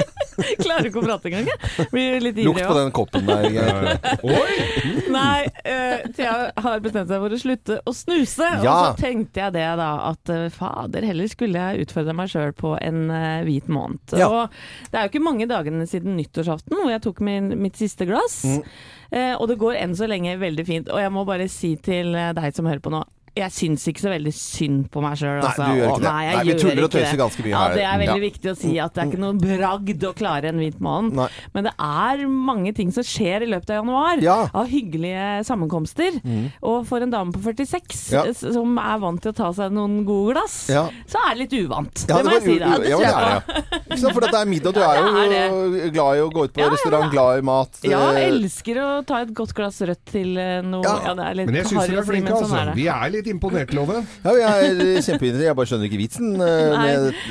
Klarer 0.62 0.88
ikke 0.90 1.02
å 1.02 1.06
prate 1.06 1.30
engang. 1.30 1.50
jeg. 1.52 1.88
Blir 1.92 2.24
litt 2.24 2.38
ivrig 2.40 2.48
Lukt 2.48 2.62
på 2.64 2.72
også. 2.72 2.82
den 2.82 2.94
koppen 2.96 3.28
der. 3.28 4.00
Oi! 4.26 5.02
Nei, 5.12 5.42
uh, 5.68 6.06
Thea 6.16 6.36
har 6.66 6.82
bestemt 6.82 7.12
seg 7.12 7.22
for 7.22 7.36
å 7.36 7.40
slutte 7.42 7.78
å 7.86 7.94
snuse. 7.96 8.48
Ja. 8.64 8.72
Og 8.72 8.80
så 8.96 9.04
tenkte 9.04 9.44
jeg 9.44 9.56
det 9.58 9.68
da, 9.82 9.90
at 10.10 10.32
uh, 10.34 10.48
fader, 10.56 11.06
heller 11.06 11.30
skulle 11.30 11.62
jeg 11.68 11.86
utfordre 11.86 12.16
meg 12.18 12.32
sjøl 12.34 12.56
på 12.58 12.74
en 12.82 13.04
uh, 13.12 13.44
hvit 13.46 13.70
måned. 13.72 14.02
Ja. 14.18 14.32
Og 14.32 14.90
det 14.90 14.98
er 15.02 15.06
jo 15.06 15.14
ikke 15.14 15.26
mange 15.28 15.50
dagene 15.52 15.86
siden 15.90 16.18
nyttårsaften 16.18 16.80
hvor 16.80 16.90
jeg 16.94 17.04
tok 17.06 17.22
min, 17.28 17.52
mitt 17.62 17.78
siste 17.80 18.08
glass. 18.10 18.42
Mm. 18.48 18.64
Eh, 19.12 19.34
og 19.36 19.50
det 19.52 19.60
går 19.60 19.76
enn 19.82 19.96
så 19.98 20.08
lenge 20.08 20.38
veldig 20.40 20.66
fint. 20.68 20.92
Og 20.92 21.02
jeg 21.04 21.12
må 21.12 21.26
bare 21.28 21.50
si 21.52 21.76
til 21.84 22.16
eh, 22.16 22.32
deg 22.38 22.56
som 22.56 22.70
hører 22.70 22.84
på 22.84 22.94
nå. 22.94 23.04
Jeg 23.32 23.52
syns 23.56 23.86
ikke 23.88 24.02
så 24.04 24.10
veldig 24.12 24.32
synd 24.36 24.90
på 24.92 25.00
meg 25.04 25.14
sjøl. 25.16 25.38
Nei, 25.40 25.48
Altså. 25.48 25.64
du 25.64 25.78
gjør 25.80 25.88
ikke 25.88 26.02
det. 26.02 26.12
Nei, 26.12 26.24
jeg 26.26 26.36
Nei, 26.36 26.44
vi 26.44 26.56
tuller 26.60 26.84
og 26.84 26.92
tøyser 26.92 27.18
ganske 27.22 27.44
mye 27.46 27.52
ja, 27.54 27.60
her. 27.62 27.76
Det 27.78 27.84
er 27.88 27.98
veldig 28.02 28.20
Ja. 28.22 28.26
viktig 28.28 28.50
å 28.52 28.56
si 28.60 28.72
at 28.84 28.94
det 28.94 29.02
er 29.02 29.08
ikke 29.08 29.22
noen 29.22 29.40
bragd 29.40 30.04
å 30.04 30.12
klare 30.20 30.46
en 30.52 30.58
hvit 30.60 30.80
måned. 30.84 31.30
Men 31.54 31.64
det 31.64 31.74
er 31.80 32.28
mange 32.28 32.74
ting 32.76 32.92
som 32.92 33.04
skjer 33.08 33.44
i 33.44 33.48
løpet 33.48 33.70
av 33.72 33.86
januar. 33.86 34.22
Ja. 34.22 34.50
Av 34.54 34.68
hyggelige 34.68 35.46
sammenkomster. 35.48 36.20
Og 36.62 36.86
for 36.88 37.00
en 37.00 37.10
dame 37.10 37.32
på 37.32 37.40
46 37.40 38.12
Ja. 38.12 38.26
som 38.34 38.78
er 38.78 39.00
vant 39.00 39.22
til 39.22 39.32
å 39.32 39.36
ta 39.36 39.52
seg 39.54 39.72
noen 39.72 40.04
gode 40.06 40.34
glass, 40.36 40.68
Ja. 40.70 40.90
så 41.08 41.16
er 41.32 41.36
det 41.36 41.50
litt 41.50 41.56
uvant. 41.70 42.06
Ja, 42.10 42.18
det 42.18 42.26
må 42.26 42.32
jeg 42.36 42.44
si. 42.44 42.60
Det. 42.60 42.68
Det 42.84 42.92
er 43.00 43.44
det. 43.48 44.12
For 44.12 44.20
dette 44.20 44.36
er 44.42 44.46
middag. 44.46 44.74
Du 44.74 44.82
er 44.82 45.00
jo 45.00 45.92
glad 45.92 46.18
i 46.18 46.20
å 46.20 46.30
gå 46.32 46.44
ut 46.50 46.54
på 46.54 46.70
restaurant, 46.70 47.06
ja. 47.08 47.10
glad 47.16 47.40
i 47.40 47.42
mat. 47.42 47.80
Ja, 47.84 48.12
eh, 48.12 48.20
jeg 48.20 48.34
elsker 48.34 48.76
å 48.76 49.06
ta 49.06 49.22
et 49.22 49.34
godt 49.34 49.54
glass 49.56 49.80
rødt 49.80 50.04
til 50.12 50.38
eh, 50.38 50.62
noe 50.62 50.84
Ja. 50.84 51.00
ja. 51.06 51.14
det 51.16 51.26
er 51.30 51.34
litt 51.36 51.46
Men 51.48 51.56
jeg 51.56 51.66
syns 51.72 51.88
dere 51.88 52.00
er 52.00 52.04
flinke, 52.04 52.28
sånn 52.36 52.52
altså. 52.52 52.76
Vi 52.76 52.88
er 52.88 53.10
litt 53.10 53.21
imponert, 53.30 53.74
Love? 53.76 54.02
Ja, 54.24 54.32
jeg 54.40 54.48
er 54.48 55.02
kjempeinteressert. 55.06 55.46
Jeg 55.46 55.58
bare 55.58 55.70
skjønner 55.70 55.88
ikke 55.88 56.00
vitsen 56.00 56.32
eh, 56.42 56.72
Nei, 56.72 56.88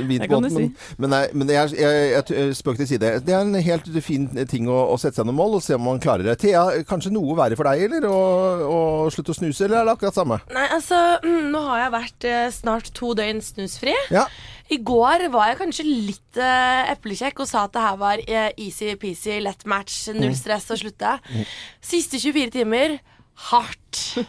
med 0.08 0.24
du 0.24 0.34
måte. 0.34 0.50
Men, 0.54 0.68
men, 0.96 1.12
nei, 1.14 1.22
men 1.34 1.52
jeg, 1.54 1.72
jeg, 1.78 2.04
jeg, 2.12 2.36
jeg 2.36 2.56
spøk 2.58 2.80
til 2.80 2.88
side. 2.92 3.12
Det 3.26 3.34
er 3.34 3.42
en 3.42 3.58
helt 3.66 3.90
fin 4.04 4.28
ting 4.50 4.70
å, 4.70 4.78
å 4.92 4.98
sette 5.00 5.20
seg 5.20 5.28
noen 5.28 5.38
mål 5.40 5.58
og 5.58 5.64
se 5.64 5.76
om 5.76 5.84
man 5.88 6.00
klarer 6.02 6.26
det. 6.30 6.38
Thea, 6.44 6.64
kanskje 6.88 7.12
noe 7.14 7.36
verre 7.38 7.58
for 7.58 7.68
deg, 7.70 7.86
eller? 7.88 8.06
Å, 8.06 8.80
slutte 9.12 9.34
å 9.34 9.38
snuse, 9.40 9.66
eller 9.66 9.80
er 9.80 9.90
det 9.90 9.96
akkurat 9.96 10.16
samme? 10.20 10.40
Nei, 10.54 10.66
altså, 10.76 11.02
mm, 11.26 11.50
nå 11.52 11.66
har 11.66 11.84
jeg 11.84 11.94
vært 11.96 12.30
eh, 12.30 12.46
snart 12.54 12.90
to 12.96 13.12
døgn 13.18 13.42
snusfri. 13.44 13.96
Ja. 14.14 14.26
I 14.70 14.78
går 14.86 15.26
var 15.34 15.50
jeg 15.50 15.58
kanskje 15.58 15.84
litt 15.88 16.38
uh, 16.38 16.86
eplekjekk 16.92 17.40
og 17.42 17.48
sa 17.50 17.64
at 17.66 17.72
det 17.74 17.82
her 17.82 17.96
var 17.98 18.20
easy-peasy, 18.22 19.40
lett 19.42 19.64
match, 19.66 20.04
null 20.14 20.36
stress 20.38 20.70
å 20.70 20.78
slutte. 20.78 21.16
Siste 21.82 22.20
24 22.22 22.54
timer 22.60 23.00
hardt. 23.50 24.20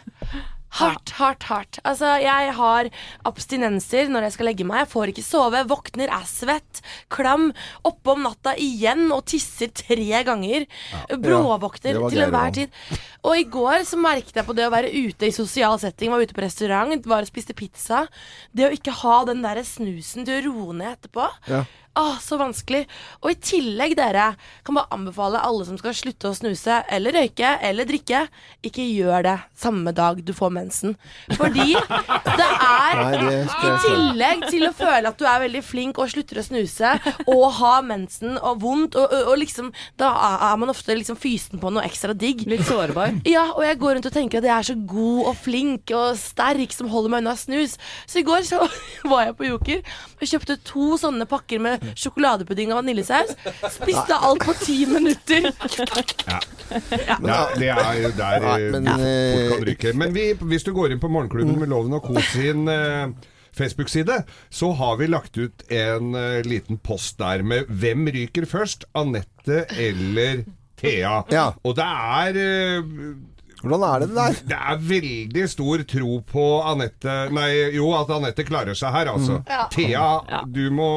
Hardt, 0.78 1.10
hardt, 1.18 1.44
hardt. 1.50 1.78
Altså, 1.84 2.14
jeg 2.22 2.52
har 2.56 2.88
abstinenser 3.28 4.08
når 4.12 4.26
jeg 4.26 4.34
skal 4.36 4.48
legge 4.48 4.66
meg. 4.68 4.82
Jeg 4.84 4.90
får 4.92 5.12
ikke 5.12 5.24
sove, 5.26 5.60
våkner, 5.68 6.08
er 6.12 6.24
svett, 6.28 6.80
klam, 7.12 7.50
oppe 7.88 8.14
om 8.14 8.24
natta 8.24 8.54
igjen 8.56 9.10
og 9.12 9.26
tisser 9.28 9.72
tre 9.76 10.22
ganger. 10.26 10.64
Bråvåkner 11.12 11.98
Ja, 12.00 12.08
til 12.12 12.24
enhver 12.26 12.54
tid. 12.56 12.80
Og 13.28 13.38
i 13.38 13.44
går 13.46 13.84
så 13.86 14.00
merket 14.02 14.34
jeg 14.40 14.46
på 14.48 14.54
det 14.58 14.64
å 14.66 14.72
være 14.72 14.90
ute 14.90 15.28
i 15.28 15.34
sosial 15.34 15.76
setting, 15.78 16.10
var 16.10 16.24
ute 16.24 16.34
på 16.34 16.42
restaurant, 16.42 17.04
var 17.06 17.22
og 17.22 17.30
spiste 17.30 17.54
pizza. 17.54 18.06
Det 18.50 18.66
å 18.66 18.72
ikke 18.74 18.96
ha 19.04 19.20
den 19.28 19.44
der 19.44 19.60
snusen 19.66 20.26
til 20.26 20.40
å 20.40 20.42
roe 20.48 20.74
ned 20.80 20.96
etterpå. 20.96 21.28
Ja. 21.52 21.62
Åh, 21.94 22.14
så 22.24 22.38
vanskelig. 22.40 22.86
Og 23.20 23.34
i 23.34 23.36
tillegg, 23.36 23.92
dere, 23.98 24.30
kan 24.64 24.76
bare 24.78 24.88
anbefale 24.96 25.40
alle 25.44 25.66
som 25.68 25.76
skal 25.76 25.92
slutte 25.92 26.30
å 26.30 26.36
snuse 26.36 26.78
eller 26.88 27.12
røyke 27.12 27.50
eller 27.68 27.84
drikke, 27.88 28.22
ikke 28.64 28.86
gjør 28.86 29.26
det 29.26 29.34
samme 29.60 29.92
dag 29.92 30.22
du 30.24 30.32
får 30.32 30.54
mensen. 30.56 30.94
Fordi 31.36 31.74
det 31.76 32.46
er 32.48 32.96
Nei, 32.96 33.18
det 33.20 33.34
i 33.44 33.74
tillegg 33.84 34.46
til 34.48 34.64
å 34.70 34.72
føle 34.76 35.12
at 35.12 35.20
du 35.20 35.26
er 35.28 35.42
veldig 35.44 35.62
flink 35.66 36.00
og 36.00 36.08
slutter 36.14 36.40
å 36.40 36.46
snuse, 36.46 36.94
og 37.26 37.44
ha 37.58 37.74
mensen 37.84 38.38
og 38.40 38.62
vondt, 38.64 38.96
og, 38.96 39.12
og, 39.12 39.28
og 39.34 39.40
liksom 39.42 39.68
Da 40.00 40.08
er 40.48 40.56
man 40.60 40.72
ofte 40.72 40.96
liksom 40.96 41.18
fysen 41.20 41.60
på 41.60 41.74
noe 41.74 41.84
ekstra 41.84 42.16
digg. 42.16 42.46
Litt 42.48 42.64
sårbar. 42.68 43.18
Ja, 43.28 43.50
og 43.52 43.66
jeg 43.66 43.76
går 43.82 43.98
rundt 43.98 44.08
og 44.08 44.16
tenker 44.16 44.40
at 44.40 44.48
jeg 44.48 44.54
er 44.56 44.68
så 44.70 44.78
god 44.88 45.28
og 45.28 45.38
flink 45.44 45.92
og 45.96 46.16
sterk 46.20 46.72
som 46.72 46.88
holder 46.92 47.12
meg 47.12 47.24
unna 47.26 47.36
snus. 47.36 47.76
Så 48.08 48.22
i 48.22 48.26
går 48.26 48.48
så 48.48 48.64
var 49.12 49.28
jeg 49.28 49.36
på 49.36 49.50
Joker 49.50 49.84
og 50.16 50.28
kjøpte 50.32 50.58
to 50.64 50.96
sånne 51.00 51.28
pakker 51.28 51.60
med 51.62 51.81
sjokoladepudding 51.94 52.72
og 52.72 52.80
vaniljesaus. 52.82 53.34
Spiste 53.72 54.18
alt 54.18 54.46
på 54.46 54.54
ti 54.62 54.78
minutter. 54.90 55.50
Ja, 57.22 57.42
det 57.58 57.68
er 57.68 57.98
jo 58.00 58.10
der 58.16 58.46
ja, 58.46 58.54
eh, 58.56 58.70
men, 58.72 58.88
fort 58.88 59.04
eh, 59.04 59.50
kan 59.50 59.66
ryke. 59.68 59.92
Men 59.98 60.14
vi, 60.16 60.30
hvis 60.52 60.66
du 60.66 60.72
går 60.76 60.94
inn 60.94 61.02
på 61.02 61.10
Morgenklubben 61.12 61.58
med 61.60 61.70
Loven 61.72 61.98
og 61.98 62.06
Co. 62.06 62.16
sin 62.32 62.68
eh, 62.70 63.12
Facebook-side, 63.56 64.22
så 64.50 64.72
har 64.78 64.96
vi 65.00 65.10
lagt 65.10 65.36
ut 65.36 65.64
en 65.72 66.14
uh, 66.16 66.40
liten 66.46 66.78
post 66.80 67.18
der 67.20 67.44
med 67.44 67.68
hvem 67.68 68.08
ryker 68.14 68.46
først, 68.48 68.86
Anette 68.96 69.66
eller 69.76 70.44
Thea. 70.80 71.20
Ja. 71.30 71.50
Og 71.62 71.76
det 71.78 71.86
er 71.86 72.38
eh, 72.42 72.94
Hvordan 73.62 73.84
er 73.86 74.02
det 74.02 74.08
det 74.10 74.16
der? 74.18 74.38
det 74.52 74.58
er 74.58 74.82
veldig 74.92 75.44
stor 75.50 75.84
tro 75.88 76.18
på 76.26 76.46
Anette 76.66 77.16
Nei, 77.32 77.48
jo, 77.76 77.88
at 77.96 78.10
Anette 78.14 78.44
klarer 78.46 78.76
seg 78.78 78.94
her, 78.94 79.10
altså. 79.12 79.38
Mm. 79.42 79.62
Thea, 79.72 80.42
du 80.50 80.62
må, 80.74 80.88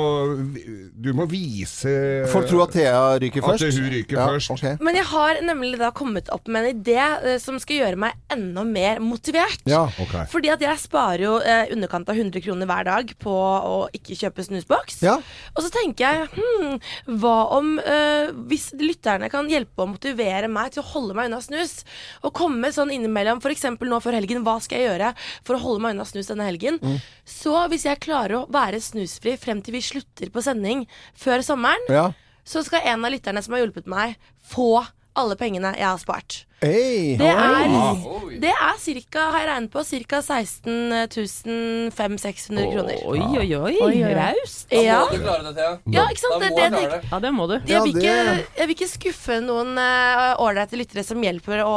du 0.91 1.11
må 1.17 1.27
vise 1.29 1.93
Folk 2.31 2.49
tror 2.49 2.65
at 2.65 2.75
Thea 2.75 3.03
ryker 3.21 3.43
At 3.43 3.61
først. 3.61 3.79
hun 3.79 3.89
ryker 3.93 4.17
ja, 4.17 4.27
først. 4.29 4.53
Okay. 4.55 4.77
Men 4.83 4.97
jeg 4.99 5.07
har 5.11 5.41
nemlig 5.45 5.79
da 5.81 5.91
kommet 5.95 6.29
opp 6.33 6.49
med 6.51 6.65
en 6.65 6.81
idé 6.81 6.97
eh, 7.01 7.37
som 7.41 7.57
skal 7.61 7.81
gjøre 7.81 7.99
meg 8.05 8.17
enda 8.31 8.65
mer 8.67 9.01
motivert. 9.03 9.63
Ja. 9.69 9.85
okay. 10.01 10.25
Fordi 10.31 10.51
at 10.53 10.63
jeg 10.63 10.81
sparer 10.81 11.25
jo 11.25 11.35
eh, 11.39 11.71
underkant 11.75 12.09
av 12.11 12.19
100 12.19 12.43
kroner 12.45 12.69
hver 12.69 12.87
dag 12.87 13.13
på 13.21 13.35
å 13.35 13.77
ikke 13.95 14.17
kjøpe 14.19 14.45
snusboks. 14.45 15.01
Ja. 15.05 15.17
Og 15.53 15.65
så 15.65 15.71
tenker 15.73 16.05
jeg 16.05 16.29
hm, 16.35 16.79
hva 17.21 17.35
om 17.57 17.75
eh, 17.81 18.31
hvis 18.49 18.71
lytterne 18.79 19.29
kan 19.33 19.49
hjelpe 19.51 19.85
å 19.85 19.89
motivere 19.91 20.49
meg 20.51 20.73
til 20.75 20.83
å 20.83 20.89
holde 20.93 21.17
meg 21.17 21.29
unna 21.29 21.41
snus? 21.43 21.79
Og 22.25 22.33
komme 22.35 22.54
sånn 22.75 22.93
innimellom, 22.95 23.41
f.eks. 23.43 23.67
nå 23.79 23.99
før 24.03 24.17
helgen, 24.19 24.43
hva 24.45 24.57
skal 24.63 24.81
jeg 24.81 24.89
gjøre 24.89 25.13
for 25.45 25.57
å 25.57 25.61
holde 25.63 25.85
meg 25.85 25.95
unna 25.95 26.07
snus 26.07 26.29
denne 26.31 26.47
helgen? 26.47 26.79
Mm. 26.81 26.99
Så 27.27 27.55
hvis 27.71 27.87
jeg 27.87 28.03
klarer 28.03 28.39
å 28.39 28.45
være 28.51 28.81
snusfri 28.83 29.35
frem 29.41 29.63
til 29.65 29.77
vi 29.77 29.83
slutter 29.85 30.31
på 30.33 30.43
sending 30.45 30.85
før 31.19 31.43
sommeren, 31.45 31.89
ja. 31.91 32.09
så 32.47 32.63
skal 32.65 32.85
en 32.93 33.05
av 33.05 33.13
lytterne 33.13 33.43
som 33.45 33.55
har 33.55 33.65
hjulpet 33.65 33.89
meg, 33.91 34.15
få 34.45 34.85
alle 35.15 35.35
pengene 35.39 35.71
jeg 35.77 35.87
har 35.87 36.01
spart. 36.01 36.43
Hey. 36.63 37.17
Det 37.19 37.27
er, 37.27 37.65
Oi. 38.07 38.37
det 38.41 38.49
er 38.49 38.77
cirka, 38.79 39.25
har 39.33 39.43
jeg 39.43 39.47
regnet 39.49 39.71
på, 39.73 39.81
ca. 39.85 40.21
16 40.23 41.91
500-600 41.93 42.69
kroner. 42.71 43.01
Oi, 43.11 43.19
oi, 43.43 43.73
oi. 43.83 43.99
Raust. 44.15 44.69
Da 44.71 44.79
Ja. 44.81 45.01
må 45.03 45.11
du 45.11 45.19
klare 45.21 45.43
det, 45.49 45.53
Thea. 45.59 45.73
Ja, 45.93 46.05
ikke 46.09 46.23
sant? 46.23 46.39
Da 46.39 46.39
Det, 46.39 46.49
må 46.49 46.57
det, 46.57 46.69
du 46.71 46.77
det, 46.79 46.89
det. 46.95 47.09
Ja, 47.11 47.19
det 47.19 47.33
må 47.35 47.47
du. 47.51 47.55
jeg, 47.67 47.83
vil 47.83 47.99
ikke, 47.99 48.15
jeg 48.57 48.67
vil 48.69 48.75
ikke 48.77 48.89
skuffe 48.89 49.39
noen 49.43 49.75
ålreite 49.77 50.75
uh, 50.75 50.79
lyttere 50.81 51.03
som 51.05 51.21
hjelper 51.27 51.61
å 51.67 51.75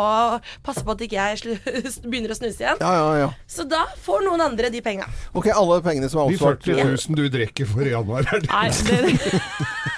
passe 0.64 0.86
på 0.86 0.94
at 0.94 1.04
ikke 1.08 1.18
jeg 1.18 1.42
slu, 1.42 1.52
begynner 2.08 2.32
å 2.32 2.38
snuse 2.38 2.62
igjen. 2.62 2.80
Ja, 2.80 2.94
ja, 2.94 3.12
ja. 3.26 3.30
Så 3.50 3.66
da 3.68 3.84
får 4.06 4.24
noen 4.30 4.46
andre 4.46 4.70
de 4.72 4.80
penga. 4.80 5.10
Ok, 5.34 5.50
alle 5.52 5.82
pengene 5.84 6.08
som 6.08 6.22
er 6.22 6.32
oppsvart. 6.32 6.62
De 6.64 6.78
oppspart 6.78 7.02
40 7.02 7.12
000 7.12 7.18
du 7.18 7.28
drikker 7.34 7.66
for 7.68 7.82
i 7.84 7.92
januar, 7.92 8.24
er 8.30 8.46
det 8.46 8.52
Nei, 8.54 8.68
det, 8.70 9.32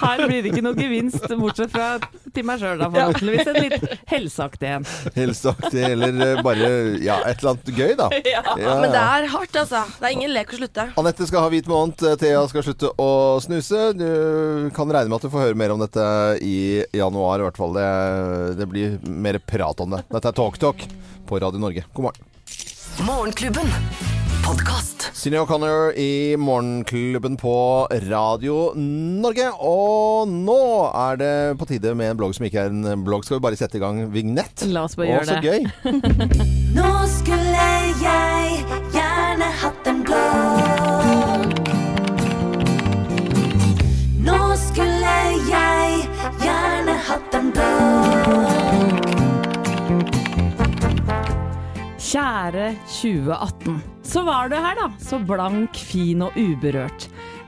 her 0.00 0.22
blir 0.26 0.42
det 0.42 0.52
ikke 0.52 0.64
noe 0.64 0.76
gevinst, 0.78 1.26
bortsett 1.40 1.72
fra 1.72 1.90
til 2.34 2.46
meg 2.46 2.60
sjøl, 2.62 2.78
da, 2.80 2.88
forhåpentligvis. 2.92 3.50
En 3.50 3.58
litt 3.64 4.04
helseaktig 4.10 4.70
en. 4.70 4.86
Helseaktig, 5.16 5.82
eller 5.86 6.20
eh, 6.26 6.42
bare 6.46 6.70
ja, 7.02 7.18
et 7.26 7.40
eller 7.40 7.54
annet 7.54 7.72
gøy, 7.74 7.94
da. 7.98 8.10
Ja, 8.30 8.42
Men 8.54 8.92
det 8.92 9.00
er 9.00 9.26
hardt, 9.32 9.56
altså. 9.62 9.82
Det 9.98 10.06
er 10.06 10.14
ingen 10.14 10.32
lek 10.34 10.52
å 10.54 10.60
slutte. 10.60 10.86
Anette 11.00 11.26
skal 11.28 11.46
ha 11.46 11.50
hvit 11.52 11.68
måned, 11.70 12.04
Thea 12.20 12.42
skal 12.50 12.66
slutte 12.66 12.92
å 13.00 13.10
snuse. 13.42 13.90
Du 13.98 14.70
kan 14.76 14.90
regne 14.92 15.10
med 15.10 15.18
at 15.18 15.26
du 15.26 15.32
får 15.32 15.48
høre 15.48 15.58
mer 15.58 15.74
om 15.74 15.82
dette 15.82 16.06
i 16.46 16.84
januar, 16.96 17.42
i 17.42 17.48
hvert 17.48 17.60
fall. 17.60 17.76
Det, 17.76 17.88
det 18.60 18.70
blir 18.70 18.98
mer 19.04 19.40
prat 19.42 19.82
om 19.82 19.96
det. 19.96 20.04
Dette 20.12 20.32
er 20.32 20.40
Talk 20.40 20.60
Talk 20.62 20.86
på 21.26 21.42
Radio 21.42 21.62
Norge. 21.62 21.86
God 21.94 22.10
morgen. 22.10 22.26
Morgenklubben. 23.06 24.19
Podkast. 24.50 25.04
Synne 25.14 25.38
O'Connor 25.44 25.92
i 25.94 26.34
Morgenklubben 26.34 27.36
på 27.38 27.52
Radio 28.10 28.72
Norge. 28.74 29.46
Og 29.62 30.26
nå 30.26 30.56
er 30.90 31.20
det 31.20 31.30
på 31.60 31.68
tide 31.70 31.92
med 31.94 32.10
en 32.10 32.18
blogg 32.18 32.34
som 32.34 32.48
ikke 32.48 32.64
er 32.64 32.74
en 32.74 33.04
blogg. 33.06 33.22
Skal 33.22 33.38
vi 33.38 33.44
bare 33.46 33.60
sette 33.60 33.78
i 33.78 33.84
gang 33.84 34.02
vignett? 34.10 34.66
La 34.66 34.88
oss 34.88 34.98
bare 34.98 35.12
gjøre 35.12 35.38
det. 35.38 35.38
Å, 35.38 35.38
så 35.38 35.46
gøy. 35.46 35.62
Nå 36.80 36.90
skulle 37.14 37.70
jeg 38.02 38.66
gjerne 38.90 39.54
hatt 39.62 39.94
en 39.94 40.02
blogg. 40.10 40.79
Kjære 52.10 52.72
2018. 52.90 53.76
Så 54.02 54.24
var 54.26 54.48
du 54.50 54.56
her, 54.58 54.74
da. 54.74 54.88
Så 54.98 55.20
blank, 55.22 55.76
fin 55.78 56.24
og 56.26 56.34
uberørt. 56.34 57.04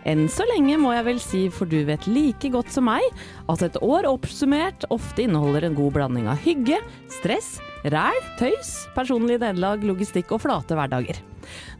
Enn 0.06 0.28
så 0.30 0.46
lenge, 0.52 0.76
må 0.78 0.92
jeg 0.94 1.06
vel 1.08 1.18
si, 1.22 1.40
for 1.50 1.66
du 1.66 1.80
vet 1.88 2.06
like 2.06 2.46
godt 2.54 2.70
som 2.70 2.86
meg 2.86 3.02
at 3.50 3.64
et 3.66 3.80
år 3.82 4.06
oppsummert 4.06 4.86
ofte 4.94 5.24
inneholder 5.24 5.66
en 5.66 5.74
god 5.74 5.96
blanding 5.96 6.30
av 6.30 6.38
hygge, 6.46 6.78
stress, 7.10 7.56
ræl, 7.90 8.22
tøys, 8.38 8.70
personlig 8.94 9.40
nederlag, 9.42 9.82
logistikk 9.82 10.30
og 10.38 10.44
flate 10.46 10.78
hverdager. 10.78 11.18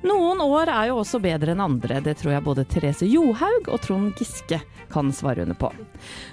Noen 0.03 0.41
år 0.43 0.67
er 0.67 0.89
jo 0.91 0.99
også 0.99 1.21
bedre 1.23 1.55
enn 1.55 1.63
andre, 1.63 2.01
det 2.03 2.17
tror 2.19 2.33
jeg 2.35 2.43
både 2.43 2.65
Therese 2.67 3.07
Johaug 3.07 3.69
og 3.71 3.83
Trond 3.85 4.19
Giske 4.19 4.59
kan 4.93 5.13
svare 5.15 5.45
under 5.45 5.57
på. 5.57 5.71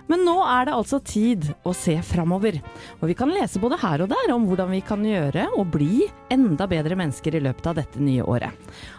Men 0.09 0.23
nå 0.25 0.35
er 0.41 0.65
det 0.67 0.73
altså 0.75 0.97
tid 1.05 1.45
å 1.67 1.73
se 1.77 1.93
framover, 2.03 2.57
og 2.99 3.05
vi 3.11 3.15
kan 3.17 3.29
lese 3.31 3.61
både 3.61 3.77
her 3.79 4.03
og 4.03 4.09
der 4.11 4.33
om 4.33 4.47
hvordan 4.49 4.73
vi 4.73 4.81
kan 4.85 5.05
gjøre 5.05 5.45
og 5.53 5.69
bli 5.75 6.07
enda 6.33 6.65
bedre 6.69 6.97
mennesker 6.99 7.37
i 7.37 7.43
løpet 7.45 7.69
av 7.69 7.77
dette 7.77 8.01
nye 8.01 8.25
året. 8.25 8.49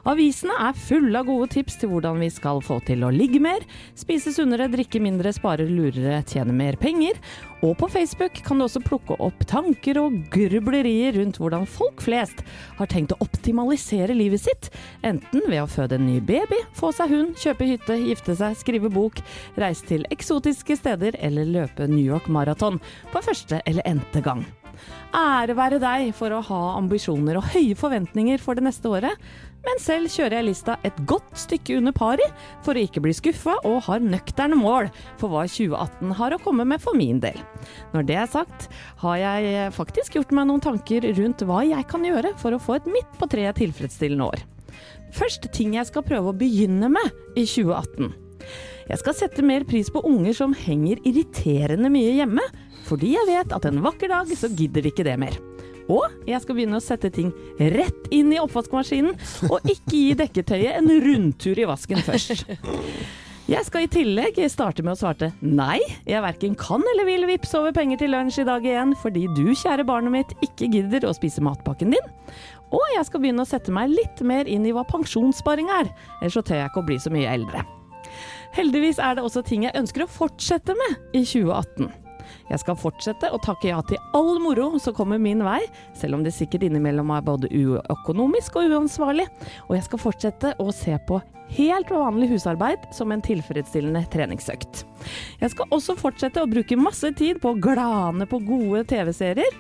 Avisene 0.08 0.54
er 0.68 0.78
fulle 0.78 1.18
av 1.18 1.28
gode 1.28 1.50
tips 1.56 1.80
til 1.80 1.92
hvordan 1.92 2.22
vi 2.22 2.30
skal 2.32 2.62
få 2.64 2.78
til 2.86 3.02
å 3.04 3.12
ligge 3.14 3.42
mer, 3.42 3.66
spise 3.98 4.32
sunnere, 4.34 4.70
drikke 4.70 5.02
mindre, 5.02 5.34
spare 5.34 5.66
lurere, 5.68 6.22
tjene 6.30 6.54
mer 6.56 6.78
penger. 6.80 7.18
Og 7.60 7.74
på 7.76 7.90
Facebook 7.92 8.38
kan 8.46 8.60
du 8.60 8.64
også 8.64 8.80
plukke 8.84 9.18
opp 9.20 9.42
tanker 9.50 9.98
og 10.00 10.16
grublerier 10.32 11.18
rundt 11.18 11.40
hvordan 11.40 11.66
folk 11.68 12.00
flest 12.04 12.40
har 12.78 12.88
tenkt 12.88 13.12
å 13.12 13.20
optimalisere 13.24 14.16
livet 14.16 14.40
sitt, 14.46 14.59
enten 15.06 15.46
ved 15.46 15.62
å 15.62 15.68
føde 15.70 15.96
en 15.96 16.06
ny 16.06 16.20
baby, 16.20 16.60
få 16.76 16.92
seg 16.92 17.14
hund, 17.14 17.34
kjøpe 17.40 17.68
hytte, 17.70 17.96
gifte 18.04 18.36
seg, 18.38 18.56
skrive 18.60 18.92
bok, 18.92 19.22
reise 19.60 19.86
til 19.88 20.06
eksotiske 20.12 20.76
steder 20.80 21.18
eller 21.18 21.48
løpe 21.48 21.88
New 21.90 22.04
York 22.04 22.28
Marathon 22.28 22.80
på 23.12 23.24
første 23.24 23.62
eller 23.66 23.86
n-te 23.88 24.24
gang. 24.24 24.44
Ære 25.16 25.56
være 25.58 25.78
deg 25.82 26.10
for 26.16 26.32
å 26.32 26.42
ha 26.46 26.60
ambisjoner 26.78 27.40
og 27.40 27.48
høye 27.52 27.76
forventninger 27.78 28.40
for 28.42 28.56
det 28.56 28.64
neste 28.68 28.90
året, 28.90 29.16
men 29.60 29.80
selv 29.82 30.08
kjører 30.08 30.38
jeg 30.38 30.46
lista 30.46 30.76
et 30.86 31.00
godt 31.08 31.34
stykke 31.36 31.76
under 31.80 31.92
pari 31.92 32.24
for 32.64 32.78
å 32.78 32.84
ikke 32.86 33.02
bli 33.04 33.12
skuffa, 33.16 33.58
og 33.66 33.82
har 33.88 34.04
nøkterne 34.04 34.56
mål 34.56 34.88
for 35.20 35.32
hva 35.32 35.44
2018 35.50 36.14
har 36.16 36.36
å 36.36 36.40
komme 36.40 36.64
med 36.68 36.80
for 36.80 36.96
min 36.96 37.20
del. 37.20 37.36
Når 37.92 38.08
det 38.08 38.16
er 38.22 38.30
sagt, 38.30 38.70
har 39.02 39.18
jeg 39.20 39.66
faktisk 39.76 40.16
gjort 40.16 40.32
meg 40.36 40.48
noen 40.48 40.64
tanker 40.64 41.10
rundt 41.18 41.44
hva 41.44 41.60
jeg 41.66 41.90
kan 41.90 42.06
gjøre 42.06 42.32
for 42.40 42.56
å 42.56 42.62
få 42.62 42.78
et 42.78 42.88
midt 42.88 43.20
på 43.20 43.28
treet 43.30 43.60
tilfredsstillende 43.60 44.30
år. 44.30 44.46
Først 45.14 45.46
ting 45.54 45.76
jeg 45.76 45.88
skal 45.88 46.06
prøve 46.06 46.32
å 46.32 46.36
begynne 46.36 46.90
med 46.92 47.14
i 47.34 47.44
2018. 47.44 48.12
Jeg 48.90 48.98
skal 49.02 49.14
sette 49.14 49.44
mer 49.46 49.62
pris 49.68 49.90
på 49.92 50.02
unger 50.06 50.34
som 50.34 50.54
henger 50.56 50.98
irriterende 51.06 51.90
mye 51.92 52.16
hjemme, 52.16 52.42
fordi 52.88 53.12
jeg 53.14 53.28
vet 53.28 53.54
at 53.54 53.68
en 53.68 53.82
vakker 53.84 54.10
dag 54.10 54.30
så 54.34 54.50
gidder 54.50 54.82
de 54.82 54.90
ikke 54.90 55.06
det 55.06 55.14
mer. 55.20 55.36
Og 55.90 56.06
jeg 56.28 56.42
skal 56.42 56.56
begynne 56.56 56.78
å 56.78 56.84
sette 56.84 57.10
ting 57.14 57.30
rett 57.58 58.10
inn 58.14 58.30
i 58.34 58.38
oppvaskmaskinen, 58.42 59.16
og 59.50 59.66
ikke 59.66 59.96
gi 59.96 60.18
dekketøyet 60.18 60.78
en 60.78 60.90
rundtur 61.06 61.58
i 61.58 61.66
vasken 61.70 62.02
først. 62.06 62.46
Jeg 63.50 63.66
skal 63.66 63.82
i 63.82 63.90
tillegg 63.90 64.36
starte 64.52 64.84
med 64.86 64.94
å 64.94 64.98
svarte 65.00 65.32
nei, 65.42 65.80
jeg 66.06 66.22
verken 66.22 66.52
kan 66.58 66.84
eller 66.92 67.08
vil 67.08 67.26
vippse 67.26 67.58
over 67.58 67.74
penger 67.74 67.98
til 67.98 68.12
lunsj 68.14 68.44
i 68.44 68.46
dag 68.46 68.66
igjen, 68.66 68.94
fordi 69.02 69.24
du, 69.34 69.48
kjære 69.58 69.86
barnet 69.88 70.14
mitt, 70.14 70.34
ikke 70.46 70.68
gidder 70.70 71.08
å 71.08 71.14
spise 71.16 71.42
matpakken 71.42 71.96
din. 71.96 72.12
Og 72.70 72.84
jeg 72.94 73.06
skal 73.08 73.22
begynne 73.22 73.44
å 73.44 73.48
sette 73.48 73.74
meg 73.74 73.92
litt 73.92 74.22
mer 74.26 74.48
inn 74.50 74.66
i 74.66 74.74
hva 74.74 74.84
pensjonssparing 74.88 75.70
er, 75.80 75.90
ellers 76.20 76.38
så 76.38 76.44
tør 76.46 76.62
jeg 76.62 76.72
ikke 76.72 76.82
å 76.84 76.88
bli 76.90 76.98
så 77.02 77.12
mye 77.14 77.32
eldre. 77.32 77.64
Heldigvis 78.54 78.98
er 79.02 79.16
det 79.16 79.24
også 79.26 79.42
ting 79.46 79.66
jeg 79.66 79.78
ønsker 79.78 80.04
å 80.04 80.10
fortsette 80.10 80.74
med 80.78 81.18
i 81.18 81.22
2018. 81.22 81.90
Jeg 82.50 82.62
skal 82.62 82.78
fortsette 82.78 83.30
å 83.30 83.38
takke 83.42 83.70
ja 83.70 83.80
til 83.86 83.98
all 84.16 84.38
moro 84.42 84.72
som 84.82 84.94
kommer 84.94 85.20
min 85.22 85.42
vei, 85.46 85.60
selv 85.98 86.18
om 86.18 86.24
det 86.26 86.34
sikkert 86.34 86.66
innimellom 86.66 87.12
er 87.14 87.26
både 87.26 87.50
uøkonomisk 87.50 88.58
og 88.58 88.74
uansvarlig. 88.74 89.26
Og 89.68 89.76
jeg 89.76 89.86
skal 89.86 90.02
fortsette 90.02 90.54
å 90.62 90.70
se 90.74 90.96
på 91.06 91.20
helt 91.50 91.90
vanlig 91.90 92.30
husarbeid 92.30 92.84
som 92.94 93.10
en 93.10 93.22
tilfredsstillende 93.22 94.04
treningsøkt. 94.12 94.84
Jeg 95.40 95.54
skal 95.54 95.74
også 95.74 95.96
fortsette 95.98 96.42
å 96.42 96.50
bruke 96.50 96.78
masse 96.78 97.10
tid 97.18 97.40
på 97.42 97.54
å 97.54 97.58
glane 97.58 98.26
på 98.30 98.42
gode 98.46 98.84
TV-serier. 98.90 99.58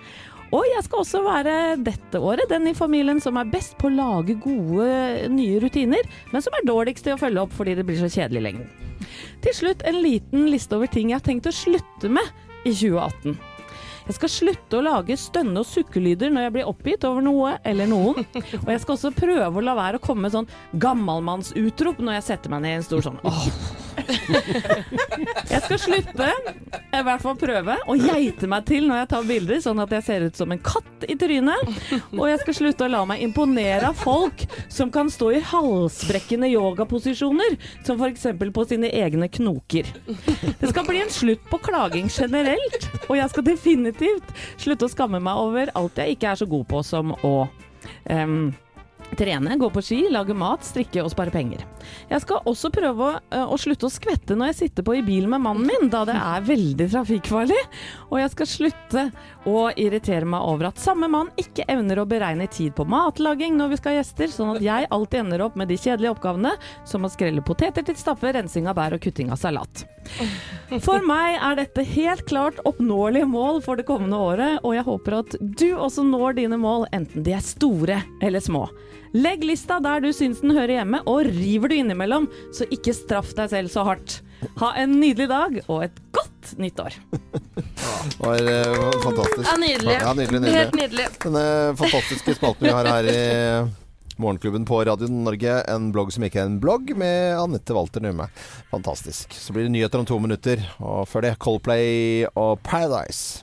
Og 0.50 0.66
jeg 0.66 0.82
skal 0.82 1.04
også 1.04 1.20
være 1.22 1.56
dette 1.86 2.18
året 2.18 2.50
den 2.50 2.66
i 2.70 2.74
familien 2.74 3.20
som 3.22 3.38
er 3.38 3.50
best 3.52 3.76
på 3.78 3.86
å 3.86 3.94
lage 3.94 4.34
gode 4.42 5.28
nye 5.30 5.60
rutiner, 5.62 6.08
men 6.32 6.42
som 6.42 6.56
er 6.58 6.66
dårligst 6.66 7.06
til 7.06 7.14
å 7.14 7.20
følge 7.20 7.44
opp 7.44 7.54
fordi 7.54 7.76
det 7.78 7.86
blir 7.86 8.00
så 8.00 8.10
kjedelig 8.10 8.40
i 8.40 8.46
lengden. 8.48 8.90
Til 9.44 9.56
slutt 9.56 9.84
en 9.86 10.00
liten 10.02 10.48
liste 10.50 10.76
over 10.76 10.90
ting 10.90 11.12
jeg 11.12 11.20
har 11.20 11.26
tenkt 11.26 11.48
å 11.48 11.54
slutte 11.54 12.10
med 12.12 12.26
i 12.66 12.74
2018. 12.74 13.38
Jeg 14.10 14.16
skal 14.16 14.32
slutte 14.32 14.78
å 14.78 14.82
lage 14.82 15.14
stønne- 15.20 15.60
og 15.62 15.68
sukkelyder 15.70 16.32
når 16.34 16.48
jeg 16.48 16.54
blir 16.56 16.70
oppgitt 16.70 17.04
over 17.06 17.22
noe 17.22 17.52
eller 17.68 17.86
noen. 17.86 18.24
Og 18.64 18.72
jeg 18.72 18.82
skal 18.82 18.96
også 18.96 19.12
prøve 19.14 19.60
å 19.60 19.62
la 19.62 19.76
være 19.78 20.00
å 20.00 20.02
komme 20.02 20.26
med 20.26 20.34
sånn 20.34 20.50
gammalmannsutrop 20.82 22.02
når 22.02 22.18
jeg 22.18 22.26
setter 22.32 22.50
meg 22.50 22.64
ned 22.64 22.74
i 22.74 22.80
en 22.80 22.88
stor 22.88 23.06
sånn 23.06 23.20
åh. 23.22 23.44
Jeg 25.50 25.62
skal 25.64 25.78
slutte, 25.80 26.28
i 26.90 27.02
hvert 27.06 27.22
fall 27.22 27.36
prøve, 27.38 27.76
å 27.90 27.96
geite 27.98 28.48
meg 28.50 28.66
til 28.68 28.86
når 28.88 29.02
jeg 29.02 29.08
tar 29.12 29.26
bilder, 29.28 29.60
sånn 29.64 29.82
at 29.82 29.92
jeg 29.96 30.06
ser 30.06 30.26
ut 30.28 30.38
som 30.38 30.52
en 30.54 30.62
katt 30.62 31.06
i 31.10 31.16
trynet. 31.18 31.72
Og 32.14 32.24
jeg 32.30 32.40
skal 32.42 32.56
slutte 32.56 32.86
å 32.86 32.90
la 32.92 33.02
meg 33.08 33.22
imponere 33.24 33.90
av 33.90 33.98
folk 33.98 34.44
som 34.72 34.92
kan 34.94 35.10
stå 35.12 35.30
i 35.36 35.42
halsbrekkende 35.50 36.50
yogaposisjoner, 36.52 37.58
som 37.86 38.00
f.eks. 38.00 38.28
på 38.54 38.66
sine 38.70 38.92
egne 39.00 39.30
knoker. 39.32 39.90
Det 40.06 40.72
skal 40.72 40.86
bli 40.88 41.02
en 41.02 41.12
slutt 41.14 41.44
på 41.50 41.60
klaging 41.70 42.10
generelt, 42.12 42.88
og 43.08 43.16
jeg 43.18 43.34
skal 43.34 43.48
definitivt 43.50 44.34
slutte 44.60 44.86
å 44.86 44.92
skamme 44.92 45.22
meg 45.22 45.40
over 45.40 45.72
alt 45.78 45.98
jeg 46.00 46.16
ikke 46.16 46.32
er 46.32 46.40
så 46.40 46.48
god 46.50 46.66
på 46.70 46.82
som 46.86 47.12
å 47.26 47.34
em, 48.04 48.52
Trene, 49.18 49.56
gå 49.58 49.70
på 49.70 49.82
ski, 49.82 49.98
lage 50.12 50.34
mat, 50.36 50.64
strikke 50.64 51.02
og 51.02 51.10
spare 51.12 51.32
penger. 51.34 51.64
Jeg 52.10 52.22
skal 52.22 52.44
også 52.48 52.70
prøve 52.72 53.06
å, 53.06 53.18
eh, 53.34 53.42
å 53.44 53.58
slutte 53.58 53.88
å 53.88 53.92
skvette 53.92 54.36
når 54.36 54.52
jeg 54.52 54.58
sitter 54.60 54.86
på 54.86 54.96
i 54.98 55.02
bil 55.02 55.26
med 55.28 55.42
mannen 55.42 55.66
min, 55.66 55.90
da 55.90 56.04
det 56.04 56.14
er 56.14 56.46
veldig 56.46 56.86
trafikkfarlig. 56.92 57.58
Og 58.10 58.18
jeg 58.20 58.30
skal 58.30 58.46
slutte 58.46 59.04
å 59.50 59.70
irritere 59.74 60.28
meg 60.28 60.46
over 60.46 60.68
at 60.70 60.78
samme 60.78 61.08
mann 61.10 61.30
ikke 61.40 61.66
evner 61.68 62.00
å 62.00 62.08
beregne 62.08 62.48
tid 62.50 62.74
på 62.76 62.86
matlaging 62.86 63.56
når 63.58 63.72
vi 63.72 63.80
skal 63.80 63.92
ha 63.92 64.00
gjester, 64.00 64.32
sånn 64.32 64.56
at 64.56 64.62
jeg 64.62 64.88
alltid 64.90 65.24
ender 65.24 65.44
opp 65.44 65.56
med 65.56 65.68
de 65.68 65.78
kjedelige 65.80 66.14
oppgavene 66.14 66.54
som 66.84 67.04
å 67.04 67.10
skrelle 67.12 67.42
poteter 67.42 67.84
til 67.86 67.98
stappe, 67.98 68.30
rensing 68.32 68.68
av 68.70 68.78
bær 68.78 68.94
og 68.94 69.02
kutting 69.02 69.32
av 69.34 69.40
salat. 69.42 69.84
For 70.80 71.02
meg 71.04 71.36
er 71.40 71.58
dette 71.58 71.84
helt 71.86 72.24
klart 72.30 72.60
oppnåelige 72.68 73.28
mål 73.28 73.60
for 73.64 73.76
det 73.76 73.88
kommende 73.88 74.20
året, 74.20 74.60
og 74.62 74.74
jeg 74.76 74.86
håper 74.86 75.18
at 75.18 75.36
du 75.40 75.68
også 75.74 76.04
når 76.06 76.38
dine 76.40 76.60
mål, 76.60 76.86
enten 76.96 77.24
de 77.26 77.34
er 77.36 77.44
store 77.44 78.00
eller 78.22 78.44
små. 78.44 78.68
Legg 79.16 79.42
lista 79.44 79.80
der 79.82 80.02
du 80.04 80.12
syns 80.14 80.40
den 80.44 80.52
hører 80.54 80.76
hjemme, 80.80 81.00
og 81.10 81.26
river 81.26 81.72
du 81.72 81.74
innimellom, 81.80 82.28
så 82.54 82.66
ikke 82.70 82.94
straff 82.94 83.32
deg 83.38 83.50
selv 83.50 83.72
så 83.72 83.82
hardt. 83.88 84.20
Ha 84.60 84.70
en 84.80 84.94
nydelig 85.00 85.26
dag 85.30 85.58
og 85.66 85.82
et 85.88 85.98
godt 86.14 86.52
nytt 86.62 86.78
år. 86.80 86.94
Det 87.20 88.22
var 88.22 88.46
eh, 88.48 88.78
fantastisk. 89.02 89.44
Ja, 89.50 89.56
nydelig. 89.60 89.96
Ja, 89.98 90.14
nydelig, 90.16 90.40
Helt 90.54 90.78
nydelig. 90.78 90.80
nydelig. 90.80 91.08
Denne 91.26 91.44
fantastiske 91.80 92.36
spalten 92.38 92.68
vi 92.70 92.72
har 92.72 92.88
her 92.88 93.10
i 93.10 93.18
Morgenklubben 94.20 94.64
på 94.68 94.78
Radio 94.88 95.08
Norge. 95.12 95.58
En 95.74 95.90
blogg 95.92 96.14
som 96.14 96.24
ikke 96.24 96.40
er 96.44 96.48
en 96.48 96.58
blogg, 96.62 96.94
med 96.96 97.34
Anette 97.40 97.76
Walter 97.76 98.04
Numme. 98.04 98.30
Fantastisk. 98.72 99.34
Så 99.36 99.52
blir 99.56 99.66
det 99.68 99.74
nyheter 99.74 100.00
om 100.00 100.08
to 100.08 100.18
minutter, 100.22 100.62
og 100.78 101.04
før 101.10 101.26
det 101.26 101.34
Coldplay 101.42 102.24
og 102.34 102.60
Paradise. 102.64 103.42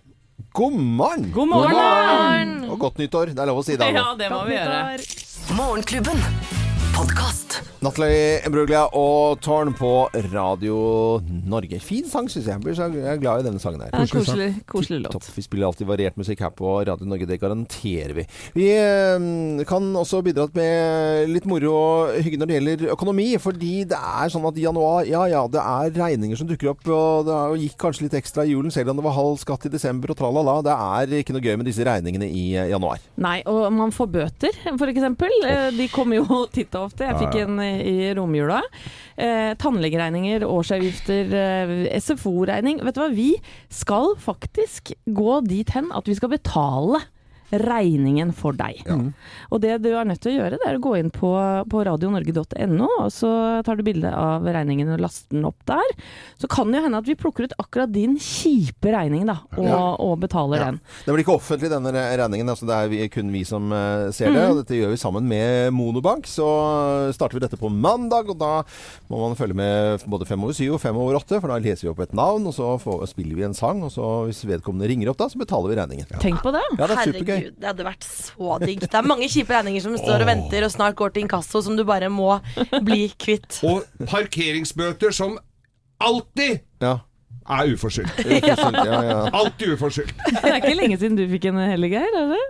God 0.57 0.73
morgen! 0.79 1.29
God 1.35 1.49
morgen! 1.51 2.53
Og 2.71 2.79
godt 2.81 2.97
nyttår. 3.01 3.35
Det 3.35 3.41
er 3.43 3.49
lov 3.49 3.61
å 3.61 3.65
si 3.65 3.75
det. 3.77 3.91
Ja, 3.93 4.09
det 4.17 4.29
må 4.33 4.41
vi 4.47 4.55
gjøre. 4.57 4.81
Morgenklubben. 5.49 6.17
Podkast. 6.93 7.46
Natalie 7.81 8.41
Bruglia 8.49 8.85
og 8.97 9.39
Tårn 9.45 9.73
på 9.77 9.91
Radio 10.33 10.77
Norge. 11.47 11.79
Fin 11.83 12.05
sang, 12.09 12.27
syns 12.29 12.45
jeg. 12.47 12.53
Jeg 12.57 12.61
blir 12.63 12.73
så- 12.75 12.87
Jeg 12.93 13.05
er 13.05 13.17
glad 13.21 13.39
i 13.41 13.47
denne 13.49 13.59
sangen 13.59 13.81
her. 13.81 13.89
Ja, 13.93 14.05
koselig, 14.05 14.65
koselig 14.65 15.01
låt. 15.03 15.11
Topp. 15.11 15.23
Vi 15.35 15.41
spiller 15.43 15.67
alltid 15.67 15.87
variert 15.87 16.15
musikk 16.17 16.39
her 16.39 16.49
på 16.49 16.85
Radio 16.87 17.05
Norge, 17.05 17.27
det 17.27 17.39
garanterer 17.39 18.13
vi. 18.15 18.25
Vi 18.55 18.69
eh, 18.71 19.63
kan 19.65 19.93
også 19.93 20.23
bidra 20.23 20.47
med 20.55 21.29
litt 21.29 21.45
moro 21.45 21.73
og 21.73 22.15
hygge 22.23 22.37
når 22.39 22.47
det 22.47 22.57
gjelder 22.61 22.91
økonomi, 22.95 23.27
fordi 23.39 23.85
det 23.87 23.97
er 23.97 24.29
sånn 24.33 24.47
at 24.47 24.57
i 24.57 24.65
januar, 24.65 25.05
ja 25.07 25.25
ja, 25.25 25.45
det 25.47 25.61
er 25.61 25.91
regninger 26.01 26.37
som 26.37 26.47
dukker 26.47 26.69
opp, 26.73 26.87
og 26.87 27.25
det 27.27 27.61
gikk 27.69 27.77
kanskje 27.77 28.01
litt 28.07 28.17
ekstra 28.23 28.43
i 28.45 28.51
julen, 28.53 28.71
selv 28.73 28.89
om 28.89 28.97
det 28.97 29.05
var 29.05 29.13
halv 29.17 29.37
skatt 29.41 29.65
i 29.65 29.69
desember 29.69 30.09
og 30.13 30.17
tralala. 30.17 30.57
Det 30.65 30.73
er 30.73 31.21
ikke 31.23 31.33
noe 31.37 31.41
gøy 31.45 31.57
med 31.57 31.65
disse 31.69 31.85
regningene 31.85 32.27
i 32.29 32.45
eh, 32.55 32.69
januar. 32.73 32.97
Nei, 33.17 33.41
og 33.45 33.71
man 33.73 33.91
får 33.91 34.07
bøter, 34.17 34.51
eksempel. 34.87 35.29
Eh, 35.45 35.69
De 35.77 35.87
kommer 35.93 36.17
jo 36.21 36.45
titt 36.55 36.73
og 36.75 36.89
ofte. 36.89 37.05
Jeg 37.07 37.19
fikk 37.21 37.35
en 37.43 37.46
i 37.63 38.11
romjula. 38.17 38.61
Eh, 39.17 39.55
tannlegeregninger, 39.57 40.45
årsavgifter, 40.45 41.31
eh, 41.33 41.99
SFO-regning. 41.99 42.83
Vet 42.85 42.97
du 42.97 43.01
hva, 43.01 43.09
vi 43.13 43.31
skal 43.73 44.15
faktisk 44.21 44.93
gå 45.05 45.39
dit 45.47 45.71
hen 45.73 45.89
at 45.95 46.07
vi 46.07 46.17
skal 46.17 46.35
betale 46.35 47.01
regningen 47.51 48.33
for 48.35 48.51
deg. 48.57 48.81
Og 49.51 49.61
det 49.63 49.77
du 49.83 49.89
er 49.95 50.05
nødt 50.09 50.19
til 50.23 50.33
å 50.33 50.37
gjøre, 50.41 50.57
det 50.59 50.67
er 50.67 50.77
å 50.77 50.83
gå 50.83 50.95
inn 50.99 51.11
på, 51.13 51.29
på 51.71 51.83
radionorge.no, 51.87 52.87
og 53.05 53.11
så 53.13 53.29
tar 53.65 53.79
du 53.79 53.83
bilde 53.87 54.11
av 54.11 54.43
regningen 54.43 54.89
og 54.95 54.99
laster 55.05 55.35
den 55.37 55.45
opp 55.47 55.59
der. 55.69 55.93
Så 56.41 56.49
kan 56.51 56.71
det 56.71 56.81
jo 56.81 56.87
hende 56.87 56.99
at 57.01 57.07
vi 57.07 57.15
plukker 57.19 57.47
ut 57.47 57.55
akkurat 57.61 57.91
din 57.93 58.17
kjipe 58.19 58.91
regning, 58.93 59.25
da, 59.29 59.37
og, 59.55 59.63
Ja. 59.67 59.79
og 60.03 60.19
betaler 60.23 60.57
Ja. 60.59 60.65
den. 60.71 60.79
Det 61.05 61.13
blir 61.13 61.23
ikke 61.23 61.37
offentlig, 61.39 61.69
denne 61.71 61.91
regningen. 61.93 62.49
Altså 62.49 62.65
det 62.67 62.75
er 63.01 63.07
kun 63.13 63.31
vi 63.31 63.43
som 63.47 63.71
eh, 63.71 64.11
ser 64.11 64.31
det. 64.33 64.43
Og 64.49 64.57
dette 64.63 64.75
gjør 64.77 64.91
vi 64.91 64.97
sammen 65.01 65.23
med 65.27 65.71
Monobank. 65.73 66.25
Så 66.27 66.45
starter 67.15 67.37
vi 67.39 67.43
dette 67.45 67.57
på 67.59 67.69
mandag, 67.71 68.29
og 68.29 68.37
da 68.39 68.63
må 69.09 69.21
man 69.27 69.35
følge 69.39 69.55
med 69.57 70.03
både 70.07 70.27
fem 70.27 70.43
over 70.43 70.53
syv 70.57 70.73
og 70.77 70.81
fem 70.83 70.95
over 70.97 71.15
åtte, 71.19 71.39
for 71.41 71.47
da 71.51 71.57
leser 71.63 71.87
vi 71.87 71.91
opp 71.93 71.99
et 72.03 72.13
navn, 72.17 72.47
og 72.47 72.53
så 72.55 72.73
får, 72.81 73.07
spiller 73.13 73.35
vi 73.39 73.43
en 73.47 73.53
sang, 73.57 73.81
og 73.83 73.91
så 73.93 74.25
hvis 74.27 74.43
vedkommende 74.47 74.87
ringer 74.89 75.09
opp 75.13 75.17
da, 75.21 75.29
så 75.31 75.39
betaler 75.39 75.71
vi 75.73 75.79
regningen. 75.79 76.19
Tenk 76.19 76.41
på 76.43 76.51
det. 76.55 76.63
Ja, 76.77 76.87
det 76.87 76.97
er 76.97 77.11
supergøy. 77.11 77.36
Herregud, 77.37 77.57
det 77.61 77.69
hadde 77.71 77.85
vært 77.87 78.07
så 78.07 78.57
digg. 78.63 78.81
Det 78.83 78.93
er 78.99 79.07
mange 79.07 79.29
kjipe 79.31 79.53
regninger 79.55 79.81
som 79.85 79.95
står 79.99 80.23
og 80.25 80.29
venter 80.31 80.65
og 80.67 80.71
snart 80.73 80.97
går 80.99 81.13
til 81.15 81.23
inkasso, 81.25 81.61
som 81.65 81.77
du 81.79 81.83
bare 81.87 82.09
må 82.13 82.37
bli 82.83 83.07
kvitt. 83.19 83.59
Og 83.69 83.83
parkeringsbøter 84.09 85.13
som 85.15 85.37
alltid 86.03 86.59
Ja. 86.81 86.97
er 87.49 87.73
uforskyldt. 87.73 88.19
Uforskyldt, 88.19 88.79
ja, 88.85 89.01
ja. 89.07 89.17
Alltid 89.33 89.73
uforskyldt. 89.77 90.13
Det 90.27 90.43
er 90.51 90.59
ikke 90.61 90.75
lenge 90.81 90.97
siden 90.99 91.15
du 91.17 91.23
fikk 91.31 91.45
en 91.51 91.57
heller, 91.63 91.87
Geir? 91.93 92.17
Er 92.21 92.31
det? 92.35 92.43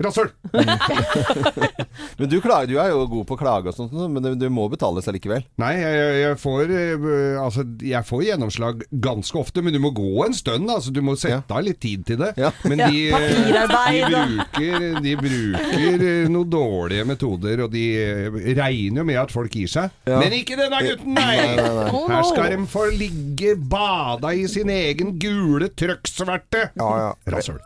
Rasshøl! 0.00 0.32
Men 2.18 2.30
du, 2.30 2.38
klager, 2.40 2.72
du 2.72 2.78
er 2.80 2.92
jo 2.92 3.04
god 3.10 3.28
på 3.28 3.36
å 3.36 3.40
klage 3.40 3.70
og 3.70 3.76
sånt, 3.76 3.92
men 3.92 4.24
du 4.38 4.46
må 4.48 4.62
må 4.62 4.68
betales 4.72 5.08
allikevel. 5.10 5.44
Nei, 5.60 5.72
jeg, 5.80 6.12
jeg, 6.22 6.38
får, 6.40 6.72
eh, 6.76 7.38
altså, 7.40 7.64
jeg 7.82 8.06
får 8.06 8.24
gjennomslag 8.28 8.84
ganske 9.04 9.38
ofte, 9.40 9.64
men 9.64 9.74
du 9.74 9.80
må 9.82 9.92
gå 9.96 10.26
en 10.26 10.36
stund. 10.36 10.70
Altså, 10.70 10.92
du 10.94 11.02
må 11.04 11.16
sette 11.18 11.52
av 11.52 11.64
litt 11.66 11.80
tid 11.82 12.06
til 12.08 12.20
det. 12.22 12.32
Ja. 12.40 12.52
Men 12.68 12.84
de, 12.84 13.00
ja, 13.10 13.64
de, 13.66 14.02
bruker, 14.06 14.86
de 15.02 15.14
bruker 15.18 16.06
eh, 16.08 16.30
noen 16.32 16.52
dårlige 16.52 17.06
metoder, 17.08 17.64
og 17.66 17.72
de 17.74 17.84
eh, 17.98 18.38
regner 18.58 19.02
jo 19.02 19.06
med 19.08 19.20
at 19.24 19.34
folk 19.34 19.56
gir 19.58 19.70
seg. 19.70 19.92
Ja. 20.08 20.20
Men 20.22 20.36
ikke 20.38 20.58
denne 20.60 20.82
gutten, 20.86 21.16
nei! 21.16 21.30
Nei, 21.32 21.56
nei, 21.58 21.68
nei. 21.80 22.04
Her 22.12 22.26
skal 22.28 22.52
de 22.54 22.60
få 22.70 22.86
ligge 22.94 23.56
bada 23.56 24.32
i 24.36 24.46
sin 24.50 24.70
egen 24.72 25.16
gule 25.22 25.72
trøkksverte. 25.74 26.68
Ja, 26.78 26.90
ja. 27.06 27.10
Rasshøl. 27.34 27.58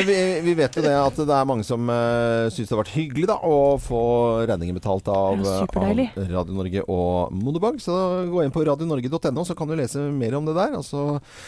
Vi, 0.00 0.20
vi 0.44 0.56
vet 0.58 0.76
jo 0.76 0.84
det 0.84 0.96
at 0.96 1.18
det 1.20 1.36
er 1.36 1.48
mange 1.48 1.66
som 1.66 1.69
uh, 1.90 2.48
syns 2.50 2.68
det 2.68 2.74
har 2.74 2.80
vært 2.82 2.94
hyggelig 2.96 3.28
da, 3.30 3.36
å 3.46 3.76
få 3.80 4.02
regningen 4.50 4.78
betalt 4.78 5.08
av, 5.12 5.38
eh, 5.38 5.60
av 5.62 6.30
Radio 6.30 6.56
Norge 6.56 6.84
og 6.86 7.34
Monobank. 7.36 7.80
Så 7.84 7.94
gå 8.30 8.44
inn 8.44 8.54
på 8.54 8.64
radionorge.no, 8.66 9.44
så 9.46 9.56
kan 9.58 9.70
du 9.70 9.76
lese 9.78 10.02
mer 10.14 10.38
om 10.38 10.48
det 10.48 10.56
der. 10.58 10.74
Og 10.78 10.84
så 10.86 11.04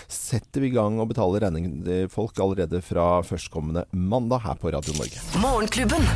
setter 0.07 0.65
vi 0.65 0.73
i 0.73 0.77
gang 0.77 1.01
å 1.03 1.09
betale 1.09 1.43
regningen 1.43 1.83
til 1.87 2.13
folk 2.13 2.39
allerede 2.43 2.83
fra 2.85 3.21
førstkommende 3.27 3.87
mandag 3.93 4.47
her 4.47 4.61
på 4.63 4.73
Radio 4.75 4.97
Norge. 5.01 5.23
Morgenklubben. 5.43 6.07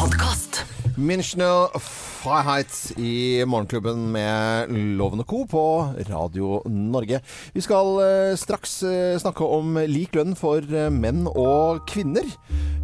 Podkast. 0.00 0.64
Münchner 1.00 1.70
Freiheit 1.80 2.72
i 3.00 3.44
Morgenklubben 3.48 4.10
med 4.12 4.72
Loven 4.98 5.22
og 5.22 5.28
Co. 5.30 5.44
på 5.48 5.62
Radio 6.10 6.60
Norge. 6.68 7.20
Vi 7.54 7.62
skal 7.64 8.00
eh, 8.04 8.32
straks 8.36 8.82
eh, 8.84 9.16
snakke 9.20 9.46
om 9.46 9.78
lik 9.88 10.16
lønn 10.18 10.36
for 10.36 10.60
eh, 10.60 10.90
menn 10.92 11.24
og 11.30 11.86
kvinner. 11.88 12.26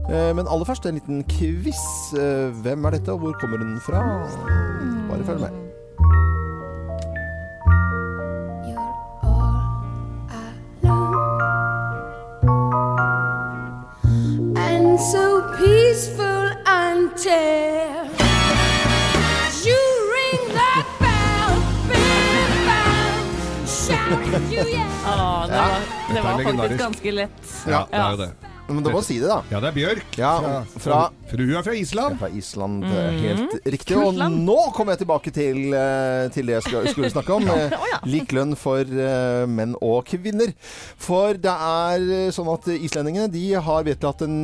Eh, 0.07 0.33
men 0.46 0.54
aller 0.54 0.64
først 0.64 0.87
en 0.87 0.94
liten 0.94 1.24
quiz. 1.28 1.82
Eh, 2.14 2.50
hvem 2.62 2.85
er 2.85 2.90
dette, 2.90 3.12
og 3.12 3.18
hvor 3.18 3.32
kommer 3.40 3.56
den 3.56 3.80
fra? 3.80 4.02
Bare 5.11 5.24
følg 5.24 5.40
med. 5.40 5.62
so 15.12 15.42
peaceful 15.59 16.46
until 16.66 18.09
you 19.66 19.82
ring 20.16 20.42
that 20.56 20.87
bell, 21.04 21.52
bell, 21.90 22.48
bell, 22.68 23.66
shout 23.66 24.24
you 24.50 24.64
yeah. 24.64 24.87
Ah, 25.06 25.46
det 25.46 25.54
var, 25.54 25.80
det 26.14 26.22
var 26.22 26.62
faktisk 26.62 26.80
ganske 26.80 27.11
lett. 27.11 27.64
Ja, 27.66 27.85
det 27.90 27.98
er 28.00 28.11
jo 28.11 28.16
det. 28.16 28.45
Men 28.68 28.83
du 28.83 28.90
må 28.90 29.02
si 29.05 29.18
det, 29.22 29.29
da. 29.31 29.40
Ja, 29.52 29.61
det 29.62 29.68
er 29.70 29.76
Bjørk. 29.76 30.16
Ja, 30.18 30.33
fra 30.83 31.00
For 31.27 31.43
hun 31.43 31.57
er 31.59 31.65
fra 31.67 31.75
Island. 31.75 32.19
Fra 32.21 32.29
Island, 32.31 32.85
eh, 32.87 33.17
helt 33.25 33.67
riktig. 33.67 33.97
Og 33.99 34.15
nå 34.15 34.59
kommer 34.77 34.95
jeg 34.95 35.03
tilbake 35.03 35.33
til, 35.35 35.75
eh, 35.75 36.29
til 36.31 36.47
det 36.47 36.55
jeg 36.55 36.67
skal, 36.69 36.87
skulle 36.93 37.11
snakke 37.11 37.35
om. 37.35 37.49
eh, 37.51 37.75
Lik 38.07 38.31
lønn 38.37 38.55
for 38.59 38.87
menn 39.51 39.75
og 39.83 40.07
kvinner. 40.07 40.53
For 41.03 41.35
det 41.35 41.51
er 41.51 42.31
sånn 42.35 42.51
at 42.53 42.69
islendingene 42.77 43.31
de 43.33 43.45
har 43.59 43.87
vedtatt 43.87 44.23
en 44.23 44.37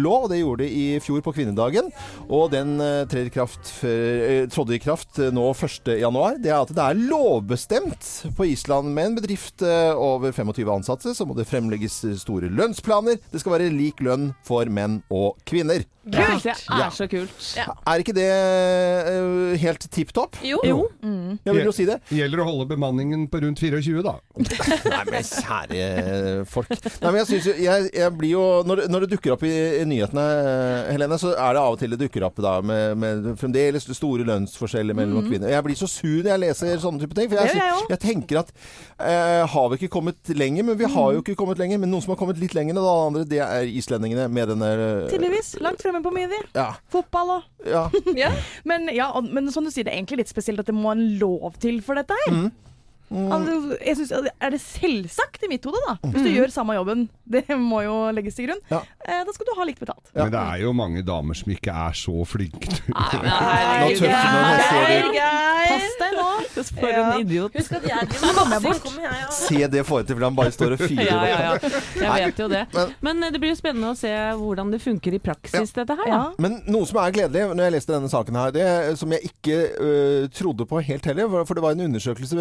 lov, 0.00 0.24
og 0.24 0.32
det 0.32 0.40
gjorde 0.40 0.64
de 0.64 0.70
i 0.74 1.00
fjor 1.04 1.22
på 1.22 1.34
kvinnedagen. 1.36 1.92
Og 2.26 2.50
den 2.54 2.76
trer 3.10 3.28
i 3.28 3.32
kraft, 3.32 3.70
trådde 3.80 4.74
i 4.74 4.82
kraft 4.82 5.20
nå 5.34 5.46
1. 5.54 5.94
januar. 6.00 6.40
Det 6.42 6.50
er 6.50 6.58
at 6.64 6.74
det 6.74 6.82
er 6.82 6.98
lovbestemt 6.98 8.10
på 8.34 8.48
Island 8.50 8.90
med 8.96 9.12
en 9.12 9.18
bedrift 9.20 9.62
over 9.62 10.34
25 10.34 10.72
ansatte, 10.80 11.14
så 11.14 11.26
må 11.28 11.36
det 11.38 11.46
fremlegges 11.50 12.00
store 12.24 12.50
lønnsplaner. 12.50 13.20
Det 13.30 13.44
skal 13.44 13.58
være 13.58 13.74
lik 13.74 14.02
lønn 14.02 14.32
for 14.46 14.66
menn 14.72 15.02
og 15.14 15.38
kvinner. 15.46 15.86
Det 16.04 16.23
jeg 16.32 16.56
Ja. 16.70 16.86
er 16.86 16.94
så 16.94 17.06
kult. 17.10 17.44
Er 17.86 18.02
ikke 18.02 18.14
det 18.16 18.28
uh, 18.28 19.54
helt 19.60 19.86
tipp 19.92 20.12
topp? 20.16 20.38
Jo. 20.44 20.58
Jo. 20.66 20.78
Jeg 21.04 21.54
vil 21.58 21.64
jo 21.68 21.74
si 21.74 21.86
det. 21.88 21.98
Gjelder 22.14 22.42
å 22.44 22.46
holde 22.48 22.66
bemanningen 22.70 23.26
på 23.32 23.40
rundt 23.44 23.60
24, 23.62 24.02
da. 24.04 24.16
Nei, 24.94 25.02
men 25.10 25.26
kjære 25.28 26.46
folk. 26.50 26.70
Nei, 26.74 27.10
men 27.10 27.18
jeg 27.22 27.28
synes 27.32 27.48
jo 27.50 27.54
jeg, 27.64 27.90
jeg 27.94 28.14
blir 28.18 28.34
jo 28.34 28.44
når, 28.68 28.82
det- 28.84 28.90
når 28.92 29.04
det 29.06 29.10
dukker 29.14 29.34
opp 29.36 29.44
i, 29.46 29.52
i 29.80 29.84
nyhetene, 29.88 30.24
eh, 30.24 30.92
Helene, 30.94 31.18
så 31.20 31.32
er 31.34 31.56
det 31.56 31.62
av 31.64 31.74
og 31.76 31.80
til 31.80 31.94
det 31.94 32.00
dukker 32.04 32.26
opp 32.28 32.40
da 32.44 32.56
med, 32.64 32.96
med 33.00 33.30
fremdeles 33.40 33.86
store 33.94 34.26
lønnsforskjeller 34.28 34.96
mellom 34.96 35.26
kvinner. 35.28 35.52
Jeg 35.52 35.66
blir 35.66 35.78
så 35.78 35.88
sur 35.90 36.20
når 36.24 36.30
jeg 36.34 36.42
leser 36.46 36.80
sånne 36.82 37.02
type 37.04 37.16
ting. 37.18 37.30
For 37.30 37.40
jeg, 37.40 37.54
Det 37.54 37.60
jeg 37.60 37.90
jeg 37.94 38.00
tenker 38.02 38.40
at 38.42 38.50
uh, 39.00 39.44
har 39.54 39.68
vi 39.72 39.78
ikke 39.80 39.92
kommet 39.98 40.32
lenger? 40.34 40.66
Men 40.70 40.78
vi 40.80 40.88
har 40.90 41.12
jo 41.16 41.22
ikke 41.22 41.36
kommet 41.38 41.60
lenger. 41.60 41.80
Men 41.82 41.92
noen 41.92 42.04
som 42.04 42.14
har 42.14 42.20
kommet 42.20 42.40
litt 42.40 42.54
lenger 42.56 42.76
enn 42.76 42.82
andre, 42.84 43.24
det 43.28 43.40
er 43.44 43.68
islendingene 43.68 44.26
med 44.32 44.50
denne 44.52 44.70
eh, 44.74 45.08
Tydeligvis. 45.12 45.54
Langt 45.64 45.82
fremme 45.84 46.02
på 46.04 46.13
de. 46.14 46.40
Ja. 46.54 46.68
Fotball 46.92 47.34
òg. 47.38 47.42
ja. 47.66 47.84
Ja. 48.24 48.30
men, 48.64 48.88
ja, 48.94 49.08
men 49.20 49.50
som 49.52 49.64
du 49.64 49.70
sier, 49.70 49.84
det 49.84 49.92
er 49.92 49.98
egentlig 49.98 50.22
litt 50.22 50.30
spesielt 50.32 50.60
at 50.62 50.66
det 50.70 50.74
må 50.76 50.92
en 50.94 51.18
lov 51.18 51.56
til 51.62 51.80
for 51.82 51.94
dette 51.98 52.14
her. 52.24 52.50
Altså, 53.14 53.76
jeg 53.84 53.96
synes, 53.98 54.12
er 54.40 54.50
det 54.50 54.60
selvsagt 54.64 55.42
i 55.44 55.48
mitt 55.52 55.64
hode, 55.68 55.78
da? 55.86 55.92
Hvis 56.08 56.24
du 56.24 56.30
gjør 56.32 56.50
samme 56.54 56.74
jobben, 56.74 57.04
det 57.34 57.44
må 57.60 57.82
jo 57.84 57.96
legges 58.16 58.34
til 58.38 58.48
grunn, 58.48 58.62
Ja. 58.72 58.80
Eh, 59.08 59.22
da 59.26 59.32
skal 59.36 59.46
du 59.48 59.52
ha 59.58 59.64
likt 59.68 59.80
betalt. 59.82 60.04
Ja. 60.14 60.24
Men 60.24 60.32
det 60.34 60.42
er 60.42 60.62
jo 60.64 60.72
mange 60.76 61.02
damer 61.06 61.34
som 61.38 61.52
ikke 61.54 61.72
er 61.74 61.92
så 61.98 62.24
flinke. 62.28 62.68
til 62.70 63.20
når 63.24 63.98
det. 64.04 65.04
Pass 65.64 65.94
deg 66.00 66.16
nå! 66.18 66.30
For 66.54 66.88
en 66.88 67.20
idiot. 67.24 67.54
Husk 67.58 67.72
at 67.78 67.86
jeg. 67.88 68.08
Kommer 68.14 69.02
jeg, 69.02 69.14
ja. 69.18 69.28
Se 69.34 69.60
det 69.70 69.82
forholdet 69.86 70.10
til 70.10 70.18
for 70.18 70.26
han 70.28 70.36
bare 70.38 70.52
står 70.54 70.74
og 70.76 70.82
fyrer 70.84 71.08
Ja, 71.08 71.16
opp. 71.18 71.28
ja, 71.28 71.72
ja. 72.04 72.14
Jeg 72.14 72.28
vet 72.28 72.42
jo 72.44 72.48
det. 72.52 72.62
Men- 73.04 73.22
eh, 73.26 73.30
det 73.34 73.40
blir 73.42 73.50
jo 73.54 73.58
spennende 73.58 73.90
å 73.94 73.96
se 73.98 74.10
hvordan 74.38 74.70
det 74.74 74.80
funker 74.84 75.16
i 75.16 75.20
praksis, 75.22 75.72
dette 75.74 75.96
her. 75.98 76.08
Ja. 76.10 76.20
Men 76.38 76.60
noe 76.70 76.86
som 76.86 77.00
er 77.02 77.14
gledelig 77.16 77.46
når 77.54 77.64
jeg 77.68 77.74
leste 77.76 77.94
denne 77.96 78.10
saken 78.12 78.38
her, 78.38 78.54
det 78.54 78.98
som 79.00 79.10
jeg 79.14 79.30
ikke 79.30 79.58
uh, 79.74 80.26
trodde 80.34 80.66
på 80.70 80.82
helt 80.84 81.04
heller, 81.10 81.28
for- 81.32 81.44
for 81.50 81.54
det 81.58 81.64
var 81.66 81.74
en 81.76 81.84
undersøkelse 81.88 82.34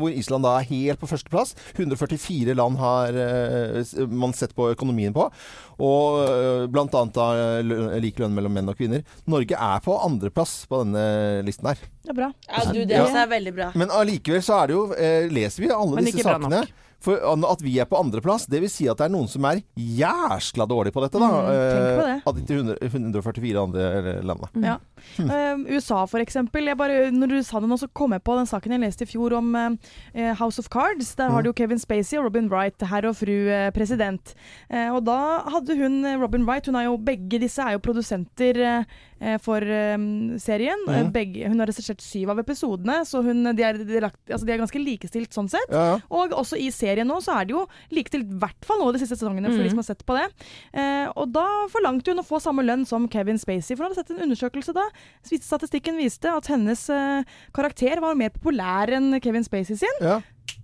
hvor 0.00 0.10
Island 0.12 0.44
da 0.46 0.56
er 0.60 0.68
helt 0.70 1.00
på 1.00 1.08
førsteplass. 1.10 1.54
144 1.76 2.54
land 2.58 2.78
har 2.82 3.16
uh, 3.16 4.06
man 4.12 4.32
sett 4.36 4.54
på 4.56 4.68
økonomien 4.74 5.14
på. 5.16 5.30
Og 5.76 5.95
og 5.96 6.20
bl.a. 6.22 6.68
blant 6.76 6.96
annet 7.00 7.16
da 7.16 7.98
lik 8.02 8.20
lønn 8.22 8.34
mellom 8.36 8.54
menn 8.56 8.68
og 8.72 8.78
kvinner. 8.78 9.02
Norge 9.30 9.56
er 9.58 9.82
på 9.84 9.96
andreplass 10.06 10.54
på 10.70 10.82
denne 10.84 11.06
listen 11.46 11.70
her. 11.72 11.80
Det 12.06 12.12
er 12.14 12.18
bra. 12.20 12.30
Ja, 12.50 12.64
du, 12.70 12.80
det 12.84 12.96
Ja. 13.00 13.06
er 13.24 13.30
veldig 13.32 13.54
bra. 13.56 13.70
Men 13.74 13.90
allikevel 13.90 14.42
så 14.46 14.60
er 14.62 14.70
det 14.70 14.76
jo 14.76 14.84
eh, 14.94 15.28
Leser 15.32 15.64
vi 15.66 15.72
alle 15.74 16.04
disse 16.06 16.22
sakene. 16.26 16.62
Nok. 16.66 16.82
For 17.04 17.20
at 17.20 17.62
vi 17.62 17.76
er 17.78 17.86
på 17.88 17.98
andreplass, 18.00 18.46
det 18.50 18.62
vil 18.64 18.70
si 18.72 18.88
at 18.90 18.98
det 18.98 19.06
er 19.06 19.12
noen 19.14 19.28
som 19.30 19.44
er 19.48 19.60
jæskla 19.76 20.66
dårlige 20.68 20.94
på 20.96 21.02
dette, 21.04 21.20
da. 21.20 21.28
Mm. 21.28 22.00
Eh, 22.16 22.22
Av 22.26 22.36
de 22.36 22.60
144 22.88 23.62
andre 23.62 24.14
landene. 24.26 24.64
Ja. 24.64 24.78
Eh, 25.22 25.76
USA 25.76 26.02
for 26.10 26.22
eksempel. 26.24 26.66
Jeg 26.66 26.78
bare, 26.80 27.10
når 27.14 27.34
du 27.34 27.36
sa 27.46 27.60
det 27.62 27.68
nå, 27.70 27.78
så 27.78 27.88
kom 27.94 28.16
jeg 28.16 28.24
på 28.26 28.36
den 28.38 28.48
saken 28.48 28.74
jeg 28.74 28.82
leste 28.82 29.06
i 29.06 29.10
fjor 29.10 29.36
om 29.38 29.52
uh, 29.54 30.32
House 30.40 30.58
of 30.62 30.70
Cards. 30.72 31.14
Der 31.18 31.30
har 31.30 31.44
du 31.44 31.50
jo 31.52 31.56
Kevin 31.56 31.78
Spacey 31.82 32.18
og 32.18 32.26
Robin 32.30 32.48
Wright, 32.52 32.80
herr 32.90 33.06
og 33.10 33.16
fru 33.20 33.34
uh, 33.50 33.68
president. 33.76 34.34
Eh, 34.72 34.88
og 34.92 35.04
da 35.06 35.18
hadde 35.52 35.76
hun, 35.78 36.04
eh, 36.04 36.16
Robin 36.20 36.44
Wright, 36.48 36.66
hun 36.66 36.76
er 36.80 36.88
jo, 36.88 36.96
begge 36.98 37.38
disse 37.42 37.62
er 37.62 37.76
jo 37.76 37.82
produsenter 37.84 38.58
eh, 38.58 38.84
eh, 39.15 39.15
for 39.42 39.62
eh, 39.62 39.96
serien. 40.42 40.78
Eh, 40.88 41.02
Mhm. 41.06 41.12
Begge, 41.12 41.48
hun 41.48 41.58
har 41.60 41.66
regissert 41.70 42.00
syv 42.04 42.30
av 42.30 42.38
episodene, 42.42 43.00
så 43.08 43.22
hun, 43.24 43.42
de, 43.56 43.62
er, 43.62 43.78
de, 43.78 43.96
er, 43.96 44.00
lagt- 44.08 44.28
altså 44.30 44.44
de 44.46 44.52
er 44.52 44.58
ganske 44.60 44.80
likestilt 44.82 45.30
sånn 45.32 45.48
sett. 45.48 45.70
Ja, 45.72 45.84
ja. 45.94 46.00
Og 46.10 46.30
også 46.36 46.58
i 46.60 46.68
serien 46.70 47.06
nå 47.08 47.16
så 47.24 47.36
er 47.40 47.44
det 47.46 47.54
jo 47.56 47.66
likestilt, 47.90 48.28
i 48.28 48.38
hvert 48.42 48.64
fall 48.68 48.78
nå 48.82 48.92
de 48.92 48.98
siste 49.00 49.16
sesongene, 49.16 49.48
for 49.54 49.62
de 49.62 49.70
som 49.72 49.78
har 49.80 49.88
sett 49.88 50.04
på 50.06 50.16
det. 50.18 50.26
Eh, 50.74 51.06
og 51.16 51.32
da 51.32 51.46
forlangte 51.72 52.12
hun 52.12 52.20
å 52.20 52.26
få 52.26 52.40
samme 52.42 52.62
lønn 52.66 52.84
som 52.86 53.08
Kevin 53.08 53.38
Spacey, 53.38 53.76
for 53.76 53.84
hun 53.86 53.92
hadde 53.94 54.02
sett 54.04 54.10
en 54.16 54.24
undersøkelse 54.28 54.74
da. 54.76 54.84
Statistikken 55.24 55.96
viste 55.96 56.28
at 56.30 56.46
hennes 56.52 56.88
eh, 56.90 57.22
karakter 57.56 58.00
var 58.00 58.14
mer 58.18 58.30
populær 58.34 58.92
enn 58.96 59.18
Kevin 59.22 59.44
Spacey 59.46 59.76
sin. 59.76 60.00
ja. 60.00 60.20